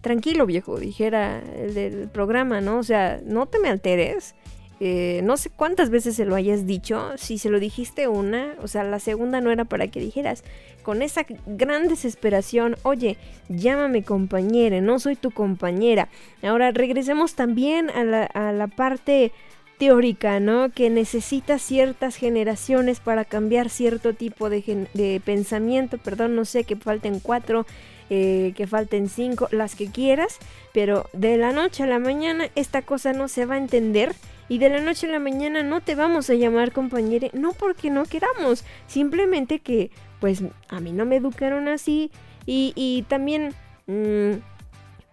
tranquilo 0.00 0.46
viejo, 0.46 0.78
dijera 0.78 1.42
el 1.56 1.74
del 1.74 2.08
programa, 2.08 2.60
¿no? 2.60 2.78
O 2.78 2.82
sea, 2.82 3.20
no 3.24 3.46
te 3.46 3.58
me 3.58 3.68
alteres. 3.68 4.36
Eh, 4.78 5.20
no 5.24 5.38
sé 5.38 5.48
cuántas 5.48 5.88
veces 5.88 6.16
se 6.16 6.26
lo 6.26 6.34
hayas 6.34 6.66
dicho, 6.66 7.12
si 7.16 7.38
se 7.38 7.48
lo 7.48 7.58
dijiste 7.58 8.08
una, 8.08 8.54
o 8.62 8.68
sea, 8.68 8.84
la 8.84 8.98
segunda 8.98 9.40
no 9.40 9.50
era 9.50 9.64
para 9.64 9.88
que 9.88 10.00
dijeras, 10.00 10.44
con 10.82 11.00
esa 11.00 11.24
gran 11.46 11.88
desesperación, 11.88 12.76
oye, 12.82 13.16
llámame 13.48 14.04
compañera, 14.04 14.80
no 14.80 15.00
soy 15.00 15.16
tu 15.16 15.30
compañera. 15.30 16.08
Ahora 16.42 16.70
regresemos 16.70 17.34
también 17.34 17.90
a 17.90 18.04
la, 18.04 18.24
a 18.24 18.52
la 18.52 18.68
parte 18.68 19.32
teórica, 19.78 20.40
¿no? 20.40 20.70
Que 20.70 20.90
necesita 20.90 21.58
ciertas 21.58 22.16
generaciones 22.16 23.00
para 23.00 23.24
cambiar 23.24 23.68
cierto 23.68 24.14
tipo 24.14 24.48
de, 24.48 24.86
de 24.94 25.20
pensamiento, 25.24 25.98
perdón, 25.98 26.36
no 26.36 26.44
sé, 26.44 26.64
que 26.64 26.76
falten 26.76 27.20
cuatro, 27.20 27.66
eh, 28.10 28.52
que 28.56 28.66
falten 28.66 29.08
cinco, 29.08 29.48
las 29.50 29.74
que 29.74 29.90
quieras, 29.90 30.38
pero 30.72 31.08
de 31.12 31.36
la 31.36 31.52
noche 31.52 31.82
a 31.82 31.86
la 31.86 31.98
mañana 31.98 32.48
esta 32.54 32.82
cosa 32.82 33.12
no 33.12 33.28
se 33.28 33.46
va 33.46 33.54
a 33.56 33.58
entender 33.58 34.14
y 34.48 34.58
de 34.58 34.68
la 34.68 34.80
noche 34.80 35.08
a 35.08 35.10
la 35.10 35.18
mañana 35.18 35.62
no 35.62 35.80
te 35.80 35.94
vamos 35.94 36.30
a 36.30 36.34
llamar 36.34 36.72
compañera, 36.72 37.28
no 37.32 37.52
porque 37.52 37.90
no 37.90 38.04
queramos, 38.04 38.64
simplemente 38.86 39.58
que 39.58 39.90
pues 40.20 40.42
a 40.68 40.80
mí 40.80 40.92
no 40.92 41.04
me 41.04 41.16
educaron 41.16 41.68
así 41.68 42.10
y, 42.46 43.04
también 43.08 43.54
mm, 43.88 44.34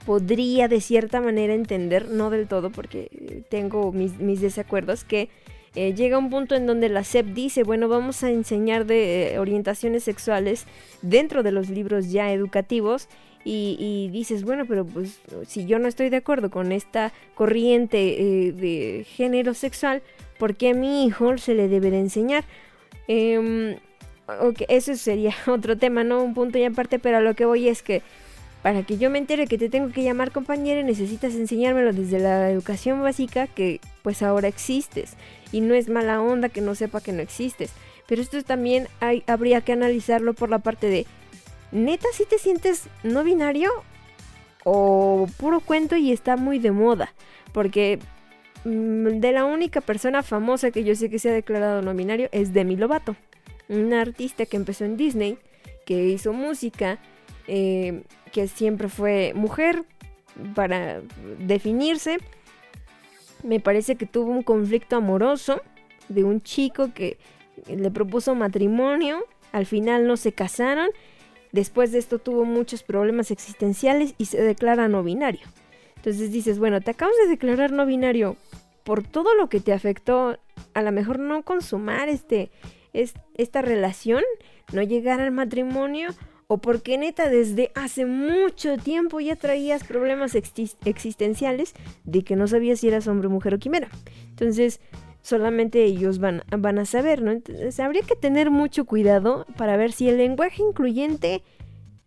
podría 0.05 0.67
de 0.67 0.81
cierta 0.81 1.19
manera 1.19 1.55
entender, 1.55 2.09
no 2.09 2.29
del 2.29 2.47
todo 2.47 2.69
porque 2.69 3.43
tengo 3.49 3.91
mis, 3.91 4.19
mis 4.19 4.39
desacuerdos, 4.39 5.03
que 5.03 5.29
eh, 5.75 5.93
llega 5.93 6.17
un 6.17 6.29
punto 6.29 6.55
en 6.55 6.67
donde 6.67 6.89
la 6.89 7.03
SEP 7.03 7.27
dice, 7.27 7.63
bueno, 7.63 7.87
vamos 7.87 8.23
a 8.23 8.29
enseñar 8.29 8.85
de 8.85 9.33
eh, 9.33 9.39
orientaciones 9.39 10.03
sexuales 10.03 10.65
dentro 11.01 11.43
de 11.43 11.51
los 11.51 11.69
libros 11.69 12.11
ya 12.11 12.31
educativos 12.31 13.09
y, 13.45 14.09
dices, 14.11 14.43
bueno, 14.43 14.65
pero 14.65 14.85
pues 14.85 15.19
si 15.47 15.65
yo 15.65 15.77
no 15.77 15.87
estoy 15.87 16.09
de 16.09 16.17
acuerdo 16.17 16.49
con 16.49 16.71
esta 16.71 17.11
corriente 17.35 17.97
eh, 18.47 18.51
de 18.53 19.05
género 19.05 19.53
sexual, 19.53 20.01
¿por 20.39 20.55
qué 20.55 20.69
a 20.69 20.73
mi 20.73 21.05
hijo 21.05 21.37
se 21.37 21.53
le 21.53 21.67
debe 21.67 21.91
de 21.91 21.99
enseñar? 21.99 22.45
Eh, 23.09 23.77
eso 24.69 24.95
sería 24.95 25.33
otro 25.47 25.77
tema, 25.77 26.03
¿no? 26.03 26.23
Un 26.23 26.33
punto 26.33 26.57
y 26.57 26.63
aparte, 26.63 26.99
pero 26.99 27.17
a 27.17 27.21
lo 27.21 27.33
que 27.33 27.45
voy 27.45 27.67
es 27.67 27.83
que 27.83 28.01
para 28.61 28.83
que 28.83 28.97
yo 28.97 29.09
me 29.09 29.17
entere 29.17 29.45
que 29.45 29.57
te 29.57 29.67
tengo 29.67 29.91
que 29.91 30.03
llamar 30.03 30.31
compañera 30.31 30.81
necesitas 30.83 31.35
enseñármelo 31.35 31.91
desde 31.91 32.19
la 32.19 32.49
educación 32.49 33.01
básica 33.01 33.47
que 33.47 33.81
pues 34.03 34.23
ahora 34.23 34.47
existes. 34.47 35.17
Y 35.53 35.61
no 35.61 35.73
es 35.73 35.87
mala 35.87 36.21
onda 36.21 36.49
que 36.49 36.59
no 36.59 36.75
sepa 36.75 36.99
que 36.99 37.13
no 37.13 37.21
existes. 37.21 37.71
Pero 38.07 38.21
esto 38.21 38.43
también 38.43 38.89
habría 39.27 39.61
que 39.61 39.71
analizarlo 39.71 40.33
por 40.33 40.49
la 40.49 40.59
parte 40.59 40.87
de 40.87 41.05
¿Neta 41.73 42.07
si 42.13 42.25
te 42.25 42.37
sientes 42.37 42.87
no 43.01 43.23
binario? 43.23 43.71
¿O 44.63 45.27
puro 45.37 45.59
cuento 45.59 45.95
y 45.95 46.11
está 46.11 46.37
muy 46.37 46.59
de 46.59 46.71
moda? 46.71 47.11
Porque 47.51 47.97
mm, 48.63 49.19
de 49.19 49.31
la 49.31 49.45
única 49.45 49.81
persona 49.81 50.21
famosa 50.21 50.69
que 50.69 50.83
yo 50.83 50.95
sé 50.95 51.09
que 51.09 51.17
se 51.17 51.29
ha 51.29 51.33
declarado 51.33 51.81
no 51.81 51.95
binario 51.95 52.29
es 52.31 52.53
Demi 52.53 52.75
Lovato. 52.75 53.15
Una 53.69 54.01
artista 54.01 54.45
que 54.45 54.55
empezó 54.55 54.85
en 54.85 54.97
Disney, 54.97 55.39
que 55.85 56.05
hizo 56.09 56.31
música, 56.31 56.99
eh, 57.47 58.03
que 58.31 58.47
siempre 58.47 58.87
fue 58.87 59.33
mujer 59.33 59.83
para 60.53 61.01
definirse. 61.39 62.19
Me 63.43 63.59
parece 63.59 63.95
que 63.95 64.05
tuvo 64.05 64.31
un 64.31 64.43
conflicto 64.43 64.95
amoroso 64.95 65.61
de 66.09 66.23
un 66.23 66.41
chico 66.41 66.93
que 66.93 67.17
le 67.67 67.91
propuso 67.91 68.35
matrimonio. 68.35 69.25
Al 69.51 69.65
final 69.65 70.07
no 70.07 70.17
se 70.17 70.31
casaron 70.31 70.89
Después 71.53 71.91
de 71.91 71.99
esto 71.99 72.17
tuvo 72.17 72.45
muchos 72.45 72.81
problemas 72.81 73.29
existenciales 73.29 74.15
y 74.17 74.25
se 74.25 74.41
declara 74.41 74.87
no 74.87 75.03
binario. 75.03 75.45
Entonces 75.95 76.31
dices, 76.31 76.57
bueno, 76.57 76.81
te 76.81 76.91
acabas 76.91 77.15
de 77.23 77.29
declarar 77.29 77.71
no 77.71 77.85
binario 77.85 78.35
por 78.83 79.03
todo 79.03 79.35
lo 79.35 79.47
que 79.49 79.59
te 79.59 79.71
afectó, 79.71 80.39
a 80.73 80.81
lo 80.81 80.91
mejor 80.91 81.19
no 81.19 81.43
consumar 81.43 82.09
este, 82.09 82.49
esta 82.91 83.61
relación, 83.61 84.23
no 84.73 84.81
llegar 84.81 85.21
al 85.21 85.29
matrimonio, 85.29 86.09
o 86.53 86.59
porque 86.59 86.99
neta 86.99 87.29
desde 87.29 87.71
hace 87.73 88.05
mucho 88.05 88.77
tiempo 88.77 89.19
ya 89.19 89.35
traías 89.35 89.83
problemas 89.83 90.35
existenciales 90.35 91.73
de 92.03 92.23
que 92.23 92.35
no 92.35 92.47
sabías 92.47 92.79
si 92.79 92.89
eras 92.89 93.07
hombre, 93.07 93.27
mujer 93.27 93.55
o 93.55 93.57
quimera. 93.57 93.89
Entonces, 94.29 94.79
solamente 95.23 95.83
ellos 95.83 96.19
van, 96.19 96.43
a 96.51 96.85
saber, 96.85 97.23
¿no? 97.23 97.31
Entonces 97.31 97.79
habría 97.79 98.03
que 98.03 98.15
tener 98.15 98.51
mucho 98.51 98.85
cuidado 98.85 99.47
para 99.57 99.77
ver 99.77 99.93
si 99.93 100.07
el 100.09 100.17
lenguaje 100.17 100.61
incluyente 100.61 101.41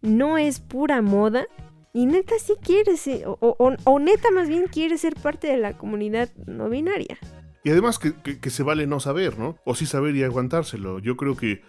no 0.00 0.38
es 0.38 0.60
pura 0.60 1.02
moda 1.02 1.48
y 1.92 2.06
neta 2.06 2.36
sí 2.38 2.54
quiere 2.62 2.96
ser, 2.96 3.24
o, 3.26 3.98
neta 3.98 4.30
más 4.30 4.48
bien 4.48 4.66
quiere 4.70 4.96
ser 4.96 5.16
parte 5.16 5.48
de 5.48 5.56
la 5.56 5.76
comunidad 5.76 6.28
no 6.46 6.68
binaria. 6.68 7.18
Y 7.64 7.70
además 7.70 7.98
que, 7.98 8.50
se 8.50 8.62
vale 8.62 8.86
no 8.86 9.00
saber, 9.00 9.40
¿no? 9.40 9.56
O 9.64 9.74
sí 9.74 9.86
saber 9.86 10.14
y 10.14 10.22
aguantárselo. 10.22 11.00
Yo 11.00 11.16
creo 11.16 11.36
que, 11.36 11.62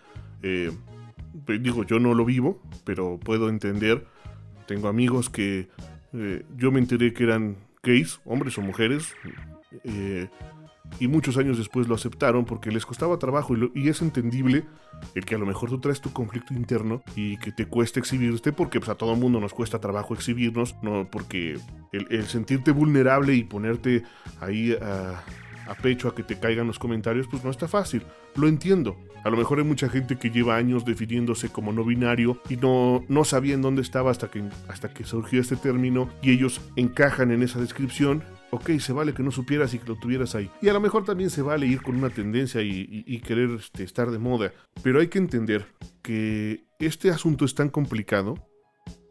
eh, 0.44 0.70
digo, 1.60 1.84
yo 1.84 2.00
no 2.00 2.14
lo 2.14 2.26
vivo, 2.26 2.62
pero 2.84 3.20
puedo 3.20 3.50
entender. 3.50 4.06
Tengo 4.68 4.88
amigos 4.88 5.30
que 5.30 5.68
eh, 6.14 6.46
yo 6.56 6.72
me 6.72 6.80
enteré 6.80 7.14
que 7.14 7.24
eran 7.24 7.58
gays, 7.84 8.20
hombres 8.26 8.58
o 8.58 8.62
mujeres. 8.62 9.14
Eh, 9.84 10.28
y 11.00 11.08
muchos 11.08 11.38
años 11.38 11.58
después 11.58 11.88
lo 11.88 11.96
aceptaron 11.96 12.46
porque 12.46 12.72
les 12.72 12.86
costaba 12.86 13.20
trabajo 13.20 13.56
y, 13.76 13.90
es 13.90 14.02
entendible 14.02 14.64
el 15.16 15.26
que 15.26 15.36
a 15.36 15.38
lo 15.38 15.46
mejor 15.46 15.70
tú 15.70 15.80
traes 15.80 16.02
tu 16.02 16.12
conflicto 16.12 16.54
interno 16.54 17.04
y 17.16 17.38
que 17.38 17.52
te 17.52 17.66
cueste 17.66 18.00
exhibirte 18.00 18.52
porque 18.52 18.80
pues, 18.80 18.90
a 18.90 18.96
todo 18.96 19.16
mundo 19.16 19.40
nos 19.40 19.54
cuesta 19.54 19.80
trabajo 19.80 20.14
exhibirnos, 20.14 20.76
no 20.82 21.08
porque 21.12 21.60
el, 21.92 22.26
sentirte 22.26 22.72
vulnerable 22.72 23.36
y 23.36 23.44
ponerte 23.44 24.04
ahí 24.40 24.76
a, 24.82 25.24
a, 25.68 25.76
pecho 25.76 26.08
a 26.08 26.16
que 26.16 26.24
te 26.24 26.40
caigan 26.40 26.68
los 26.68 26.80
comentarios 26.80 27.28
pues 27.30 27.44
no 27.44 27.52
está 27.52 27.68
fácil, 27.68 28.04
lo 28.36 28.48
entiendo. 28.48 28.98
A 29.24 29.30
lo 29.30 29.38
mejor 29.38 29.60
hay 29.60 29.66
mucha 29.66 29.90
gente 29.90 30.18
que 30.18 30.30
lleva 30.30 30.56
años 30.56 30.86
definiéndose 30.86 31.50
como 31.50 31.74
no 31.74 31.84
binario 31.84 32.40
y 32.50 32.56
no, 32.56 33.04
no 33.08 33.24
sabían 33.24 33.62
dónde 33.62 33.82
estaba 33.82 34.12
hasta 34.12 34.30
que, 34.30 34.44
hasta 34.68 34.94
que 34.94 35.04
surgió 35.04 35.42
este 35.42 35.56
término 35.56 36.10
y 36.22 36.32
ellos 36.32 36.62
encajan 36.76 37.32
en 37.32 37.44
esa 37.44 37.60
descripción 37.60 38.24
ok, 38.52 38.72
se 38.80 38.94
vale 38.94 39.14
que 39.14 39.24
no 39.24 39.32
supieras 39.32 39.74
y 39.74 39.80
que 39.80 39.88
lo 39.88 39.96
tuvieras 39.96 40.36
ahí. 40.36 40.50
Y 40.62 40.70
a 40.70 40.74
lo 40.74 40.80
mejor 40.80 41.06
también 41.06 41.30
se 41.30 41.42
vale 41.42 41.66
ir 41.66 41.82
con 41.82 41.96
una 41.96 42.10
tendencia 42.10 42.62
y, 42.62 43.20
querer 43.26 43.52
este, 43.60 43.84
estar 43.84 44.12
de 44.12 44.20
moda. 44.20 44.54
Pero 44.84 45.00
hay 45.00 45.08
que 45.08 45.18
entender 45.18 45.66
que 46.02 46.66
este 46.80 47.10
asunto 47.10 47.46
es 47.46 47.56
tan 47.56 47.70
complicado 47.70 48.36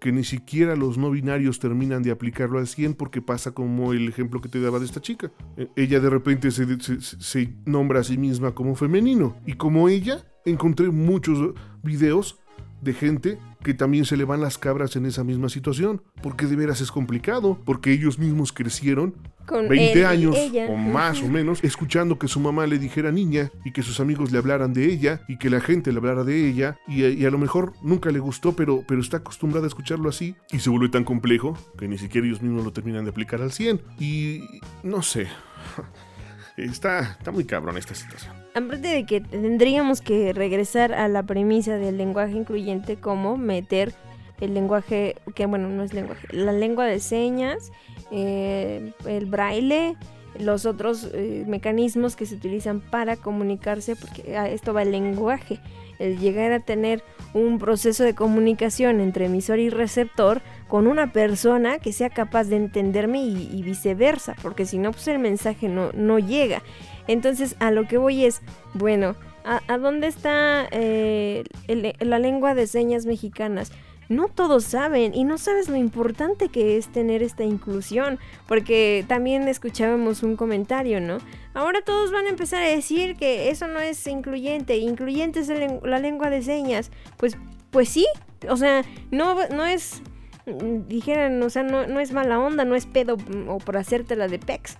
que 0.06 0.12
ni 0.12 0.22
siquiera 0.22 0.76
los 0.76 0.98
no 0.98 1.10
binarios 1.10 1.58
terminan 1.58 2.04
de 2.04 2.12
aplicarlo 2.12 2.60
al 2.60 2.68
100 2.68 2.94
porque 2.94 3.20
pasa 3.20 3.50
como 3.50 3.92
el 3.92 4.08
ejemplo 4.08 4.40
que 4.40 4.48
te 4.48 4.60
daba 4.60 4.78
de 4.78 4.84
esta 4.84 5.00
chica. 5.00 5.32
E, 5.56 5.68
ella 5.74 5.98
de 5.98 6.08
repente 6.08 6.52
se, 6.52 6.64
se 7.00 7.54
nombra 7.64 7.98
a 7.98 8.04
sí 8.04 8.16
misma 8.16 8.54
como 8.54 8.76
femenino. 8.76 9.36
Y 9.46 9.54
como 9.54 9.88
ella, 9.88 10.24
encontré 10.44 10.90
muchos 10.90 11.54
videos 11.82 12.38
de 12.80 12.94
gente 12.94 13.38
que 13.62 13.74
también 13.74 14.04
se 14.04 14.16
le 14.16 14.24
van 14.24 14.40
las 14.40 14.58
cabras 14.58 14.96
en 14.96 15.06
esa 15.06 15.24
misma 15.24 15.48
situación, 15.48 16.02
porque 16.22 16.46
de 16.46 16.56
veras 16.56 16.80
es 16.80 16.92
complicado, 16.92 17.58
porque 17.64 17.92
ellos 17.92 18.18
mismos 18.18 18.52
crecieron 18.52 19.14
con 19.46 19.68
20 19.68 20.06
años 20.06 20.36
o 20.68 20.76
más 20.76 21.22
o 21.22 21.28
menos 21.28 21.62
escuchando 21.62 22.18
que 22.18 22.28
su 22.28 22.40
mamá 22.40 22.66
le 22.66 22.78
dijera 22.78 23.12
niña 23.12 23.50
y 23.64 23.72
que 23.72 23.82
sus 23.82 24.00
amigos 24.00 24.32
le 24.32 24.38
hablaran 24.38 24.72
de 24.72 24.86
ella 24.86 25.22
y 25.28 25.38
que 25.38 25.50
la 25.50 25.60
gente 25.60 25.92
le 25.92 25.98
hablara 25.98 26.24
de 26.24 26.48
ella 26.48 26.78
y, 26.88 27.24
a 27.24 27.30
lo 27.30 27.38
mejor 27.38 27.72
nunca 27.82 28.10
le 28.10 28.18
gustó 28.18 28.56
pero, 28.56 28.82
pero 28.88 29.00
está 29.00 29.18
acostumbrada 29.18 29.66
a 29.66 29.68
escucharlo 29.68 30.08
así 30.08 30.34
y 30.50 30.58
se 30.58 30.68
vuelve 30.68 30.88
tan 30.88 31.04
complejo 31.04 31.56
que 31.78 31.86
ni 31.86 31.96
siquiera 31.96 32.26
ellos 32.26 32.42
mismos 32.42 32.64
lo 32.64 32.72
terminan 32.72 33.04
de 33.04 33.10
aplicar 33.10 33.40
al 33.40 33.52
100 33.52 33.80
y 34.00 34.40
no 34.82 35.02
sé 35.02 35.28
Está, 36.56 37.00
está 37.18 37.30
muy 37.30 37.44
cabrón 37.44 37.76
esta 37.76 37.94
situación. 37.94 38.32
Aparte 38.56 38.88
de 38.88 39.04
que 39.04 39.20
tendríamos 39.20 40.00
que 40.00 40.32
regresar 40.32 40.94
a 40.94 41.08
la 41.08 41.22
premisa 41.24 41.76
del 41.76 41.98
lenguaje 41.98 42.32
incluyente 42.32 42.96
como 42.96 43.36
meter 43.36 43.92
el 44.40 44.54
lenguaje, 44.54 45.16
que 45.34 45.44
bueno, 45.44 45.68
no 45.68 45.82
es 45.82 45.92
lenguaje, 45.92 46.26
la 46.30 46.52
lengua 46.52 46.86
de 46.86 46.98
señas, 47.00 47.70
eh, 48.10 48.94
el 49.04 49.26
braille, 49.26 49.94
los 50.40 50.64
otros 50.64 51.10
eh, 51.12 51.44
mecanismos 51.46 52.16
que 52.16 52.24
se 52.24 52.34
utilizan 52.34 52.80
para 52.80 53.16
comunicarse, 53.16 53.94
porque 53.94 54.38
ah, 54.38 54.48
esto 54.48 54.72
va 54.72 54.82
el 54.82 54.92
lenguaje. 54.92 55.60
El 55.98 56.18
llegar 56.18 56.52
a 56.52 56.60
tener 56.60 57.02
un 57.34 57.58
proceso 57.58 58.04
de 58.04 58.14
comunicación 58.14 59.00
entre 59.00 59.26
emisor 59.26 59.58
y 59.58 59.68
receptor 59.68 60.40
con 60.68 60.86
una 60.86 61.12
persona 61.12 61.78
que 61.78 61.92
sea 61.92 62.08
capaz 62.08 62.44
de 62.44 62.56
entenderme 62.56 63.22
y, 63.22 63.62
viceversa, 63.62 64.34
porque 64.42 64.64
si 64.64 64.78
no, 64.78 64.92
pues 64.92 65.08
el 65.08 65.18
mensaje 65.18 65.68
no, 65.68 65.92
no 65.92 66.18
llega. 66.18 66.62
Entonces, 67.08 67.56
a 67.58 67.70
lo 67.70 67.86
que 67.86 67.98
voy 67.98 68.24
es, 68.24 68.42
bueno, 68.74 69.16
¿a, 69.44 69.78
dónde 69.78 70.08
está 70.08 70.66
eh, 70.70 71.44
la 72.00 72.18
lengua 72.18 72.54
de 72.54 72.66
señas 72.66 73.06
mexicanas? 73.06 73.72
No 74.08 74.28
todos 74.28 74.62
saben 74.64 75.14
y 75.14 75.24
no 75.24 75.36
sabes 75.36 75.68
lo 75.68 75.76
importante 75.76 76.48
que 76.48 76.76
es 76.76 76.88
tener 76.92 77.24
esta 77.24 77.42
inclusión, 77.42 78.20
porque 78.46 79.04
también 79.08 79.48
escuchábamos 79.48 80.22
un 80.22 80.36
comentario, 80.36 81.00
¿no? 81.00 81.18
Ahora 81.54 81.82
todos 81.82 82.12
van 82.12 82.26
a 82.26 82.30
empezar 82.30 82.62
a 82.62 82.68
decir 82.68 83.16
que 83.16 83.50
eso 83.50 83.66
no 83.66 83.80
es 83.80 84.06
incluyente, 84.06 84.76
incluyente 84.76 85.40
es 85.40 85.48
la 85.48 85.98
lengua 85.98 86.30
de 86.30 86.42
señas. 86.42 86.92
Pues, 87.16 87.36
pues 87.72 87.88
sí, 87.88 88.06
o 88.48 88.56
sea, 88.56 88.84
no, 89.10 89.36
no 89.48 89.66
es 89.66 90.02
mm, 90.46 90.86
dijeran, 90.86 91.42
o 91.42 91.50
sea, 91.50 91.64
no, 91.64 91.88
no 91.88 91.98
es 91.98 92.12
mala 92.12 92.38
onda, 92.38 92.64
no 92.64 92.76
es 92.76 92.86
pedo 92.86 93.16
mm, 93.16 93.48
o 93.48 93.58
por 93.58 93.76
hacértela 93.76 94.28
de 94.28 94.38
pex. 94.38 94.78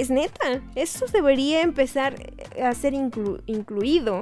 Es 0.00 0.10
neta, 0.10 0.60
eso 0.74 1.06
debería 1.12 1.62
empezar 1.62 2.14
a 2.62 2.72
ser 2.74 2.94
inclu- 2.94 3.40
incluido 3.46 4.20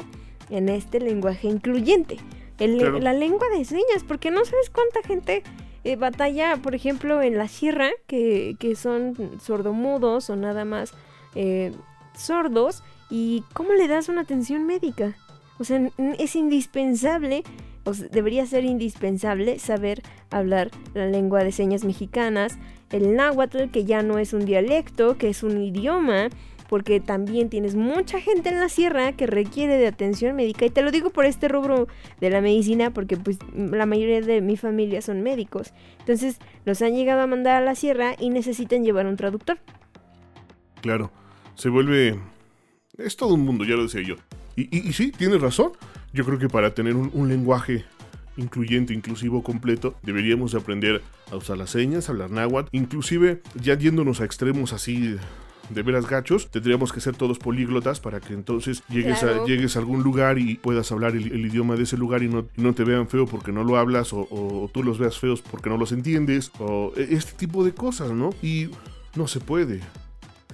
en 0.50 0.68
este 0.68 1.00
lenguaje 1.00 1.48
incluyente. 1.48 2.16
El- 2.58 2.78
Claro. 2.78 3.00
La 3.00 3.12
lengua 3.12 3.48
de 3.56 3.64
señas, 3.64 4.04
porque 4.06 4.30
no 4.30 4.44
sabes 4.44 4.70
cuánta 4.70 5.02
gente 5.02 5.42
eh, 5.84 5.96
batalla, 5.96 6.56
por 6.58 6.74
ejemplo, 6.74 7.20
en 7.22 7.36
la 7.38 7.48
sierra, 7.48 7.90
que, 8.06 8.54
que 8.60 8.76
son 8.76 9.16
sordomudos 9.40 10.30
o 10.30 10.36
nada 10.36 10.64
más 10.64 10.92
eh, 11.34 11.72
sordos, 12.16 12.82
y 13.10 13.42
cómo 13.52 13.72
le 13.72 13.88
das 13.88 14.08
una 14.08 14.20
atención 14.20 14.64
médica. 14.66 15.16
O 15.58 15.64
sea, 15.64 15.90
es 16.18 16.36
indispensable, 16.36 17.42
o 17.84 17.92
debería 17.92 18.46
ser 18.46 18.64
indispensable 18.64 19.58
saber 19.58 20.02
hablar 20.30 20.70
la 20.94 21.06
lengua 21.06 21.42
de 21.44 21.52
señas 21.52 21.84
mexicanas, 21.84 22.58
el 22.90 23.14
náhuatl, 23.16 23.70
que 23.70 23.84
ya 23.84 24.02
no 24.02 24.18
es 24.18 24.32
un 24.32 24.44
dialecto, 24.44 25.16
que 25.18 25.28
es 25.28 25.42
un 25.42 25.60
idioma, 25.62 26.28
porque 26.68 27.00
también 27.00 27.50
tienes 27.50 27.74
mucha 27.74 28.18
gente 28.20 28.48
en 28.48 28.58
la 28.58 28.68
sierra 28.70 29.12
que 29.12 29.26
requiere 29.26 29.76
de 29.76 29.86
atención 29.86 30.34
médica. 30.36 30.64
Y 30.64 30.70
te 30.70 30.80
lo 30.82 30.90
digo 30.90 31.10
por 31.10 31.26
este 31.26 31.48
rubro 31.48 31.86
de 32.20 32.30
la 32.30 32.40
medicina, 32.40 32.90
porque 32.92 33.16
pues 33.18 33.38
la 33.54 33.84
mayoría 33.84 34.20
de 34.22 34.40
mi 34.40 34.56
familia 34.56 35.02
son 35.02 35.22
médicos. 35.22 35.74
Entonces 35.98 36.38
los 36.64 36.80
han 36.80 36.94
llegado 36.94 37.20
a 37.20 37.26
mandar 37.26 37.56
a 37.62 37.64
la 37.64 37.74
sierra 37.74 38.14
y 38.18 38.30
necesitan 38.30 38.84
llevar 38.84 39.06
un 39.06 39.16
traductor. 39.16 39.58
Claro, 40.80 41.10
se 41.56 41.68
vuelve... 41.68 42.18
Es 42.98 43.16
todo 43.16 43.34
un 43.34 43.40
mundo, 43.44 43.64
ya 43.64 43.74
lo 43.74 43.82
decía 43.84 44.02
yo. 44.02 44.16
Y, 44.56 44.62
y- 44.74 44.88
y 44.88 44.92
sí, 44.92 45.12
tienes 45.12 45.40
razón. 45.40 45.72
Yo 46.12 46.24
creo 46.24 46.38
que 46.38 46.48
para 46.48 46.74
tener 46.74 46.94
un, 46.96 47.10
un 47.14 47.28
lenguaje 47.28 47.84
incluyente, 48.36 48.94
inclusivo, 48.94 49.42
completo, 49.42 49.94
deberíamos 50.02 50.52
de 50.52 50.58
aprender 50.58 51.02
a 51.30 51.36
usar 51.36 51.58
las 51.58 51.70
señas, 51.70 52.08
a 52.08 52.12
hablar 52.12 52.30
náhuatl. 52.30 52.68
Inclusive, 52.72 53.42
ya 53.54 53.76
yéndonos 53.76 54.20
a 54.20 54.24
extremos 54.24 54.72
así 54.72 55.16
de 55.70 55.82
veras 55.82 56.06
gachos, 56.06 56.50
tendríamos 56.50 56.92
que 56.92 57.00
ser 57.00 57.14
todos 57.16 57.38
políglotas 57.38 58.00
para 58.00 58.20
que 58.20 58.34
entonces 58.34 58.82
llegues, 58.88 59.20
Claro. 59.20 59.44
a, 59.44 59.46
llegues 59.46 59.76
a 59.76 59.78
algún 59.78 60.02
lugar 60.02 60.38
y 60.38 60.56
puedas 60.56 60.90
hablar 60.92 61.14
el, 61.16 61.32
el 61.32 61.46
idioma 61.46 61.76
de 61.76 61.84
ese 61.84 61.96
lugar 61.96 62.22
y 62.22 62.28
no, 62.28 62.46
y 62.56 62.62
no 62.62 62.74
te 62.74 62.84
vean 62.84 63.08
feo 63.08 63.26
porque 63.26 63.52
no 63.52 63.64
lo 63.64 63.76
hablas 63.78 64.12
o, 64.12 64.26
o 64.30 64.70
tú 64.72 64.82
los 64.82 64.98
veas 64.98 65.18
feos 65.18 65.40
porque 65.40 65.70
no 65.70 65.76
los 65.78 65.92
entiendes 65.92 66.50
o 66.58 66.92
e- 66.96 67.08
este 67.14 67.32
tipo 67.32 67.64
de 67.64 67.72
cosas, 67.72 68.10
¿no? 68.12 68.30
Y 68.42 68.68
no 69.14 69.26
se 69.28 69.40
puede. 69.40 69.80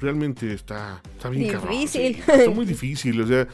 Realmente 0.01 0.53
está, 0.53 1.01
está 1.17 1.29
bien 1.31 1.51
cabrón, 1.53 1.71
Difícil. 1.73 2.15
sí, 2.17 2.23
está 2.33 2.51
muy 2.51 2.67
difícil. 2.67 3.21
O 3.21 3.27
sea, 3.27 3.49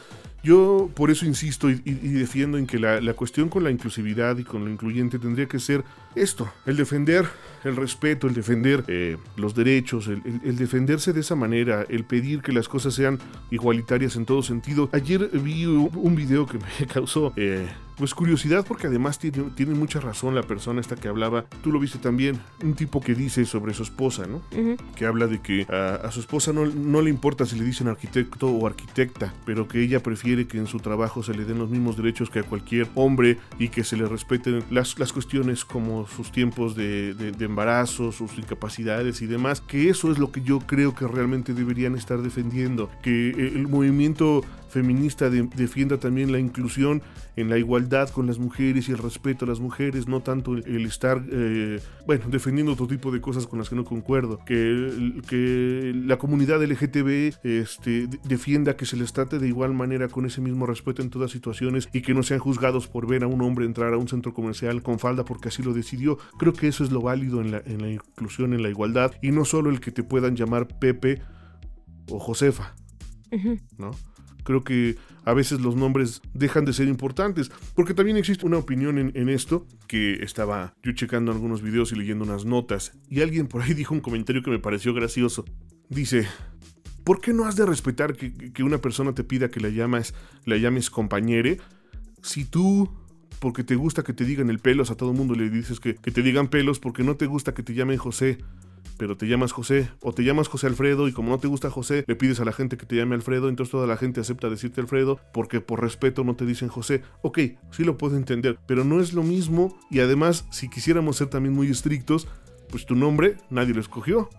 yo 0.45 0.89
por 0.93 1.09
eso 1.09 1.25
insisto 1.25 1.69
y, 1.69 1.79
defiendo 1.81 2.57
en 2.57 2.67
que 2.67 2.77
la, 2.79 3.01
la 3.01 3.13
cuestión 3.13 3.49
con 3.49 3.63
la 3.63 3.71
inclusividad 3.71 4.37
y 4.37 4.43
con 4.43 4.63
lo 4.63 4.71
incluyente 4.71 5.17
tendría 5.17 5.47
que 5.47 5.59
ser 5.59 5.83
esto, 6.13 6.49
el 6.65 6.77
defender 6.77 7.25
el 7.65 7.75
respeto, 7.75 8.27
el 8.27 8.33
defender 8.33 8.83
eh, 8.87 9.17
los 9.35 9.53
derechos, 9.55 10.07
el, 10.07 10.21
el- 10.25 10.41
el 10.43 10.55
defenderse 10.55 11.11
de 11.13 11.19
esa 11.21 11.35
manera, 11.35 11.85
el 11.89 12.03
pedir 12.05 12.41
que 12.41 12.51
las 12.53 12.67
cosas 12.69 12.93
sean 12.93 13.19
igualitarias 13.51 14.15
en 14.15 14.25
todo 14.25 14.43
sentido. 14.43 14.89
Ayer 14.93 15.29
vi 15.33 15.65
un, 15.65 16.15
video 16.15 16.45
que 16.45 16.57
me 16.79 16.87
causó 16.87 17.33
eh, 17.35 17.67
pues 17.97 18.13
curiosidad 18.13 18.65
porque 18.67 18.87
además 18.87 19.19
tiene, 19.19 19.43
tiene 19.55 19.73
mucha 19.73 19.99
razón 20.01 20.35
la 20.35 20.43
persona 20.43 20.81
esta 20.81 20.95
que 20.97 21.07
hablaba, 21.07 21.45
tú 21.63 21.71
lo 21.71 21.79
viste 21.79 21.97
también, 21.97 22.37
un 22.61 22.73
tipo 22.75 22.99
que 23.01 23.15
dice 23.15 23.45
sobre 23.45 23.73
su 23.73 23.83
esposa, 23.83 24.25
¿no? 24.27 24.37
Ujú. 24.51 24.75
que 24.97 25.05
habla 25.05 25.27
de 25.27 25.39
que 25.41 25.65
a, 25.69 25.95
a 26.05 26.11
su 26.11 26.19
esposa 26.19 26.51
no, 26.51 26.65
no 26.65 27.01
le 27.01 27.09
importa 27.09 27.45
si 27.45 27.57
le 27.57 27.63
dicen 27.63 27.87
arquitecto 27.87 28.47
o 28.49 28.67
arquitecta, 28.67 29.33
pero 29.45 29.67
que 29.69 29.81
ella 29.81 30.03
prefiere 30.03 30.45
que 30.45 30.57
en 30.57 30.67
su 30.67 30.79
trabajo 30.79 31.23
se 31.23 31.33
le 31.33 31.45
den 31.45 31.57
los 31.57 31.69
mismos 31.69 31.95
derechos 31.95 32.29
que 32.29 32.39
a 32.39 32.43
cualquier 32.43 32.87
hombre 32.95 33.37
y 33.59 33.69
que 33.69 33.83
se 33.85 33.95
le 33.95 34.05
respeten 34.07 34.63
las, 34.71 34.99
las 34.99 35.13
cuestiones 35.13 35.63
como 35.63 36.05
sus 36.07 36.31
tiempos 36.33 36.75
de, 36.75 37.13
de- 37.13 37.31
de 37.31 37.45
embarazo, 37.55 38.11
sus 38.11 38.37
incapacidades 38.37 39.21
y 39.21 39.27
demás, 39.27 39.61
que 39.61 39.89
eso 39.89 40.11
es 40.11 40.19
lo 40.19 40.29
que 40.29 40.41
yo 40.41 40.59
creo 40.59 40.93
que 40.93 41.07
realmente 41.07 41.53
deberían 41.53 41.95
estar 41.95 42.21
defendiendo, 42.21 42.89
que 43.01 43.29
eh, 43.29 43.53
el 43.55 43.69
movimiento 43.69 44.43
feminista 44.75 45.29
de- 45.29 45.47
defienda 45.55 45.97
también 45.97 46.31
la 46.33 46.39
inclusión 46.39 47.01
en 47.37 47.49
la 47.49 47.57
igualdad 47.57 48.09
con 48.09 48.27
las 48.27 48.39
mujeres 48.39 48.89
y 48.89 48.91
el 48.91 48.97
respeto 48.97 49.45
a 49.45 49.47
las 49.47 49.61
mujeres, 49.61 50.07
no 50.09 50.19
tanto 50.21 50.53
el, 50.53 50.67
el 50.67 50.85
estar, 50.85 51.23
eh, 51.31 51.79
bueno, 52.05 52.25
defendiendo 52.29 52.73
otro 52.73 52.85
tipo 52.87 53.09
de 53.11 53.21
cosas 53.21 53.47
con 53.47 53.57
las 53.59 53.69
que 53.69 53.75
no 53.77 53.85
concuerdo, 53.85 54.39
que, 54.45 55.21
que 55.29 55.93
la 55.95 56.17
comunidad 56.17 56.61
LGTB 56.61 57.33
este, 57.43 58.07
de- 58.07 58.19
defienda 58.27 58.75
que 58.75 58.85
se 58.85 58.97
les 58.97 59.13
trate 59.13 59.39
de 59.39 59.47
igual 59.47 59.73
manera 59.73 60.09
con 60.09 60.25
ese 60.25 60.41
mismo 60.41 60.65
respeto 60.65 61.01
en 61.01 61.09
todas 61.09 61.31
situaciones 61.31 61.87
y 61.93 62.01
que 62.01 62.13
no 62.13 62.21
sean 62.21 62.39
juzgados 62.41 62.87
por 62.87 63.07
ver 63.07 63.23
a 63.23 63.27
un 63.27 63.41
hombre 63.41 63.65
entrar 63.65 63.93
a 63.93 63.97
un 63.97 64.09
centro 64.09 64.33
comercial 64.33 64.83
con 64.83 64.99
falda 64.99 65.23
porque 65.23 65.47
así 65.47 65.63
lo 65.63 65.73
decidió. 65.73 66.17
Creo 66.37 66.51
que 66.51 66.67
eso 66.67 66.83
es 66.83 66.91
lo 66.91 67.01
válido 67.01 67.39
en 67.39 67.51
la, 67.51 67.61
en 67.65 67.81
la 67.81 67.89
inclusión, 67.91 68.53
en 68.53 68.61
la 68.61 68.69
igualdad 68.69 69.13
y 69.21 69.31
no 69.31 69.45
solo 69.45 69.69
el 69.69 69.79
que 69.79 69.91
te 69.91 70.03
puedan 70.03 70.35
llamar 70.35 70.67
Pepe 70.79 71.21
o 72.11 72.19
Josefa. 72.19 72.75
¿no? 73.77 73.91
Creo 74.45 74.63
que 74.63 74.95
a 75.25 75.33
veces 75.33 75.59
los 75.59 75.75
nombres 75.75 76.21
dejan 76.35 76.65
de 76.65 76.73
ser 76.73 76.87
importantes, 76.87 77.51
porque 77.73 77.95
también 77.95 78.15
existe 78.15 78.45
una 78.45 78.59
opinión 78.59 78.99
en, 78.99 79.29
esto, 79.29 79.65
que 79.87 80.23
estaba 80.23 80.75
yo 80.83 80.93
checando 80.93 81.31
algunos 81.31 81.63
videos 81.63 81.91
y 81.91 81.95
leyendo 81.95 82.23
unas 82.23 82.45
notas, 82.45 82.93
y 83.09 83.21
alguien 83.21 83.47
por 83.47 83.63
ahí 83.63 83.73
dijo 83.73 83.95
un 83.95 84.01
comentario 84.01 84.43
que 84.43 84.51
me 84.51 84.59
pareció 84.59 84.93
gracioso. 84.93 85.45
Dice, 85.89 86.27
¿por 87.03 87.19
qué 87.21 87.33
no 87.33 87.45
has 87.45 87.55
de 87.55 87.65
respetar 87.65 88.15
que, 88.15 88.33
que 88.33 88.63
una 88.63 88.77
persona 88.77 89.13
te 89.13 89.23
pida 89.23 89.49
que 89.49 89.59
la 89.59 89.69
llames, 89.69 90.13
la 90.45 90.57
llames 90.57 90.89
compañere 90.89 91.59
si 92.21 92.45
tú... 92.45 92.89
Porque 93.39 93.65
te 93.65 93.75
gusta 93.75 94.01
que 94.01 94.13
te 94.13 94.23
digan 94.23 94.49
el 94.49 94.59
pelos, 94.59 94.91
a 94.91 94.95
todo 94.95 95.11
mundo 95.11 95.35
le 95.35 95.49
dices 95.49 95.81
que, 95.81 95.95
que 95.95 96.09
te 96.09 96.21
digan 96.21 96.47
pelos 96.47 96.79
porque 96.79 97.03
no 97.03 97.17
te 97.17 97.25
gusta 97.25 97.53
que 97.53 97.63
te 97.63 97.73
llamen 97.73 97.97
José, 97.97 98.37
pero 98.97 99.17
te 99.17 99.27
llamas 99.27 99.51
José, 99.51 99.89
o 100.01 100.13
te 100.13 100.23
llamas 100.23 100.47
José 100.47 100.67
Alfredo 100.67 101.07
y 101.07 101.11
como 101.11 101.29
no 101.29 101.39
te 101.39 101.47
gusta 101.47 101.69
José, 101.69 102.03
le 102.07 102.15
pides 102.15 102.39
a 102.39 102.45
la 102.45 102.53
gente 102.53 102.77
que 102.77 102.85
te 102.85 102.95
llame 102.95 103.15
Alfredo, 103.15 103.49
entonces 103.49 103.71
toda 103.71 103.87
la 103.87 103.97
gente 103.97 104.21
acepta 104.21 104.49
decirte 104.49 104.81
Alfredo 104.81 105.19
porque 105.33 105.61
por 105.61 105.81
respeto 105.81 106.23
no 106.23 106.35
te 106.35 106.45
dicen 106.45 106.69
José. 106.69 107.01
Ok, 107.21 107.39
sí 107.71 107.83
lo 107.83 107.97
puedo 107.97 108.17
entender, 108.17 108.57
pero 108.67 108.83
no 108.83 108.99
es 108.99 109.13
lo 109.13 109.23
mismo 109.23 109.77
y 109.89 109.99
además 109.99 110.45
si 110.51 110.69
quisiéramos 110.69 111.17
ser 111.17 111.27
también 111.27 111.53
muy 111.53 111.69
estrictos, 111.69 112.27
pues 112.69 112.85
tu 112.85 112.95
nombre 112.95 113.37
nadie 113.49 113.73
lo 113.73 113.81
escogió. 113.81 114.29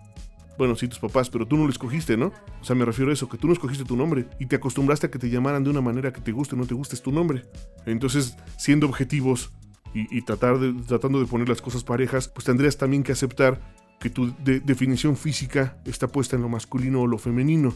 Bueno, 0.57 0.75
sí, 0.75 0.87
tus 0.87 0.97
papás, 0.97 1.29
pero 1.29 1.47
tú 1.47 1.55
no 1.55 1.65
lo 1.65 1.69
escogiste, 1.69 2.17
¿no? 2.17 2.33
O 2.59 2.63
sea, 2.63 2.75
me 2.75 2.83
refiero 2.83 3.11
a 3.11 3.13
eso, 3.13 3.29
que 3.29 3.37
tú 3.37 3.45
no 3.45 3.53
escogiste 3.53 3.85
tu 3.85 3.95
nombre 3.95 4.25
y 4.39 4.47
te 4.47 4.55
acostumbraste 4.55 5.05
a 5.05 5.11
que 5.11 5.19
te 5.19 5.29
llamaran 5.29 5.63
de 5.63 5.69
una 5.69 5.81
manera 5.81 6.11
que 6.11 6.19
te 6.19 6.31
guste 6.31 6.55
o 6.55 6.57
no 6.57 6.65
te 6.65 6.73
guste 6.73 6.95
es 6.95 7.03
tu 7.03 7.11
nombre. 7.11 7.43
Entonces, 7.85 8.35
siendo 8.57 8.87
objetivos 8.87 9.51
y, 9.93 10.21
tratar 10.23 10.57
tratando 10.87 11.19
de 11.19 11.25
poner 11.25 11.49
las 11.49 11.61
cosas 11.61 11.83
parejas, 11.83 12.27
pues 12.27 12.45
tendrías 12.45 12.77
también 12.77 13.03
que 13.03 13.11
aceptar 13.11 13.59
que 13.99 14.09
tu 14.09 14.33
de- 14.43 14.59
definición 14.59 15.15
física 15.17 15.77
está 15.85 16.07
puesta 16.07 16.35
en 16.35 16.41
lo 16.43 16.49
masculino 16.49 17.01
o 17.01 17.07
lo 17.07 17.17
femenino. 17.17 17.73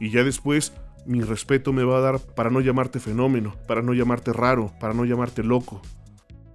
Y 0.00 0.10
ya 0.10 0.22
después, 0.24 0.72
mi 1.06 1.20
respeto 1.22 1.72
me 1.72 1.84
va 1.84 1.98
a 1.98 2.00
dar 2.00 2.18
para 2.20 2.50
no 2.50 2.60
llamarte 2.60 3.00
fenómeno, 3.00 3.54
para 3.66 3.80
no 3.82 3.94
llamarte 3.94 4.32
raro, 4.32 4.72
para 4.80 4.92
no 4.94 5.04
llamarte 5.04 5.42
loco. 5.42 5.80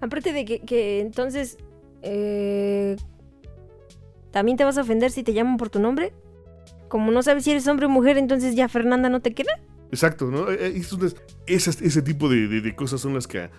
Aparte 0.01 0.33
de 0.33 0.45
que, 0.45 0.59
que 0.61 0.99
entonces... 1.01 1.57
eh, 2.01 2.95
¿También 4.31 4.57
te 4.57 4.63
vas 4.63 4.77
a 4.77 4.81
ofender 4.81 5.09
si 5.11 5.23
te 5.23 5.33
llaman 5.33 5.57
por 5.57 5.69
tu 5.69 5.79
nombre? 5.79 6.13
Como 6.87 7.11
no 7.11 7.23
sabes 7.23 7.43
si 7.43 7.51
eres 7.51 7.67
hombre 7.67 7.87
o 7.87 7.89
mujer, 7.89 8.17
entonces 8.17 8.55
ya 8.55 8.67
Fernanda 8.69 9.09
no 9.09 9.21
te 9.21 9.33
queda. 9.33 9.51
Exacto, 9.91 10.29
¿no? 10.29 10.51
Eh, 10.51 10.57
eh, 10.67 10.73
eso 10.75 11.03
es- 11.03 11.15
esas- 11.47 11.81
ese 11.81 12.01
tipo 12.03 12.29
de, 12.29 12.47
de- 12.47 12.61
de 12.61 12.75
cosas 12.75 13.01
son 13.01 13.15
las 13.15 13.25
que 13.27 13.49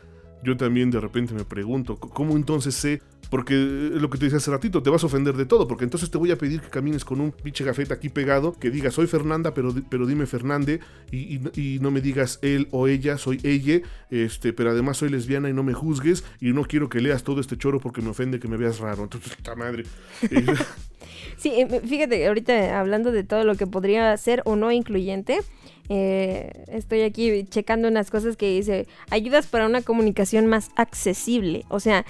yo 0.44 0.56
también 0.56 0.90
de 0.90 1.00
repente 1.00 1.34
me 1.34 1.44
pregunto, 1.44 1.98
¿cómo 1.98 2.36
entonces 2.36 2.74
sé? 2.76 3.02
Porque 3.30 3.54
eh, 3.54 3.90
lo 3.94 4.10
que 4.10 4.18
te 4.18 4.24
decía 4.24 4.38
hace 4.38 4.50
ratito, 4.50 4.82
te 4.82 4.90
vas 4.90 5.02
a 5.02 5.06
ofender 5.06 5.34
de 5.36 5.46
todo, 5.46 5.68
porque 5.68 5.84
entonces 5.84 6.10
te 6.10 6.18
voy 6.18 6.30
a 6.32 6.36
pedir 6.36 6.60
que 6.60 6.68
camines 6.68 7.04
con 7.04 7.20
un 7.20 7.30
pinche 7.32 7.64
gafete 7.64 7.94
aquí 7.94 8.08
pegado, 8.08 8.52
que 8.58 8.70
diga 8.70 8.90
soy 8.90 9.06
Fernanda, 9.06 9.54
pero, 9.54 9.74
pero 9.88 10.06
dime 10.06 10.26
Fernande, 10.26 10.80
y, 11.10 11.36
y- 11.36 11.76
y 11.76 11.78
no 11.80 11.90
me 11.90 12.00
digas 12.00 12.38
él 12.42 12.66
o 12.72 12.88
ella, 12.88 13.16
soy 13.18 13.40
ella, 13.44 13.80
este, 14.10 14.52
pero 14.52 14.70
además 14.70 14.96
soy 14.98 15.08
lesbiana 15.10 15.48
y 15.48 15.52
no 15.52 15.62
me 15.62 15.72
juzgues, 15.74 16.24
y 16.40 16.52
no 16.52 16.64
quiero 16.64 16.88
que 16.88 17.00
leas 17.00 17.22
todo 17.22 17.40
este 17.40 17.56
choro 17.56 17.78
porque 17.80 18.02
me 18.02 18.10
ofende 18.10 18.40
que 18.40 18.48
me 18.48 18.56
veas 18.56 18.78
raro. 18.80 19.04
Entonces, 19.04 19.32
esta 19.32 19.54
madre. 19.54 19.84
Eh, 20.30 20.44
Sí, 21.38 21.50
eh, 21.56 21.80
fíjate, 21.86 22.26
ahorita 22.26 22.78
hablando 22.78 23.12
de 23.12 23.24
todo 23.24 23.44
lo 23.44 23.54
que 23.54 23.66
podría 23.66 24.14
ser 24.18 24.42
o 24.44 24.56
no 24.56 24.70
incluyente, 24.72 25.40
eh, 25.88 26.52
estoy 26.68 27.02
aquí 27.02 27.44
checando 27.44 27.88
unas 27.88 28.10
cosas 28.10 28.36
que 28.36 28.50
dice, 28.50 28.86
ayudas 29.10 29.46
para 29.46 29.66
una 29.66 29.80
comunicación 29.82 30.46
más 30.46 30.70
accesible. 30.76 31.64
O 31.68 31.80
sea, 31.80 32.04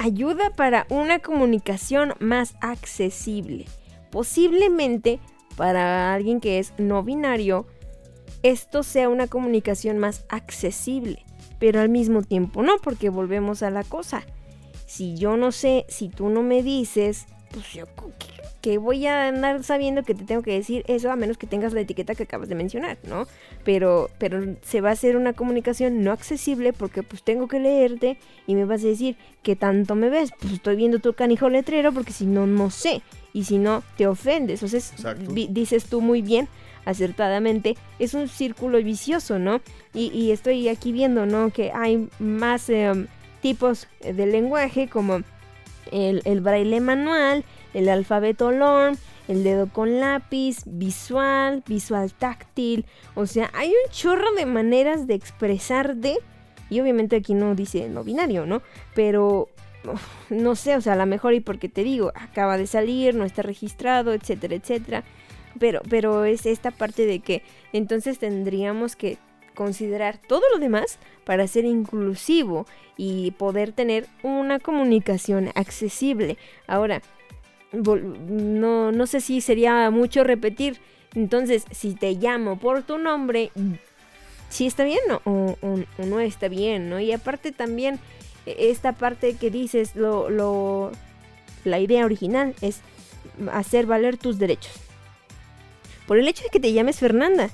ayuda 0.00 0.48
para 0.56 0.86
una 0.88 1.18
comunicación 1.18 2.14
más 2.20 2.54
accesible. 2.62 3.66
Posiblemente 4.10 5.20
para 5.56 6.14
alguien 6.14 6.40
que 6.40 6.58
es 6.58 6.72
no 6.78 7.02
binario, 7.02 7.66
esto 8.42 8.82
sea 8.82 9.10
una 9.10 9.26
comunicación 9.26 9.98
más 9.98 10.24
accesible, 10.30 11.22
pero 11.58 11.80
al 11.80 11.90
mismo 11.90 12.22
tiempo 12.22 12.62
no, 12.62 12.78
porque 12.82 13.10
volvemos 13.10 13.62
a 13.62 13.68
la 13.68 13.84
cosa. 13.84 14.24
Si 14.86 15.16
yo 15.16 15.36
no 15.36 15.52
sé, 15.52 15.84
si 15.88 16.08
tú 16.08 16.30
no 16.30 16.42
me 16.42 16.62
dices, 16.62 17.26
pues 17.52 17.70
yo, 17.74 17.84
¿qué, 17.84 18.39
que 18.60 18.78
voy 18.78 19.06
a 19.06 19.28
andar 19.28 19.62
sabiendo 19.64 20.02
que 20.02 20.14
te 20.14 20.24
tengo 20.24 20.42
que 20.42 20.52
decir 20.52 20.84
eso 20.86 21.10
a 21.10 21.16
menos 21.16 21.38
que 21.38 21.46
tengas 21.46 21.72
la 21.72 21.80
etiqueta 21.80 22.14
que 22.14 22.24
acabas 22.24 22.48
de 22.48 22.54
mencionar, 22.54 22.98
¿no? 23.08 23.26
Pero, 23.64 24.10
pero 24.18 24.56
se 24.62 24.80
va 24.80 24.90
a 24.90 24.92
hacer 24.92 25.16
una 25.16 25.32
comunicación 25.32 26.02
no 26.02 26.12
accesible 26.12 26.72
porque 26.72 27.02
pues 27.02 27.22
tengo 27.22 27.48
que 27.48 27.58
leerte 27.58 28.18
y 28.46 28.54
me 28.54 28.64
vas 28.64 28.84
a 28.84 28.88
decir 28.88 29.16
que 29.42 29.56
tanto 29.56 29.94
me 29.94 30.10
ves. 30.10 30.30
Pues 30.38 30.54
estoy 30.54 30.76
viendo 30.76 30.98
tu 30.98 31.14
canijo 31.14 31.48
letrero 31.48 31.92
porque 31.92 32.12
si 32.12 32.26
no, 32.26 32.46
no 32.46 32.70
sé. 32.70 33.02
Y 33.32 33.44
si 33.44 33.58
no, 33.58 33.82
te 33.96 34.06
ofendes. 34.06 34.62
O 34.62 34.68
sea, 34.68 35.14
dices 35.14 35.86
tú 35.86 36.00
muy 36.00 36.20
bien, 36.20 36.48
acertadamente, 36.84 37.76
es 37.98 38.14
un 38.14 38.28
círculo 38.28 38.78
vicioso, 38.82 39.38
¿no? 39.38 39.60
Y, 39.94 40.30
estoy 40.30 40.68
aquí 40.68 40.92
viendo, 40.92 41.26
¿no? 41.26 41.50
Que 41.50 41.72
hay 41.72 42.08
más 42.18 42.68
em, 42.68 43.06
tipos 43.40 43.86
de 44.00 44.26
lenguaje 44.26 44.88
como 44.88 45.22
el, 45.90 46.22
el 46.24 46.40
braille 46.40 46.80
manual, 46.80 47.44
el 47.74 47.88
alfabeto 47.88 48.50
LORM, 48.50 48.96
el 49.28 49.44
dedo 49.44 49.68
con 49.68 50.00
lápiz, 50.00 50.62
visual, 50.66 51.62
visual 51.66 52.12
táctil. 52.12 52.84
O 53.14 53.26
sea, 53.26 53.50
hay 53.54 53.68
un 53.68 53.92
chorro 53.92 54.32
de 54.34 54.46
maneras 54.46 55.06
de 55.06 55.14
expresarte. 55.14 56.18
Y 56.68 56.80
obviamente 56.80 57.16
aquí 57.16 57.34
no 57.34 57.54
dice 57.54 57.88
no 57.88 58.04
binario, 58.04 58.46
¿no? 58.46 58.62
Pero 58.94 59.48
no 60.30 60.56
sé, 60.56 60.76
o 60.76 60.80
sea, 60.80 60.94
a 60.94 60.96
lo 60.96 61.06
mejor 61.06 61.34
y 61.34 61.40
porque 61.40 61.68
te 61.68 61.84
digo, 61.84 62.12
acaba 62.14 62.58
de 62.58 62.66
salir, 62.66 63.14
no 63.14 63.24
está 63.24 63.42
registrado, 63.42 64.12
etcétera, 64.12 64.56
etcétera. 64.56 65.04
Pero, 65.58 65.80
pero 65.88 66.24
es 66.24 66.46
esta 66.46 66.70
parte 66.70 67.06
de 67.06 67.20
que 67.20 67.42
entonces 67.72 68.18
tendríamos 68.18 68.96
que 68.96 69.18
considerar 69.60 70.16
todo 70.16 70.40
lo 70.54 70.58
demás 70.58 70.98
para 71.26 71.46
ser 71.46 71.66
inclusivo 71.66 72.64
y 72.96 73.32
poder 73.32 73.72
tener 73.72 74.06
una 74.22 74.58
comunicación 74.58 75.50
accesible. 75.54 76.38
Ahora, 76.66 77.02
no, 77.70 78.90
no 78.90 79.06
sé 79.06 79.20
si 79.20 79.42
sería 79.42 79.90
mucho 79.90 80.24
repetir. 80.24 80.80
Entonces, 81.14 81.64
si 81.72 81.92
te 81.92 82.14
llamo 82.14 82.58
por 82.58 82.84
tu 82.84 82.96
nombre, 82.96 83.52
si 84.48 84.66
está 84.66 84.84
bien 84.84 85.00
o, 85.24 85.56
no 85.98 86.20
está 86.20 86.48
bien, 86.48 86.88
¿no? 86.88 86.98
Y 86.98 87.12
aparte 87.12 87.52
también, 87.52 88.00
e, 88.46 88.70
esta 88.70 88.94
parte 88.94 89.36
que 89.36 89.50
dices, 89.50 89.94
lo, 89.94 90.30
lo, 90.30 90.90
la 91.64 91.80
idea 91.80 92.06
original 92.06 92.54
es 92.62 92.80
hacer 93.52 93.84
valer 93.84 94.16
tus 94.16 94.38
derechos. 94.38 94.72
Por 96.06 96.18
el 96.18 96.28
hecho 96.28 96.44
de 96.44 96.48
que 96.48 96.60
te 96.60 96.72
llames 96.72 96.98
Fernanda, 96.98 97.50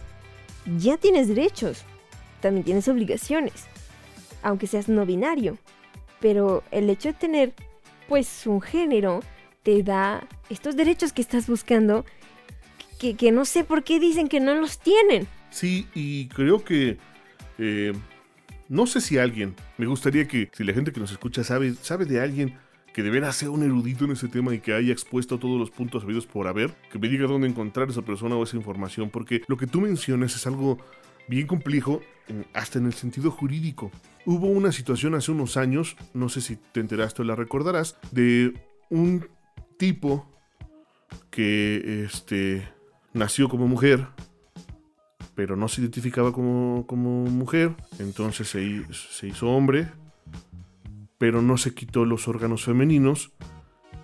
ya 0.78 0.96
tienes 0.98 1.26
derechos, 1.26 1.84
también 2.46 2.64
tienes 2.64 2.86
obligaciones, 2.88 3.66
aunque 4.42 4.66
seas 4.66 4.88
no 4.88 5.04
binario. 5.04 5.58
Pero 6.20 6.62
el 6.70 6.88
hecho 6.88 7.08
de 7.08 7.14
tener, 7.14 7.54
pues, 8.08 8.46
un 8.46 8.60
género, 8.60 9.20
te 9.62 9.82
da 9.82 10.26
estos 10.48 10.76
derechos 10.76 11.12
que 11.12 11.22
estás 11.22 11.48
buscando 11.48 12.04
que, 12.98 13.32
no 13.32 13.44
sé 13.44 13.64
por 13.64 13.82
qué 13.82 14.00
dicen 14.00 14.28
que 14.28 14.40
no 14.40 14.54
los 14.54 14.78
tienen. 14.78 15.26
Sí, 15.50 15.88
y 15.94 16.28
creo 16.28 16.64
que... 16.64 16.98
Eh, 17.58 17.92
no 18.68 18.86
sé 18.86 19.00
si 19.00 19.16
alguien, 19.16 19.54
me 19.78 19.86
gustaría 19.86 20.26
que 20.26 20.50
si 20.52 20.64
la 20.64 20.72
gente 20.72 20.92
que 20.92 20.98
nos 20.98 21.12
escucha 21.12 21.44
sabe, 21.44 21.74
sabe 21.74 22.04
de 22.04 22.20
alguien 22.20 22.58
que 22.92 23.04
deberá 23.04 23.32
ser 23.32 23.48
un 23.50 23.62
erudito 23.62 24.06
en 24.06 24.10
ese 24.10 24.26
tema 24.26 24.52
y 24.54 24.58
que 24.58 24.74
haya 24.74 24.92
expuesto 24.92 25.38
todos 25.38 25.56
los 25.56 25.70
puntos 25.70 26.02
habidos 26.02 26.26
por 26.26 26.48
haber, 26.48 26.74
que 26.90 26.98
me 26.98 27.08
diga 27.08 27.28
dónde 27.28 27.46
encontrar 27.46 27.88
esa 27.90 28.02
persona 28.02 28.34
o 28.34 28.42
esa 28.42 28.56
información, 28.56 29.10
porque 29.10 29.42
lo 29.46 29.56
que 29.56 29.68
tú 29.68 29.80
mencionas 29.80 30.34
es 30.34 30.46
algo 30.48 30.78
bien 31.28 31.46
complejo, 31.46 32.00
hasta 32.52 32.78
en 32.78 32.86
el 32.86 32.94
sentido 32.94 33.30
jurídico. 33.30 33.90
Hubo 34.24 34.46
una 34.46 34.72
situación 34.72 35.14
hace 35.14 35.30
unos 35.30 35.56
años, 35.56 35.96
no 36.14 36.28
sé 36.28 36.40
si 36.40 36.56
te 36.56 36.80
enteraste 36.80 37.22
o 37.22 37.24
la 37.24 37.36
recordarás, 37.36 37.96
de 38.10 38.54
un 38.90 39.28
tipo 39.78 40.26
que 41.30 42.04
este, 42.04 42.68
nació 43.12 43.48
como 43.48 43.68
mujer, 43.68 44.08
pero 45.34 45.56
no 45.56 45.68
se 45.68 45.82
identificaba 45.82 46.32
como, 46.32 46.86
como 46.86 47.24
mujer, 47.24 47.74
entonces 47.98 48.48
se, 48.48 48.84
se, 48.92 49.28
hizo 49.28 49.50
hombre, 49.50 49.88
pero 51.18 51.42
no 51.42 51.56
se 51.56 51.74
quitó 51.74 52.04
los 52.04 52.26
órganos 52.26 52.64
femeninos 52.64 53.32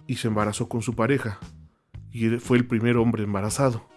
y 0.07 0.17
se 0.17 0.29
embarazó 0.29 0.69
con 0.69 0.83
su 0.83 0.95
pareja. 0.95 1.39
Y 2.11 2.29
fue 2.37 2.59
el 2.59 2.67
primer 2.67 2.99
hombre 2.99 3.25
embarazado. 3.25 3.89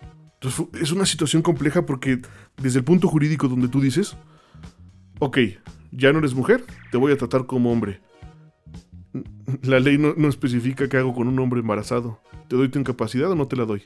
Es 0.80 0.92
una 0.92 1.06
situación 1.06 1.42
compleja 1.42 1.86
porque 1.86 2.22
desde 2.58 2.80
el 2.80 2.86
punto 2.86 3.08
jurídico 3.08 3.48
donde 3.48 3.68
tú 3.68 3.82
dices, 3.82 4.16
ok, 5.20 5.38
ya 5.92 6.12
no 6.12 6.20
eres 6.20 6.34
mujer, 6.34 6.64
te 6.92 6.98
voy 6.98 7.12
a 7.12 7.18
tratar 7.18 7.46
como 7.46 7.72
hombre. 7.72 8.02
La 9.64 9.80
ley 9.80 9.98
no, 9.98 10.28
especifica 10.28 10.90
qué 10.90 10.98
hago 10.98 11.14
con 11.14 11.28
un 11.28 11.40
hombre 11.40 11.62
embarazado. 11.62 12.20
¿Te 12.48 12.56
doy 12.56 12.70
tu 12.70 12.80
incapacidad 12.80 13.32
o 13.32 13.36
no 13.36 13.48
te 13.48 13.56
la 13.56 13.66
doy? 13.66 13.82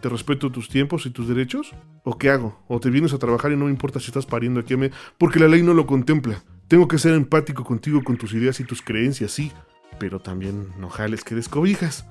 ¿Te 0.00 0.08
respeto 0.08 0.52
tus 0.52 0.68
tiempos 0.68 1.06
y 1.06 1.10
tus 1.10 1.26
derechos? 1.26 1.72
¿O 2.04 2.18
qué 2.18 2.30
hago? 2.30 2.62
¿O 2.68 2.78
te 2.78 2.90
vienes 2.90 3.12
a 3.12 3.18
trabajar 3.18 3.50
y 3.52 3.56
no 3.56 3.64
me 3.64 3.70
importa 3.70 3.98
si 3.98 4.06
estás 4.06 4.26
pariendo 4.26 4.60
aquí 4.60 4.74
a 4.74 4.76
mí? 4.76 4.90
Porque 5.18 5.40
la 5.40 5.48
ley 5.48 5.62
no 5.62 5.74
lo 5.74 5.86
contempla. 5.86 6.42
Tengo 6.68 6.86
que 6.86 6.98
ser 6.98 7.14
empático 7.14 7.64
contigo 7.64 8.04
con 8.04 8.16
tus 8.16 8.32
ideas 8.34 8.60
y 8.60 8.64
tus 8.64 8.82
creencias, 8.82 9.32
sí. 9.32 9.50
Pero 9.98 10.20
también 10.20 10.68
no 10.78 10.88
jales 10.88 11.24
que 11.24 11.34
descobijas. 11.34 12.06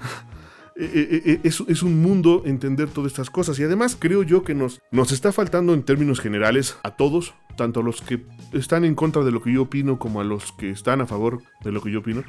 Eh, 0.78 0.90
eh, 0.94 1.22
eh, 1.24 1.40
es, 1.42 1.62
es, 1.68 1.82
un 1.82 2.02
mundo 2.02 2.42
entender 2.44 2.90
todas 2.90 3.12
estas 3.12 3.30
cosas. 3.30 3.58
Y 3.58 3.64
además 3.64 3.96
creo 3.98 4.22
yo 4.22 4.42
que 4.42 4.54
nos, 4.54 4.82
nos 4.90 5.10
está 5.10 5.32
faltando 5.32 5.72
en 5.72 5.82
términos 5.82 6.20
generales 6.20 6.76
a 6.82 6.96
todos, 6.96 7.32
tanto 7.56 7.80
a 7.80 7.82
los 7.82 8.02
que 8.02 8.26
están 8.52 8.84
en 8.84 8.94
contra 8.94 9.24
de 9.24 9.30
lo 9.30 9.42
que 9.42 9.54
yo 9.54 9.62
opino 9.62 9.98
como 9.98 10.20
a 10.20 10.24
los 10.24 10.52
que 10.52 10.68
están 10.68 11.00
a 11.00 11.06
favor 11.06 11.42
de 11.64 11.72
lo 11.72 11.80
que 11.80 11.90
yo 11.90 12.00
opino. 12.00 12.24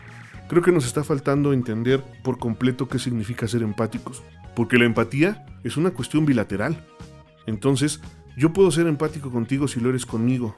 Creo 0.48 0.64
que 0.64 0.72
nos 0.72 0.86
está 0.86 1.04
faltando 1.04 1.52
entender 1.52 2.02
por 2.24 2.38
completo 2.38 2.88
qué 2.88 3.00
significa 3.00 3.50
ser 3.50 3.64
empáticos. 3.64 4.24
Porque 4.56 4.78
la 4.78 4.86
empatía 4.86 5.46
es 5.66 5.76
una 5.76 5.92
cuestión 5.92 6.26
bilateral. 6.26 6.88
Entonces, 7.48 8.00
yo 8.38 8.54
puedo 8.54 8.72
ser 8.72 8.88
empático 8.88 9.30
contigo 9.30 9.68
si 9.68 9.82
lo 9.82 9.90
eres 9.90 10.06
conmigo. 10.06 10.56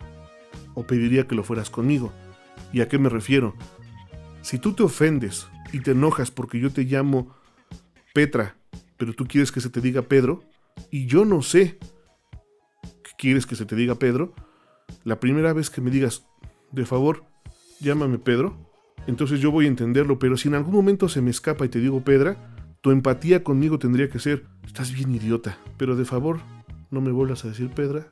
O 0.75 0.84
pediría 0.86 1.28
que 1.28 1.34
lo 1.34 1.43
fueras 1.43 1.71
conmigo. 1.71 2.13
¿Y 2.71 2.82
a 2.82 2.88
qué 2.88 2.99
me 2.99 3.10
refiero? 3.10 3.56
Si 4.43 4.60
tú 4.60 4.73
te 4.73 4.84
ofendes 4.84 5.47
y 5.73 5.80
te 5.80 5.91
enojas 5.91 6.30
porque 6.30 6.60
yo 6.60 6.69
te 6.69 6.84
llamo 6.84 7.38
Petra, 8.13 8.58
pero 8.98 9.13
tú 9.13 9.26
quieres 9.26 9.52
que 9.52 9.62
se 9.62 9.69
te 9.69 9.82
diga 9.82 10.04
Pedro, 10.04 10.43
y 10.91 11.06
yo 11.06 11.26
no 11.26 11.41
sé 11.41 11.78
que 13.04 13.12
quieres 13.17 13.45
que 13.45 13.56
se 13.56 13.65
te 13.65 13.76
diga 13.76 13.95
Pedro, 13.95 14.34
la 15.04 15.19
primera 15.19 15.54
vez 15.54 15.69
que 15.69 15.82
me 15.82 15.91
digas, 15.91 16.26
de 16.72 16.86
favor, 16.86 17.26
llámame 17.80 18.19
Pedro, 18.19 18.69
entonces 19.08 19.39
yo 19.39 19.52
voy 19.52 19.65
a 19.65 19.69
entenderlo, 19.69 20.19
pero 20.19 20.38
si 20.38 20.48
en 20.48 20.56
algún 20.56 20.74
momento 20.74 21.10
se 21.10 21.22
me 21.22 21.32
escapa 21.32 21.65
y 21.65 21.69
te 21.69 21.80
digo 21.80 22.04
Pedra, 22.04 22.56
tu 22.82 22.91
empatía 22.91 23.43
conmigo 23.43 23.80
tendría 23.80 24.10
que 24.10 24.19
ser, 24.19 24.45
estás 24.65 24.91
bien 24.91 25.13
idiota, 25.13 25.58
pero 25.78 25.95
de 25.95 26.06
favor, 26.06 26.39
no 26.91 27.02
me 27.02 27.12
vuelvas 27.12 27.43
a 27.45 27.50
decir 27.50 27.69
Pedra, 27.69 28.12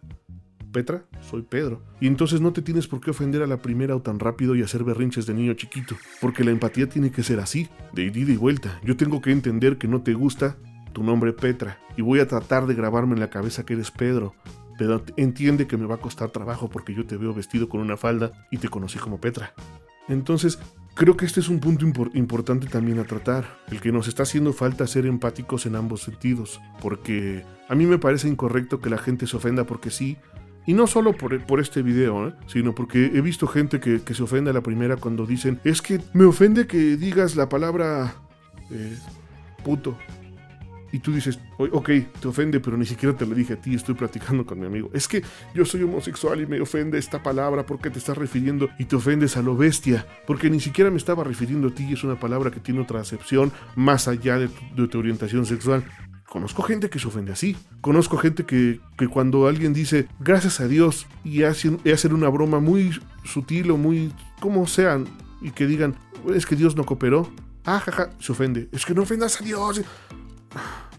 Petra, 0.71 1.05
soy 1.21 1.41
Pedro. 1.43 1.81
Y 1.99 2.07
entonces 2.07 2.41
no 2.41 2.53
te 2.53 2.61
tienes 2.61 2.87
por 2.87 3.01
qué 3.01 3.11
ofender 3.11 3.41
a 3.41 3.47
la 3.47 3.61
primera 3.61 3.95
o 3.95 4.01
tan 4.01 4.19
rápido 4.19 4.55
y 4.55 4.61
hacer 4.61 4.83
berrinches 4.83 5.25
de 5.25 5.33
niño 5.33 5.53
chiquito, 5.53 5.95
porque 6.21 6.43
la 6.43 6.51
empatía 6.51 6.87
tiene 6.87 7.11
que 7.11 7.23
ser 7.23 7.39
así, 7.39 7.67
de 7.93 8.03
ida 8.03 8.31
y 8.31 8.37
vuelta. 8.37 8.79
Yo 8.83 8.97
tengo 8.97 9.21
que 9.21 9.31
entender 9.31 9.77
que 9.77 9.87
no 9.87 10.01
te 10.01 10.13
gusta 10.13 10.57
tu 10.93 11.03
nombre 11.03 11.33
Petra, 11.33 11.77
y 11.95 12.01
voy 12.01 12.19
a 12.19 12.27
tratar 12.27 12.65
de 12.65 12.73
grabarme 12.73 13.13
en 13.13 13.19
la 13.19 13.29
cabeza 13.29 13.65
que 13.65 13.73
eres 13.73 13.91
Pedro, 13.91 14.33
pero 14.77 15.03
entiende 15.15 15.67
que 15.67 15.77
me 15.77 15.85
va 15.85 15.95
a 15.95 16.01
costar 16.01 16.29
trabajo 16.29 16.69
porque 16.69 16.93
yo 16.93 17.05
te 17.05 17.17
veo 17.17 17.33
vestido 17.33 17.67
con 17.67 17.81
una 17.81 17.97
falda 17.97 18.31
y 18.51 18.57
te 18.57 18.69
conocí 18.69 18.99
como 18.99 19.19
Petra. 19.19 19.53
Entonces, 20.07 20.59
creo 20.93 21.17
que 21.17 21.25
este 21.25 21.39
es 21.39 21.49
un 21.49 21.59
punto 21.59 21.85
importante 22.13 22.67
también 22.67 22.99
a 22.99 23.03
tratar, 23.03 23.59
el 23.69 23.81
que 23.81 23.91
nos 23.91 24.07
está 24.07 24.23
haciendo 24.23 24.53
falta 24.53 24.87
ser 24.87 25.05
empáticos 25.05 25.65
en 25.65 25.75
ambos 25.75 26.01
sentidos, 26.01 26.61
porque 26.81 27.43
a 27.67 27.75
mí 27.75 27.85
me 27.85 27.97
parece 27.97 28.27
incorrecto 28.27 28.79
que 28.79 28.89
la 28.89 28.97
gente 28.97 29.27
se 29.27 29.35
ofenda 29.35 29.65
porque 29.65 29.91
sí, 29.91 30.17
y 30.67 30.73
no 30.73 30.85
solo 30.85 31.13
por, 31.13 31.41
por 31.45 31.61
este 31.61 31.81
video, 31.81 32.27
¿eh? 32.27 32.33
sino 32.45 32.75
porque 32.75 33.05
he 33.05 33.21
visto 33.21 33.47
gente 33.47 33.79
que, 33.79 34.01
se 34.13 34.21
ofende 34.21 34.51
a 34.51 34.53
la 34.53 34.61
primera 34.61 34.97
cuando 34.97 35.25
dicen, 35.25 35.59
es 35.63 35.81
que 35.81 36.01
me 36.13 36.25
ofende 36.25 36.67
que 36.67 36.97
digas 36.97 37.37
la 37.37 37.47
palabra 37.47 38.15
eh, 38.69 38.97
puto. 39.63 39.97
Y 40.91 40.99
tú 40.99 41.13
dices, 41.13 41.39
ok, 41.57 41.89
te 42.19 42.27
ofende, 42.27 42.59
pero 42.59 42.77
ni 42.77 42.85
siquiera 42.85 43.15
te 43.15 43.25
lo 43.25 43.35
dije 43.35 43.53
a 43.53 43.61
ti, 43.61 43.75
estoy 43.75 43.95
platicando 43.95 44.45
con 44.45 44.59
mi 44.59 44.65
amigo. 44.65 44.89
Es 44.93 45.07
que 45.07 45.21
yo 45.53 45.65
soy 45.65 45.83
homosexual 45.83 46.39
y 46.41 46.45
me 46.45 46.59
ofende 46.59 46.97
esta 46.97 47.21
palabra 47.23 47.65
porque 47.65 47.89
te 47.89 47.99
estás 47.99 48.17
refiriendo 48.17 48.69
y 48.77 48.85
te 48.85 48.95
ofendes 48.95 49.37
a 49.37 49.41
lo 49.41 49.55
bestia, 49.55 50.05
porque 50.25 50.49
ni 50.49 50.59
siquiera 50.59 50.89
me 50.89 50.97
estaba 50.97 51.23
refiriendo 51.23 51.69
a 51.69 51.71
ti 51.71 51.85
y 51.89 51.93
es 51.93 52.03
una 52.03 52.19
palabra 52.19 52.51
que 52.51 52.61
tiene 52.61 52.81
otra 52.81 53.01
acepción 53.01 53.51
más 53.75 54.07
allá 54.07 54.37
de 54.37 54.49
de 54.75 54.87
tu 54.87 54.99
orientación 54.99 55.45
sexual. 55.45 55.83
Conozco 56.27 56.61
gente 56.61 56.89
que 56.89 56.99
se 56.99 57.07
ofende 57.07 57.31
así. 57.31 57.55
Conozco 57.79 58.17
gente 58.17 58.45
que, 58.45 58.79
cuando 59.09 59.47
alguien 59.47 59.73
dice 59.73 60.07
gracias 60.19 60.59
a 60.59 60.67
Dios 60.67 61.07
y 61.23 61.43
hacen, 61.43 61.79
una 62.11 62.29
broma 62.29 62.59
muy 62.59 62.99
sutil 63.23 63.71
o 63.71 63.77
muy 63.77 64.13
como 64.41 64.67
sean 64.67 65.05
y 65.41 65.51
que 65.51 65.65
digan 65.65 65.95
es 66.33 66.45
que 66.45 66.55
Dios 66.55 66.75
no 66.75 66.83
cooperó, 66.83 67.31
ah, 67.63 67.79
jaja, 67.79 68.09
se 68.19 68.31
ofende. 68.33 68.67
Es 68.73 68.85
que 68.85 68.93
no 68.93 69.03
ofendas 69.03 69.39
a 69.39 69.43
Dios. 69.43 69.81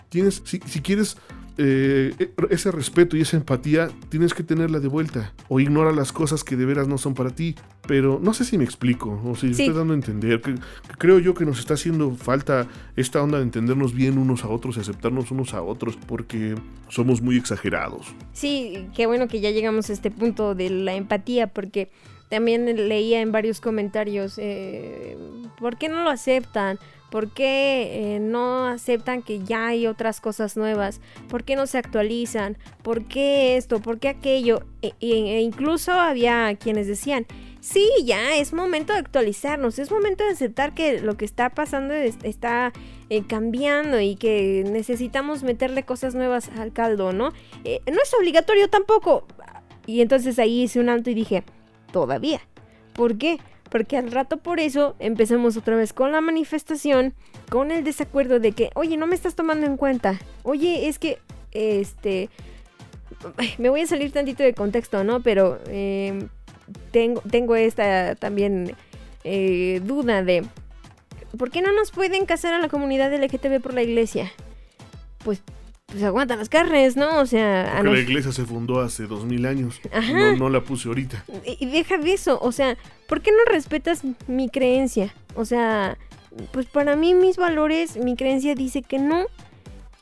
Tienes, 0.09 0.40
si, 0.46 0.61
si 0.64 0.80
quieres 0.80 1.18
eh, 1.59 2.14
ese 2.50 2.70
respeto 2.70 3.16
y 3.16 3.20
esa 3.20 3.36
empatía 3.36 3.88
tienes 4.09 4.32
que 4.32 4.44
tenerla 4.44 4.78
de 4.78 4.88
vuelta. 4.88 5.32
O 5.48 5.59
ignora 5.59 5.92
las 5.92 6.12
cosas 6.12 6.44
que 6.44 6.56
de 6.56 6.64
veras 6.64 6.86
no 6.86 6.98
son 6.98 7.14
para 7.14 7.30
ti. 7.30 7.56
Pero 7.86 8.20
no 8.22 8.32
sé 8.32 8.44
si 8.44 8.59
me 8.59 8.64
explico, 8.64 9.20
o 9.24 9.34
si 9.34 9.50
estoy 9.50 9.70
dando 9.70 9.92
a 9.92 9.96
entender. 9.96 10.40
Que, 10.40 10.54
creo 10.98 11.18
yo 11.18 11.34
que 11.34 11.44
nos 11.44 11.59
está 11.59 11.74
haciendo 11.74 12.12
falta 12.12 12.68
esta 12.96 13.22
onda 13.22 13.38
de 13.38 13.44
entendernos 13.44 13.92
bien 13.92 14.18
unos 14.18 14.44
a 14.44 14.48
otros 14.48 14.76
y 14.76 14.80
aceptarnos 14.80 15.30
unos 15.30 15.52
a 15.54 15.62
otros, 15.62 15.96
porque 16.06 16.54
somos 16.88 17.20
muy 17.20 17.36
exagerados. 17.36 18.14
Sí, 18.32 18.88
qué 18.94 19.06
bueno 19.06 19.26
que 19.26 19.40
ya 19.40 19.50
llegamos 19.50 19.90
a 19.90 19.92
este 19.92 20.11
punto 20.11 20.54
de 20.54 20.70
la 20.70 20.94
empatía, 20.94 21.48
porque 21.48 21.90
también 22.28 22.88
leía 22.88 23.20
en 23.20 23.32
varios 23.32 23.61
comentarios, 23.61 24.34
eh, 24.36 25.16
¿por 25.59 25.78
qué 25.78 25.88
no 25.88 26.04
lo 26.04 26.11
aceptan? 26.11 26.78
¿Por 27.11 27.30
qué 27.30 28.16
eh, 28.16 28.20
no 28.20 28.66
aceptan 28.66 29.22
que 29.22 29.42
ya 29.42 29.68
hay 29.68 29.86
otras 29.86 30.20
cosas 30.20 30.56
nuevas? 30.56 31.00
¿Por 31.28 31.42
qué 31.42 31.56
no 31.56 31.66
se 31.66 31.78
actualizan? 31.78 32.59
¿Por 32.82 33.04
qué 33.06 33.56
esto? 33.56 33.80
¿Por 33.80 33.98
qué 33.98 34.09
aquello? 34.09 34.61
E, 34.82 34.92
e, 35.00 35.40
incluso 35.40 35.92
había 35.92 36.54
quienes 36.56 36.86
decían, 36.86 37.26
sí, 37.61 37.88
ya 38.04 38.36
es 38.36 38.52
momento 38.52 38.92
de 38.92 38.98
actualizarnos, 38.98 39.78
es 39.78 39.90
momento 39.90 40.24
de 40.24 40.30
aceptar 40.30 40.74
que 40.74 41.00
lo 41.00 41.16
que 41.16 41.24
está 41.24 41.50
pasando 41.50 41.94
está 41.94 42.72
eh, 43.09 43.26
cambiando 43.26 44.00
y 44.00 44.16
que 44.16 44.64
necesitamos 44.70 45.42
meterle 45.42 45.84
cosas 45.84 46.14
nuevas 46.14 46.50
al 46.59 46.72
caldo, 46.74 47.12
¿no? 47.12 47.32
Eh, 47.64 47.80
no 47.86 48.02
es 48.02 48.12
obligatorio 48.14 48.68
tampoco. 48.68 49.26
Y 49.86 50.02
entonces 50.02 50.38
ahí 50.38 50.64
hice 50.64 50.80
un 50.80 50.90
alto 50.90 51.09
y 51.09 51.14
dije, 51.14 51.42
todavía. 51.90 52.40
¿Por 52.92 53.16
qué? 53.16 53.38
Porque 53.70 53.96
al 53.96 54.10
rato 54.10 54.38
por 54.38 54.60
eso 54.60 54.96
empezamos 54.98 55.56
otra 55.56 55.76
vez 55.76 55.92
con 55.92 56.12
la 56.12 56.20
manifestación, 56.20 57.14
con 57.50 57.70
el 57.70 57.84
desacuerdo 57.84 58.40
de 58.40 58.52
que, 58.52 58.70
oye, 58.74 58.96
no 58.96 59.06
me 59.06 59.14
estás 59.14 59.34
tomando 59.34 59.66
en 59.66 59.76
cuenta. 59.76 60.18
Oye, 60.42 60.88
es 60.88 60.98
que, 60.98 61.18
este, 61.52 62.30
me 63.58 63.68
voy 63.68 63.82
a 63.82 63.86
salir 63.86 64.12
tantito 64.12 64.42
de 64.42 64.54
contexto, 64.54 65.04
¿no? 65.04 65.20
Pero 65.20 65.58
em, 65.66 66.28
tengo, 66.90 67.22
tengo 67.30 67.56
esta 67.56 68.14
también 68.14 68.74
eh, 69.24 69.80
duda 69.84 70.22
de, 70.22 70.44
¿por 71.36 71.50
qué 71.50 71.62
no 71.62 71.72
nos 71.72 71.90
pueden 71.90 72.26
casar 72.26 72.54
a 72.54 72.58
la 72.58 72.68
comunidad 72.68 73.12
LGTB 73.12 73.60
por 73.60 73.74
la 73.74 73.82
iglesia? 73.82 74.32
Pues 75.24 75.42
pues 75.91 76.03
aguanta 76.03 76.36
las 76.36 76.51
carnes, 76.51 76.97
¿no? 76.97 77.18
O 77.18 77.24
sea... 77.24 77.82
la 77.82 77.99
iglesia 77.99 78.30
se 78.30 78.45
fundó 78.45 78.80
hace 78.80 79.07
dos 79.07 79.24
mil 79.24 79.47
años. 79.47 79.80
No, 80.12 80.36
no, 80.36 80.49
la 80.51 80.61
puse 80.61 80.89
ahorita. 80.89 81.24
Y, 81.45 81.64
deja 81.64 81.97
de 81.97 82.12
eso, 82.12 82.39
o 82.43 82.53
sea, 82.53 82.76
¿por 83.07 83.22
qué 83.22 83.32
no 83.32 83.51
respetas 83.51 84.03
mi 84.26 84.51
creencia? 84.51 85.14
O 85.34 85.47
sea, 85.47 85.97
pues 86.53 86.66
para 86.66 86.95
mí 86.95 87.14
mis 87.14 87.39
valores, 87.39 87.97
mi 87.97 88.16
creencia 88.16 88.55
dice 88.55 88.82
que 88.82 88.99
no. 88.99 89.26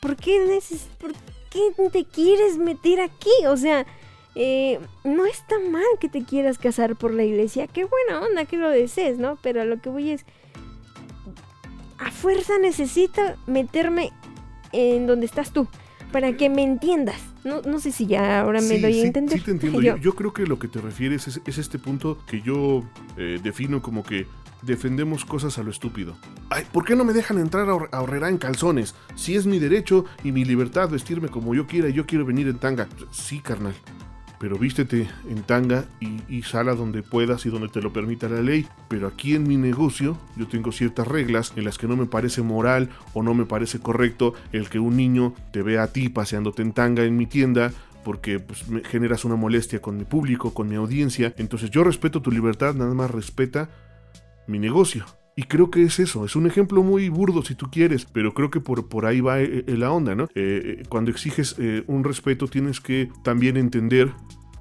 ¿Por 0.01 0.17
qué, 0.17 0.61
¿por 0.99 1.13
qué 1.51 1.91
te 1.91 2.05
quieres 2.05 2.59
meter 2.59 3.01
aquí? 3.01 3.31
O 3.49 3.57
sea, 3.57 3.87
eh, 4.35 4.81
no 5.05 5.25
está 5.25 5.57
mal 5.71 5.85
que 6.01 6.09
te 6.09 6.25
quieras 6.25 6.59
casar 6.59 6.97
por 6.97 7.15
la 7.15 7.23
iglesia. 7.23 7.69
Qué 7.69 7.85
buena 7.85 8.27
onda 8.27 8.45
que 8.45 8.57
lo 8.57 8.71
desees, 8.71 9.19
¿no? 9.19 9.39
Pero 9.41 9.65
lo 9.65 9.81
que 9.81 9.89
voy 9.89 10.11
es... 10.11 10.25
A 11.99 12.11
fuerza 12.11 12.59
necesito 12.59 13.23
meterme 13.47 14.13
en 14.77 15.07
donde 15.07 15.27
estás 15.27 15.53
tú, 15.53 15.69
para 16.13 16.37
que 16.37 16.49
me 16.49 16.63
entiendas. 16.63 17.21
No, 17.45 17.63
no 17.63 17.79
sé 17.81 17.93
si 17.93 18.07
ya 18.07 18.41
ahora 18.41 18.61
me 18.61 18.79
doy 18.79 19.01
a 19.01 19.05
entender. 19.05 19.39
Sí, 19.39 19.45
te 19.45 19.51
entiendo. 19.53 19.81
Yo, 19.81 20.15
creo 20.15 20.33
que 20.33 20.47
lo 20.47 20.59
que 20.59 20.69
te 20.69 20.81
refieres 20.81 21.29
es, 21.29 21.59
este 21.59 21.79
punto 21.79 22.19
que 22.27 22.43
yo 22.43 22.83
eh, 23.17 23.41
defino 23.43 23.83
como 23.83 24.03
que 24.03 24.27
defendemos 24.63 25.25
cosas 25.25 25.59
a 25.59 25.63
lo 25.63 25.71
estúpido. 25.71 26.17
Ay, 26.51 26.65
¿por 26.73 26.85
qué 26.85 26.97
no 26.97 27.05
me 27.05 27.13
dejan 27.13 27.39
entrar 27.39 27.69
a, 27.69 28.01
Horrera 28.01 28.29
en 28.29 28.39
calzones? 28.39 28.95
Si 29.15 29.35
es 29.35 29.47
mi 29.47 29.59
derecho 29.59 30.05
y 30.25 30.33
mi 30.33 30.45
libertad 30.45 30.89
vestirme 30.89 31.29
como 31.29 31.55
yo 31.55 31.67
quiera 31.67 31.89
y 31.89 31.93
yo 31.93 32.07
quiero 32.07 32.25
venir 32.25 32.49
en 32.49 32.59
tanga. 32.59 32.89
Sí, 33.11 33.41
carnal 33.41 33.75
pero 34.39 34.59
vístete 34.59 35.09
en 35.29 35.43
tanga 35.43 35.85
y, 36.01 36.43
sala 36.43 36.75
donde 36.75 37.03
puedas 37.03 37.47
y 37.47 37.51
donde 37.51 37.69
te 37.69 37.81
lo 37.81 37.93
permita 37.93 38.29
la 38.29 38.41
ley. 38.41 38.67
Pero 38.89 39.09
aquí 39.09 39.35
en 39.35 39.49
mi 39.49 39.57
negocio 39.57 40.19
yo 40.37 40.47
tengo 40.47 40.73
ciertas 40.73 41.07
reglas 41.09 41.53
en 41.57 41.65
las 41.65 41.79
que 41.79 41.89
no 41.89 41.97
me 41.97 42.07
parece 42.07 42.43
moral 42.43 42.91
o 43.15 43.23
no 43.23 43.35
me 43.35 43.47
parece 43.47 43.81
correcto 43.81 44.35
el 44.53 44.69
que 44.69 44.79
un 44.79 44.97
niño 44.97 45.35
te 45.53 45.63
vea 45.63 45.83
a 45.83 45.93
ti 45.93 46.09
paseándote 46.09 46.63
en 46.63 46.73
tanga 46.73 47.05
en 47.05 47.17
mi 47.17 47.27
tienda 47.27 47.73
porque 48.05 48.39
pues, 48.39 48.69
me 48.69 48.85
generas 48.85 49.25
una 49.25 49.35
molestia 49.35 49.81
con 49.81 49.97
mi 49.97 50.05
público, 50.05 50.55
con 50.55 50.69
mi 50.69 50.77
audiencia. 50.77 51.35
Entonces 51.39 51.71
yo 51.71 51.83
respeto 51.83 52.23
tu 52.23 52.31
libertad, 52.31 52.75
nada 52.75 52.95
más 52.95 53.11
respeta 53.11 53.69
mi 54.47 54.59
negocio. 54.61 55.05
Y 55.39 55.43
creo 55.43 55.71
que 55.71 55.83
es 55.83 55.99
eso, 55.99 56.25
es 56.25 56.35
un 56.35 56.47
ejemplo 56.47 56.83
muy 56.83 57.11
burdo 57.11 57.43
si 57.43 57.55
tú 57.55 57.67
quieres, 57.71 58.07
pero 58.07 58.33
creo 58.33 58.51
que 58.51 58.61
por, 58.61 58.89
por 58.89 59.05
ahí 59.05 59.21
va 59.21 59.43
eh, 59.43 59.65
eh, 59.67 59.77
la 59.77 59.93
onda, 59.93 60.15
¿no? 60.15 60.29
Eh, 60.35 60.83
cuando 60.89 61.11
exiges 61.11 61.57
un 61.87 62.05
respeto 62.05 62.49
tienes 62.49 62.81
que 62.81 63.11
también 63.23 63.59
entender, 63.59 64.15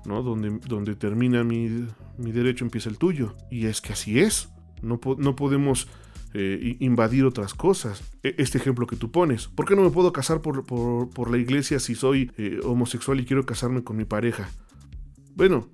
¿no? 0.03 0.21
Donde, 0.21 0.59
donde 0.67 0.95
termina 0.95 1.45
mi, 1.45 1.87
derecho 2.17 2.65
empieza 2.65 2.89
el 2.89 2.97
tuyo. 2.97 3.37
Y 3.49 3.67
es 3.67 3.79
que 3.79 3.93
así 3.93 4.19
es, 4.19 4.49
no, 4.81 4.99
no 5.17 5.35
podemos 5.37 5.87
invadir 6.33 7.23
otras 7.23 7.53
cosas. 7.53 8.03
E, 8.21 8.35
este 8.37 8.57
ejemplo 8.57 8.85
que 8.85 8.97
tú 8.97 9.09
pones, 9.09 9.47
¿por 9.47 9.65
qué 9.65 9.77
no 9.77 9.81
me 9.81 9.91
puedo 9.91 10.11
casar 10.11 10.41
por, 10.41 10.65
por 10.65 11.31
la 11.31 11.37
iglesia 11.37 11.79
si 11.79 11.95
soy 11.95 12.33
homosexual 12.65 13.21
y 13.21 13.25
quiero 13.25 13.45
casarme 13.45 13.85
con 13.85 13.95
mi 13.95 14.03
pareja? 14.03 14.49
Bueno, 15.35 15.69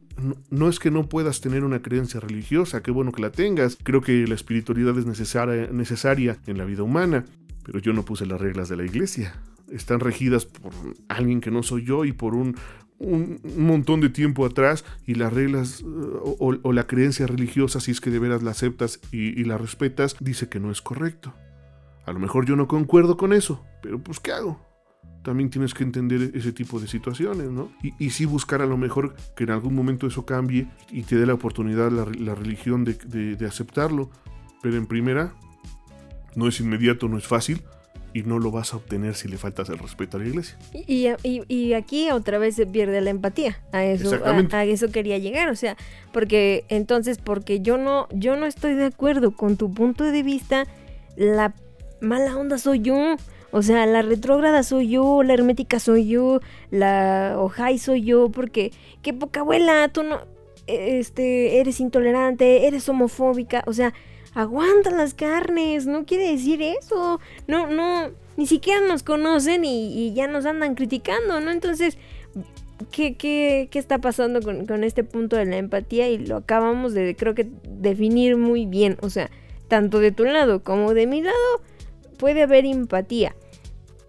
no, 0.49 0.69
es 0.69 0.79
que 0.79 0.91
no 0.91 1.07
puedas 1.07 1.41
tener 1.41 1.63
una 1.63 1.81
creencia 1.81 2.19
religiosa, 2.19 2.81
qué 2.81 2.91
bueno 2.91 3.11
que 3.11 3.21
la 3.21 3.31
tengas. 3.31 3.77
Creo 3.81 4.01
que 4.01 4.27
la 4.27 4.35
espiritualidad 4.35 4.97
es 4.97 5.05
necesaria, 5.05 6.37
en 6.47 6.57
la 6.57 6.65
vida 6.65 6.83
humana, 6.83 7.25
pero 7.63 7.79
yo 7.79 7.93
no 7.93 8.03
puse 8.03 8.25
las 8.25 8.39
reglas 8.39 8.69
de 8.69 8.77
la 8.77 8.83
iglesia. 8.83 9.33
Están 9.71 9.99
regidas 9.99 10.45
por 10.45 10.71
alguien 11.07 11.41
que 11.41 11.51
no 11.51 11.63
soy 11.63 11.85
yo 11.85 12.05
y 12.05 12.11
por 12.11 12.35
un, 12.35 12.55
un, 12.99 13.39
montón 13.57 14.01
de 14.01 14.09
tiempo 14.09 14.45
atrás 14.45 14.83
y 15.05 15.15
las 15.15 15.31
reglas 15.31 15.83
o, 15.85 16.73
la 16.73 16.87
creencia 16.87 17.27
religiosa, 17.27 17.79
si 17.79 17.91
es 17.91 18.01
que 18.01 18.09
de 18.09 18.19
veras 18.19 18.43
la 18.43 18.51
aceptas 18.51 18.99
y, 19.11 19.39
y 19.39 19.43
la 19.45 19.57
respetas, 19.57 20.15
dice 20.19 20.49
que 20.49 20.59
no 20.59 20.71
es 20.71 20.81
correcto. 20.81 21.33
A 22.05 22.11
lo 22.11 22.19
mejor 22.19 22.45
yo 22.45 22.55
no 22.55 22.67
concuerdo 22.67 23.15
con 23.15 23.31
eso, 23.31 23.63
pero 23.81 23.99
pues 23.99 24.19
¿qué 24.19 24.31
hago? 24.31 24.70
También 25.23 25.49
tienes 25.49 25.73
que 25.73 25.83
entender 25.83 26.31
ese 26.33 26.51
tipo 26.51 26.79
de 26.79 26.87
situaciones, 26.87 27.49
¿no? 27.49 27.71
Y, 27.83 27.93
y 28.03 28.09
sí 28.11 28.25
buscar 28.25 28.61
a 28.61 28.65
lo 28.65 28.77
mejor 28.77 29.15
que 29.35 29.43
en 29.43 29.51
algún 29.51 29.75
momento 29.75 30.07
eso 30.07 30.25
cambie 30.25 30.67
y 30.91 31.03
te 31.03 31.15
dé 31.15 31.25
la 31.25 31.33
oportunidad 31.33 31.91
la, 31.91 32.05
la 32.05 32.35
religión 32.35 32.83
de, 32.83 32.93
de, 33.35 33.45
aceptarlo. 33.45 34.09
Pero 34.61 34.77
en 34.77 34.87
primera, 34.87 35.33
no 36.35 36.47
es 36.47 36.59
inmediato, 36.59 37.07
no 37.07 37.17
es 37.17 37.27
fácil 37.27 37.61
y 38.13 38.23
no 38.23 38.39
lo 38.39 38.51
vas 38.51 38.73
a 38.73 38.77
obtener 38.77 39.15
si 39.15 39.27
le 39.27 39.37
faltas 39.37 39.69
el 39.69 39.77
respeto 39.77 40.17
a 40.17 40.19
la 40.19 40.27
iglesia. 40.27 40.57
Y, 40.73 41.07
y, 41.23 41.43
y 41.47 41.73
aquí 41.73 42.11
otra 42.11 42.37
vez 42.37 42.55
se 42.55 42.65
pierde 42.65 42.99
la 43.01 43.09
empatía. 43.09 43.61
A 43.71 43.85
eso, 43.85 44.19
a, 44.25 44.57
a, 44.57 44.65
eso 44.65 44.91
quería 44.91 45.17
llegar. 45.17 45.49
O 45.49 45.55
sea, 45.55 45.77
porque 46.11 46.65
entonces, 46.67 47.19
porque 47.19 47.61
yo 47.61 47.77
no, 47.77 48.07
yo 48.11 48.35
no 48.35 48.45
estoy 48.47 48.73
de 48.73 48.85
acuerdo 48.85 49.35
con 49.35 49.55
tu 49.55 49.73
punto 49.73 50.03
de 50.03 50.23
vista, 50.23 50.65
la 51.15 51.53
mala 52.01 52.35
onda 52.35 52.57
soy 52.57 52.79
yo. 52.81 53.15
O 53.51 53.61
sea, 53.61 53.85
la 53.85 54.01
retrógrada 54.01 54.63
soy 54.63 54.89
yo, 54.89 55.23
la 55.23 55.33
hermética 55.33 55.79
soy 55.79 56.07
yo, 56.07 56.39
la 56.69 57.35
ojai 57.37 57.77
soy 57.77 58.03
yo, 58.03 58.29
porque 58.29 58.71
qué 59.01 59.13
poca 59.13 59.41
abuela, 59.41 59.89
tú 59.89 60.03
no 60.03 60.21
este 60.67 61.59
eres 61.59 61.79
intolerante, 61.79 62.67
eres 62.67 62.87
homofóbica, 62.87 63.63
o 63.65 63.73
sea, 63.73 63.93
aguanta 64.33 64.91
las 64.91 65.13
carnes, 65.13 65.85
no 65.85 66.05
quiere 66.05 66.31
decir 66.31 66.61
eso. 66.61 67.19
No, 67.47 67.67
no, 67.67 68.11
ni 68.37 68.45
siquiera 68.47 68.81
nos 68.81 69.03
conocen 69.03 69.65
y, 69.65 70.13
ya 70.13 70.27
nos 70.27 70.45
andan 70.45 70.75
criticando, 70.75 71.39
¿no? 71.39 71.51
Entonces, 71.51 71.97
¿qué, 72.91 73.15
qué, 73.15 73.67
qué 73.71 73.79
está 73.79 73.97
pasando 73.99 74.41
con, 74.41 74.83
este 74.83 75.03
punto 75.03 75.35
de 75.35 75.45
la 75.45 75.57
empatía? 75.57 76.09
Y 76.09 76.17
lo 76.17 76.37
acabamos 76.37 76.93
de, 76.93 77.15
creo 77.15 77.35
que, 77.35 77.49
definir 77.63 78.37
muy 78.37 78.65
bien. 78.65 78.97
O 79.01 79.09
sea, 79.09 79.29
tanto 79.67 79.99
de 79.99 80.11
tu 80.11 80.25
lado 80.25 80.63
como 80.63 80.93
de 80.93 81.07
mi 81.07 81.21
lado, 81.21 81.61
puede 82.17 82.43
haber 82.43 82.65
empatía. 82.65 83.35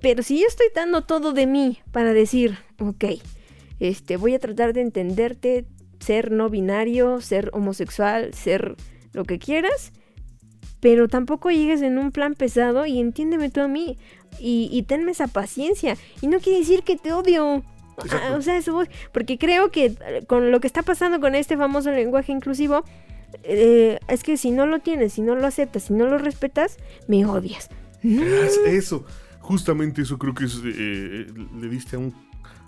Pero 0.03 0.25
si 0.25 0.41
yo 0.41 0.47
estoy 0.49 0.67
dando 0.75 1.03
todo 1.03 1.33
de 1.33 1.47
mí 1.47 1.79
para 1.93 2.13
decir, 2.13 2.59
ok, 2.81 3.05
este, 3.79 4.17
voy 4.17 4.35
a 4.35 4.41
tratar 4.41 4.73
de 4.73 4.81
entenderte, 4.81 5.65
ser 6.01 6.33
no 6.33 6.51
binario, 6.51 7.21
ser 7.21 7.51
homosexual, 7.53 8.35
ser 8.35 8.75
lo 9.13 9.25
que 9.25 9.39
quieras, 9.39 9.93
pero 10.81 11.07
tampoco 11.07 11.53
llegues 11.53 11.83
en 11.83 11.99
un 11.99 12.11
plan 12.11 12.35
pesado 12.35 12.85
y 12.85 12.99
entiéndeme 12.99 13.49
tú 13.49 13.61
a 13.61 13.69
mí 13.69 13.97
y, 14.41 14.83
tenme 14.89 15.13
esa 15.13 15.29
paciencia. 15.29 15.97
Y 16.21 16.27
no 16.27 16.41
quiere 16.41 16.59
decir 16.59 16.83
que 16.83 16.97
te 16.97 17.13
odio. 17.13 17.63
Ah, 18.11 18.35
o 18.37 18.43
sea, 18.43 18.57
eso 18.57 18.83
porque 19.13 19.39
creo 19.39 19.71
que 19.71 19.85
eh, 19.85 20.25
con 20.27 20.51
lo 20.51 20.59
que 20.61 20.67
está 20.67 20.83
pasando 20.83 21.21
con 21.21 21.37
este 21.37 21.57
famoso 21.57 21.93
lenguaje 21.93 22.33
inclusivo, 22.33 22.85
eh, 23.45 24.01
es 24.09 24.25
que 24.25 24.37
si 24.37 24.51
no 24.51 24.67
lo 24.67 24.81
tienes, 24.81 25.13
si 25.13 25.21
no 25.21 25.37
lo 25.37 25.47
aceptas, 25.47 25.85
si 25.85 25.93
no 25.93 26.07
lo 26.07 26.19
respetas, 26.19 26.79
me 27.07 27.25
odias. 27.25 27.69
Eso 28.67 29.05
justamente 29.43 30.03
eso 30.03 30.19
creo 30.19 30.35
que 30.35 30.45
es, 30.45 30.61
eh, 30.65 31.27
le 31.61 31.69
diste 31.69 31.97
a 31.97 31.99
un, 31.99 32.15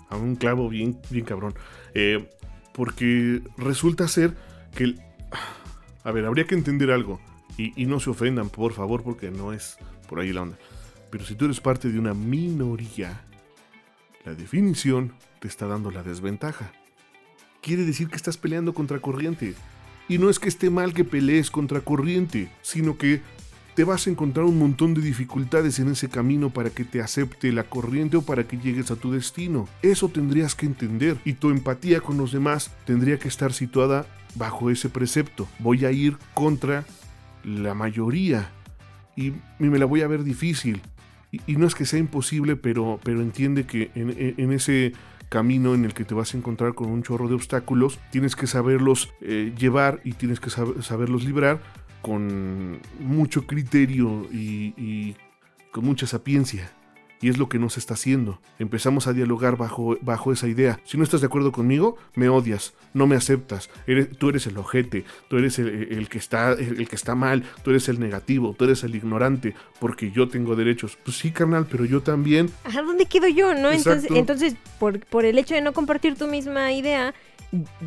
a 0.09 0.17
un 0.17 0.35
clavo 0.35 0.69
bien, 0.69 0.99
bien 1.09 1.25
cabrón. 1.25 1.55
Eh, 1.93 2.29
porque 2.73 3.41
resulta 3.57 4.07
ser 4.07 4.35
que... 4.75 4.95
A 6.03 6.11
ver, 6.11 6.25
habría 6.25 6.45
que 6.45 6.55
entender 6.55 6.91
algo. 6.91 7.19
Y, 7.57 7.81
y, 7.81 7.85
no 7.87 7.99
se 7.99 8.09
ofendan, 8.09 8.49
por 8.49 8.73
favor, 8.73 9.01
porque 9.01 9.31
no 9.31 9.53
es 9.53 9.77
por 10.07 10.19
ahí 10.19 10.33
la 10.33 10.43
onda. 10.43 10.57
Pero 11.09 11.25
si 11.25 11.35
tú 11.35 11.45
eres 11.45 11.61
parte 11.61 11.89
de 11.89 11.97
una 11.97 12.13
minoría, 12.13 13.21
La 14.25 14.33
definición 14.33 15.13
te 15.39 15.47
está 15.47 15.67
dando 15.67 15.91
la 15.91 16.01
desventaja. 16.03 16.71
Quiere 17.61 17.83
decir 17.83 18.09
que 18.09 18.15
estás 18.15 18.37
peleando 18.37 18.73
contra 18.73 18.99
corriente. 18.99 19.53
Y 20.09 20.17
no 20.17 20.29
es 20.29 20.39
que 20.39 20.49
esté 20.49 20.69
mal 20.69 20.93
que 20.93 21.03
pelees 21.03 21.51
contra 21.51 21.81
corriente, 21.81 22.51
sino 22.61 22.97
que 22.97 23.21
te 23.75 23.83
vas 23.83 24.07
a 24.07 24.09
encontrar 24.09 24.45
un 24.45 24.57
montón 24.57 24.93
de 24.93 25.01
dificultades 25.01 25.79
en 25.79 25.89
ese 25.89 26.07
camino 26.07 26.49
para 26.49 26.69
que 26.69 26.85
te 26.85 27.01
acepte 27.01 27.51
la 27.51 27.63
corriente 27.63 28.17
o 28.17 28.21
para 28.21 28.45
que 28.45 28.57
llegues 28.57 28.89
a 28.89 28.95
tu 28.95 29.11
destino. 29.11 29.67
Eso 29.81 30.07
tendrías 30.07 30.55
que 30.55 30.65
entender 30.65 31.17
y 31.25 31.33
tu 31.33 31.49
empatía 31.49 31.99
con 31.99 32.17
los 32.17 32.31
demás 32.31 32.71
tendría 32.85 33.19
que 33.19 33.27
estar 33.27 33.51
situada 33.51 34.07
bajo 34.35 34.69
ese 34.69 34.89
precepto. 34.89 35.47
Voy 35.59 35.83
a 35.83 35.91
ir 35.91 36.17
contra 36.33 36.85
la 37.43 37.73
mayoría 37.73 38.49
y, 39.15 39.33
me 39.59 39.77
la 39.77 39.85
voy 39.85 40.01
a 40.01 40.07
ver 40.07 40.23
difícil. 40.23 40.81
Y, 41.31 41.57
no 41.57 41.67
es 41.67 41.75
que 41.75 41.85
sea 41.85 41.99
imposible, 41.99 42.55
pero, 42.55 42.99
pero 43.03 43.21
entiende 43.21 43.65
que 43.65 43.91
en, 43.93 44.51
ese 44.53 44.93
camino 45.27 45.75
en 45.75 45.83
el 45.83 45.93
que 45.93 46.05
te 46.05 46.13
vas 46.13 46.33
a 46.33 46.37
encontrar 46.37 46.75
con 46.75 46.89
un 46.89 47.03
chorro 47.03 47.27
de 47.27 47.35
obstáculos, 47.35 47.99
tienes 48.09 48.37
que 48.37 48.47
saberlos 48.47 49.13
eh, 49.19 49.53
llevar 49.57 49.99
y 50.05 50.13
tienes 50.13 50.39
que 50.39 50.49
saberlos 50.49 51.25
librar 51.25 51.59
con 52.05 52.79
mucho 52.99 53.47
criterio 53.47 54.27
y, 54.31 55.15
con 55.71 55.85
mucha 55.85 56.05
sapiencia. 56.05 56.71
Y 57.19 57.29
es 57.29 57.39
lo 57.39 57.49
que 57.49 57.57
nos 57.57 57.79
está 57.79 57.95
haciendo. 57.95 58.39
Empezamos 58.59 59.07
a 59.07 59.13
dialogar 59.13 59.57
bajo, 59.57 59.97
bajo 60.01 60.31
esa 60.31 60.47
idea. 60.47 60.79
Si 60.83 60.99
no 60.99 61.03
estás 61.03 61.21
de 61.21 61.27
acuerdo 61.27 61.51
conmigo, 61.51 61.97
me 62.13 62.29
odias, 62.29 62.75
no 62.93 63.07
me 63.07 63.15
aceptas. 63.15 63.71
Eres, 63.87 64.15
tú 64.19 64.29
eres 64.29 64.45
el 64.45 64.55
ojete, 64.59 65.03
tú 65.29 65.37
eres 65.37 65.57
el, 65.57 66.07
que 66.07 66.19
está, 66.19 66.51
el, 66.51 66.87
que 66.87 66.95
está 66.95 67.15
mal, 67.15 67.43
tú 67.63 67.71
eres 67.71 67.89
el 67.89 67.99
negativo, 67.99 68.53
tú 68.55 68.65
eres 68.65 68.83
el 68.83 68.95
ignorante, 68.95 69.55
porque 69.79 70.11
yo 70.11 70.27
tengo 70.27 70.55
derechos. 70.55 70.99
Pues 71.03 71.17
sí, 71.17 71.31
carnal, 71.31 71.65
pero 71.65 71.85
yo 71.85 72.03
también. 72.03 72.51
Ajá, 72.65 72.83
¿dónde 72.83 73.07
quedo 73.07 73.27
yo, 73.27 73.55
no? 73.55 73.71
Entonces, 73.71 74.11
entonces 74.11 74.55
por, 74.77 74.99
por 74.99 75.25
el 75.25 75.39
hecho 75.39 75.55
de 75.55 75.61
no 75.61 75.73
compartir 75.73 76.15
tu 76.15 76.27
misma 76.27 76.71
idea, 76.71 77.15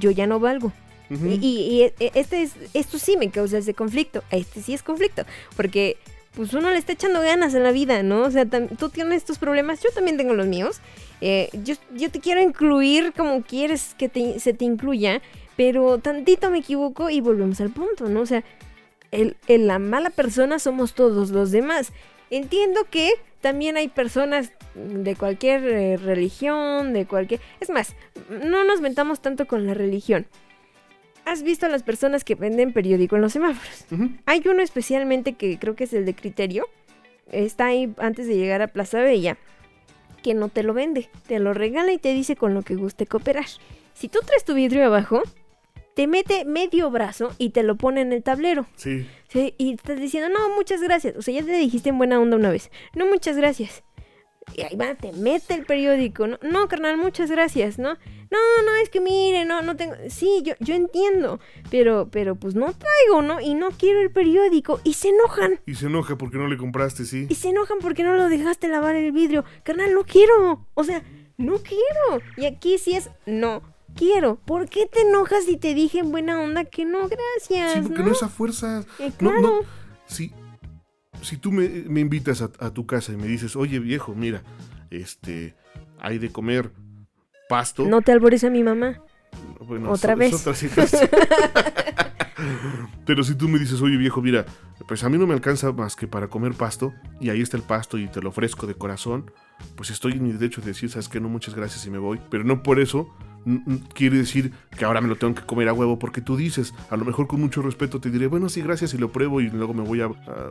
yo 0.01 0.11
ya 0.11 0.27
no 0.27 0.41
valgo 0.41 0.73
y, 1.11 1.83
e, 1.83 2.11
este 2.15 2.43
es, 2.43 2.53
esto 2.75 2.99
sí 2.99 3.17
me 3.17 3.31
causa 3.31 3.59
ese 3.59 3.75
conflicto. 3.75 4.23
Este 4.31 4.63
sí 4.63 4.75
es 4.75 4.83
conflicto. 4.83 5.25
Porque 5.57 5.97
pues 6.35 6.55
uno 6.55 6.71
le 6.71 6.79
está 6.79 6.93
echando 6.93 7.21
ganas 7.21 7.55
en 7.55 7.65
la 7.65 7.73
vida, 7.73 8.03
¿no? 8.03 8.23
O 8.23 8.31
sea, 8.31 8.47
tú 8.47 8.91
tienes 8.91 9.25
tus 9.25 9.39
problemas, 9.39 9.83
yo 9.83 9.91
también 9.91 10.17
tengo 10.17 10.35
los 10.35 10.47
míos. 10.47 10.81
Eh, 11.21 11.51
yo, 11.65 11.75
yo, 11.95 12.11
te 12.11 12.21
quiero 12.21 12.41
incluir 12.41 13.13
como 13.13 13.43
quieres 13.43 13.95
que 13.99 14.39
se 14.39 14.53
te 14.53 14.65
incluya, 14.65 15.21
pero 15.57 15.99
tantito 15.99 16.51
me 16.51 16.59
equivoco 16.59 17.11
y 17.11 17.21
volvemos 17.21 17.61
al 17.61 17.71
punto, 17.71 18.09
¿no? 18.09 18.21
O 18.21 18.27
sea, 18.27 18.45
el, 19.11 19.37
la 19.49 19.79
mala 19.79 20.11
persona 20.11 20.59
somos 20.59 20.95
todos 20.95 21.31
los 21.31 21.51
demás. 21.51 21.93
Entiendo 22.31 22.87
que 22.91 23.11
también 23.41 23.77
hay 23.77 23.89
personas 23.89 24.53
de 24.75 25.17
cualquier 25.17 25.67
eh, 25.67 25.97
religión, 25.97 26.93
de 26.93 27.07
cualquier... 27.07 27.41
Es 27.61 27.71
más, 27.71 27.97
no 28.45 28.65
nos 28.65 28.81
mentamos 28.81 29.21
tanto 29.21 29.47
con 29.47 29.67
la 29.67 29.75
religión. 29.75 30.27
¿Has 31.29 31.43
visto 31.43 31.67
a 31.67 31.69
las 31.69 31.83
personas 31.83 32.25
que 32.25 32.37
venden 32.37 32.73
periódico 32.73 33.17
en 33.17 33.21
los 33.21 33.35
semáforos? 33.35 33.85
Hay 34.25 34.43
uno 34.47 34.63
especialmente 34.63 35.35
que 35.35 35.59
creo 35.59 35.77
que 35.77 35.85
es 35.85 35.93
el 35.93 36.07
de 36.07 36.15
criterio. 36.15 36.67
Está 37.31 37.67
ahí 37.67 37.93
antes 37.99 38.27
de 38.27 38.35
llegar 38.35 38.63
a 38.63 38.69
Plaza 38.69 39.03
Bella. 39.03 39.37
Que 40.23 40.33
no 40.33 40.49
te 40.49 40.63
lo 40.63 40.73
vende. 40.73 41.11
Te 41.27 41.39
lo 41.39 41.53
regala 41.53 41.93
y 41.93 41.99
te 41.99 42.15
dice 42.15 42.35
con 42.35 42.55
lo 42.55 42.63
que 42.63 42.77
guste 42.77 43.07
cooperar. 43.07 43.45
Si 43.93 44.09
tú 44.09 44.21
traes 44.25 44.47
tu 44.47 44.55
vidrio 44.55 44.87
abajo, 44.87 45.23
te 45.95 46.07
mete 46.07 46.47
medio 46.47 46.91
brazo 46.91 47.35
y 47.37 47.51
te 47.51 47.63
lo 47.63 47.77
pone 47.77 48.01
en 48.01 48.15
el 48.15 48.23
tablero. 48.23 48.67
Sí. 48.77 49.07
sí. 49.29 49.55
Y 49.59 49.75
estás 49.75 50.01
diciendo, 50.01 50.31
no, 50.31 50.57
muchas 50.57 50.81
gracias. 50.81 51.15
O 51.15 51.21
sea, 51.21 51.35
ya 51.35 51.45
te 51.45 51.53
dijiste 51.53 51.91
en 51.91 51.99
buena 51.99 52.19
onda 52.19 52.39
una 52.39 52.51
vez. 52.51 52.71
No, 52.95 53.05
muchas 53.05 53.37
gracias. 53.37 53.83
Y 54.55 54.63
ahí 54.63 54.77
va, 54.77 54.95
te 54.95 55.13
mete 55.13 55.55
el 55.55 55.65
periódico. 55.65 56.27
No, 56.27 56.39
no 56.43 56.69
carnal, 56.69 56.97
muchas 56.97 57.31
gracias, 57.31 57.79
¿no? 57.79 57.97
No, 58.31 58.39
no, 58.65 58.77
es 58.83 58.91
que 58.91 59.01
mire, 59.01 59.45
no, 59.45 59.63
no 59.63 59.77
tengo. 59.77 59.95
Sí, 60.09 60.43
yo, 60.45 60.55
yo 60.61 60.75
entiendo. 60.75 61.41
Pero, 61.71 62.09
pero 62.11 62.35
pues 62.35 62.55
no 62.55 62.67
traigo, 62.67 63.23
¿no? 63.23 63.41
Y 63.41 63.55
no 63.55 63.71
quiero 63.71 64.01
el 64.01 64.11
periódico. 64.11 64.81
Y 64.85 64.95
se 64.95 65.09
enojan. 65.09 65.61
Y 65.67 65.75
se 65.77 65.87
enoja 65.87 66.17
porque 66.17 66.37
no 66.37 66.47
le 66.47 66.59
compraste, 66.59 67.05
sí. 67.05 67.27
Y 67.29 67.35
se 67.37 67.49
enojan 67.51 67.79
porque 67.81 68.05
no 68.05 68.15
lo 68.15 68.29
dejaste 68.29 68.69
lavar 68.69 68.97
el 68.97 69.13
vidrio. 69.13 69.45
Carnal, 69.63 69.95
no 69.95 70.05
quiero. 70.05 70.67
O 70.75 70.85
sea, 70.85 71.03
no 71.39 71.59
quiero. 71.59 72.23
Y 72.37 72.45
aquí 72.45 72.77
sí 72.79 72.95
es 72.95 73.11
no 73.25 73.63
quiero. 73.97 74.37
¿Por 74.37 74.69
qué 74.69 74.87
te 74.87 75.01
enojas 75.03 75.45
si 75.45 75.57
te 75.57 75.75
dije 75.75 76.01
en 76.01 76.11
buena 76.11 76.41
onda 76.41 76.65
que 76.65 76.85
no? 76.85 77.09
Gracias. 77.09 77.73
Sí, 77.73 77.81
porque 77.81 78.03
no, 78.03 78.13
es 78.13 78.23
a 78.23 78.29
fuerza. 78.29 78.85
Eh, 78.99 79.13
claro. 79.17 79.41
No, 79.41 79.61
no. 79.61 79.61
Sí, 80.07 80.33
si 81.23 81.37
tú 81.37 81.53
me, 81.53 81.65
invitas 82.01 82.43
a, 82.43 82.71
tu 82.73 82.87
casa 82.87 83.13
y 83.13 83.17
me 83.17 83.27
dices, 83.27 83.57
oye 83.57 83.79
viejo, 83.79 84.15
mira, 84.15 84.43
este, 84.91 85.55
hay 85.99 86.19
de 86.19 86.31
comer 86.31 86.73
pasto. 87.49 87.85
No 87.85 88.03
te 88.03 88.13
albores 88.13 88.45
a 88.45 88.51
mi 88.51 88.63
mamá. 88.63 89.03
otra 89.87 90.15
vez. 90.15 90.45
Pero 93.05 93.25
si 93.25 93.35
tú 93.35 93.49
me 93.49 93.59
dices, 93.59 93.81
oye 93.81 93.97
viejo, 93.97 94.23
mira, 94.23 94.45
pues 94.87 95.03
a 95.03 95.09
mí 95.09 95.19
no 95.19 95.27
me 95.27 95.35
alcanza 95.35 95.73
más 95.73 95.97
que 95.97 96.07
para 96.07 96.29
comer 96.29 96.55
pasto, 96.55 96.95
y 97.21 97.31
ahí 97.31 97.41
está 97.41 97.57
el 97.57 97.63
pasto 97.63 97.99
y 97.99 98.07
te 98.07 98.21
lo 98.21 98.29
ofrezco 98.29 98.67
de 98.67 98.75
corazón, 98.75 99.33
pues 99.77 99.91
estoy 99.91 100.13
en 100.13 100.25
mi 100.25 100.33
derecho 100.33 100.61
de 100.61 100.69
decir, 100.69 100.91
sabes 100.91 101.09
que 101.09 101.21
no, 101.21 101.29
muchas 101.29 101.55
gracias 101.55 101.87
y 101.87 101.91
me 101.91 101.99
voy. 101.99 102.21
Pero 102.31 102.45
no 102.45 102.63
por 102.63 102.81
eso 102.81 103.09
quiere 103.95 104.19
decir 104.19 104.53
que 104.77 104.85
ahora 104.85 105.01
me 105.01 105.09
lo 105.09 105.17
tengo 105.17 105.35
que 105.35 105.43
comer 105.43 105.69
a 105.69 105.73
huevo 105.73 105.99
porque 105.99 106.21
tú 106.21 106.37
dices, 106.37 106.75
a 106.91 106.97
lo 106.97 107.05
mejor 107.05 107.27
con 107.27 107.41
mucho 107.41 107.63
respeto 107.63 108.01
te 108.01 108.11
diré, 108.11 108.27
bueno, 108.27 108.49
sí, 108.49 108.61
gracias 108.61 108.95
y 108.95 108.99
lo 108.99 109.11
pruebo 109.11 109.41
y 109.41 109.49
luego 109.49 109.75
me 109.75 109.83
voy 109.83 110.01
a, 110.01 110.11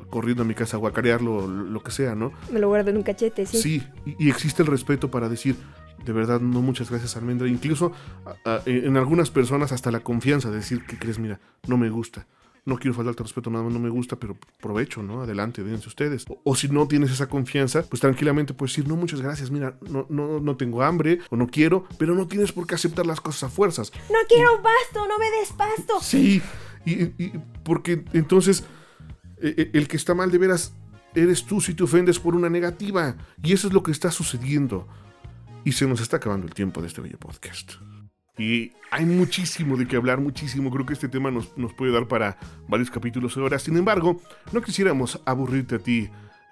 corriendo 0.09 0.43
a 0.43 0.45
mi 0.45 0.53
casa 0.53 0.77
a 0.77 0.79
guacarearlo, 0.79 1.47
lo 1.47 1.83
que 1.83 1.91
sea, 1.91 2.15
¿no? 2.15 2.31
Me 2.51 2.59
lo 2.59 2.69
guardo 2.69 2.89
en 2.89 2.97
un 2.97 3.03
cachete, 3.03 3.45
sí. 3.45 3.57
Sí, 3.57 3.83
y, 4.05 4.29
existe 4.29 4.63
el 4.63 4.67
respeto 4.67 5.11
para 5.11 5.29
decir, 5.29 5.55
de 6.05 6.13
verdad, 6.13 6.39
no 6.39 6.61
muchas 6.61 6.89
gracias, 6.89 7.17
Almendra. 7.17 7.47
Incluso 7.47 7.91
en 8.65 8.97
algunas 8.97 9.29
personas 9.29 9.71
hasta 9.71 9.91
la 9.91 9.99
confianza 9.99 10.49
de 10.49 10.57
decir, 10.57 10.85
que 10.85 10.97
crees? 10.97 11.19
Mira, 11.19 11.39
no 11.67 11.77
me 11.77 11.89
gusta 11.89 12.25
no 12.67 12.77
quiero 12.77 12.93
faltarte 12.93 13.23
respeto, 13.23 13.49
nada 13.49 13.63
más 13.63 13.73
no 13.73 13.79
me 13.79 13.89
gusta, 13.89 14.17
pero 14.17 14.37
provecho, 14.59 15.01
¿no? 15.01 15.21
Adelante, 15.21 15.63
dense 15.63 15.87
ustedes. 15.87 16.25
O, 16.43 16.53
si 16.53 16.67
no 16.67 16.85
tienes 16.85 17.11
esa 17.11 17.29
confianza, 17.29 17.83
pues 17.83 18.01
tranquilamente 18.01 18.53
puedes 18.53 18.75
decir, 18.75 18.89
no, 18.89 18.97
muchas 18.97 19.21
gracias, 19.21 19.49
mira, 19.49 19.77
no, 19.89 20.05
no, 20.09 20.41
no 20.41 20.57
tengo 20.57 20.83
hambre 20.83 21.19
o 21.29 21.37
no 21.37 21.47
quiero, 21.47 21.87
pero 21.97 22.13
no 22.13 22.27
tienes 22.27 22.51
por 22.51 22.67
qué 22.67 22.75
aceptar 22.75 23.05
las 23.05 23.21
cosas 23.21 23.43
a 23.43 23.49
fuerzas. 23.49 23.93
No 24.09 24.19
quiero 24.27 24.61
pasto, 24.61 25.07
no 25.07 25.17
me 25.17 25.31
des 25.31 25.53
pasto. 25.53 25.99
Sí, 26.01 26.41
y, 26.85 27.31
porque 27.63 28.03
entonces 28.11 28.65
e, 29.41 29.71
e, 29.73 29.77
el 29.77 29.87
que 29.87 29.95
está 29.95 30.13
mal 30.13 30.29
de 30.29 30.37
veras 30.37 30.73
eres 31.15 31.45
tú 31.45 31.61
si 31.61 31.73
te 31.73 31.83
ofendes 31.83 32.19
por 32.19 32.35
una 32.35 32.49
negativa. 32.49 33.15
Y 33.41 33.53
eso 33.53 33.69
es 33.69 33.73
lo 33.73 33.81
que 33.81 33.91
está 33.91 34.11
sucediendo. 34.11 34.87
Y 35.63 35.71
se 35.71 35.87
nos 35.87 36.01
está 36.01 36.17
acabando 36.17 36.45
el 36.45 36.53
tiempo 36.53 36.81
de 36.81 36.87
este 36.87 36.99
bello 36.99 37.17
podcast. 37.17 37.75
Y 38.37 38.73
hay 38.91 39.05
muchísimo 39.05 39.77
de 39.77 39.87
qué 39.87 39.95
hablar, 39.95 40.19
muchísimo. 40.19 40.71
Creo 40.71 40.85
que 40.85 40.93
este 40.93 41.09
tema 41.09 41.31
nos, 41.31 41.47
puede 41.73 41.91
dar 41.91 42.07
para 42.07 42.37
varios 42.67 42.91
capítulos 42.91 43.35
ahora. 43.37 43.59
Sin 43.59 43.77
embargo, 43.77 44.21
no 44.51 44.61
quisiéramos 44.61 45.21
aburrirte 45.25 45.75
a 45.75 45.79
ti, 45.79 46.09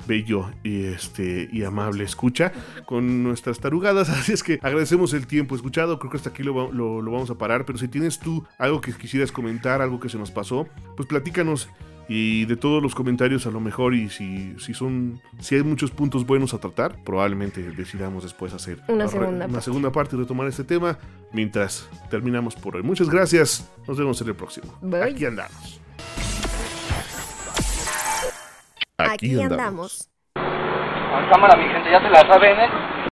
bello 0.07 0.51
y, 0.63 0.85
este, 0.85 1.47
y 1.51 1.63
amable 1.63 2.03
escucha, 2.03 2.51
con 2.85 3.23
nuestras 3.23 3.59
tarugadas. 3.59 4.09
Así 4.09 4.33
es 4.33 4.43
que 4.43 4.59
agradecemos 4.61 5.13
el 5.13 5.27
tiempo 5.27 5.55
escuchado. 5.55 5.99
Creo 5.99 6.11
que 6.11 6.17
hasta 6.17 6.31
aquí 6.31 6.43
lo, 6.43 6.71
lo 6.71 7.11
vamos 7.11 7.29
a 7.29 7.37
parar. 7.37 7.65
Pero 7.65 7.77
si 7.77 7.87
tienes 7.87 8.19
tú 8.19 8.45
algo 8.57 8.81
que 8.81 8.93
quisieras 8.93 9.31
comentar, 9.31 9.81
algo 9.81 9.99
que 9.99 10.09
se 10.09 10.17
nos 10.17 10.31
pasó, 10.31 10.67
pues 10.95 11.07
platícanos 11.07 11.69
y 12.07 12.45
de 12.45 12.55
todos 12.55 12.81
los 12.81 12.93
comentarios 12.93 13.45
a 13.47 13.51
lo 13.51 13.59
mejor 13.59 13.95
y 13.95 14.09
si, 14.09 14.55
si 14.59 14.73
son 14.73 15.21
si 15.39 15.55
hay 15.55 15.63
muchos 15.63 15.91
puntos 15.91 16.25
buenos 16.25 16.53
a 16.53 16.59
tratar 16.59 16.95
probablemente 17.03 17.61
decidamos 17.71 18.23
después 18.23 18.53
hacer 18.53 18.79
una, 18.87 19.07
segunda, 19.07 19.45
una 19.47 19.61
segunda 19.61 19.91
parte 19.91 20.15
y 20.15 20.19
retomar 20.19 20.47
este 20.47 20.63
tema 20.63 20.97
mientras 21.31 21.89
terminamos 22.09 22.55
por 22.55 22.75
hoy. 22.75 22.83
Muchas 22.83 23.09
gracias. 23.09 23.71
Nos 23.87 23.97
vemos 23.97 24.19
en 24.21 24.27
el 24.29 24.35
próximo. 24.35 24.73
Aquí 25.03 25.25
andamos. 25.25 25.81
Aquí, 28.97 29.39
andamos. 29.39 30.09
cámara 30.33 31.57
mi 31.57 31.67
gente 31.69 31.91
ya 31.91 32.01
se 32.01 32.09
la 32.09 32.21
saben 32.27 32.59
¿eh? 32.59 32.94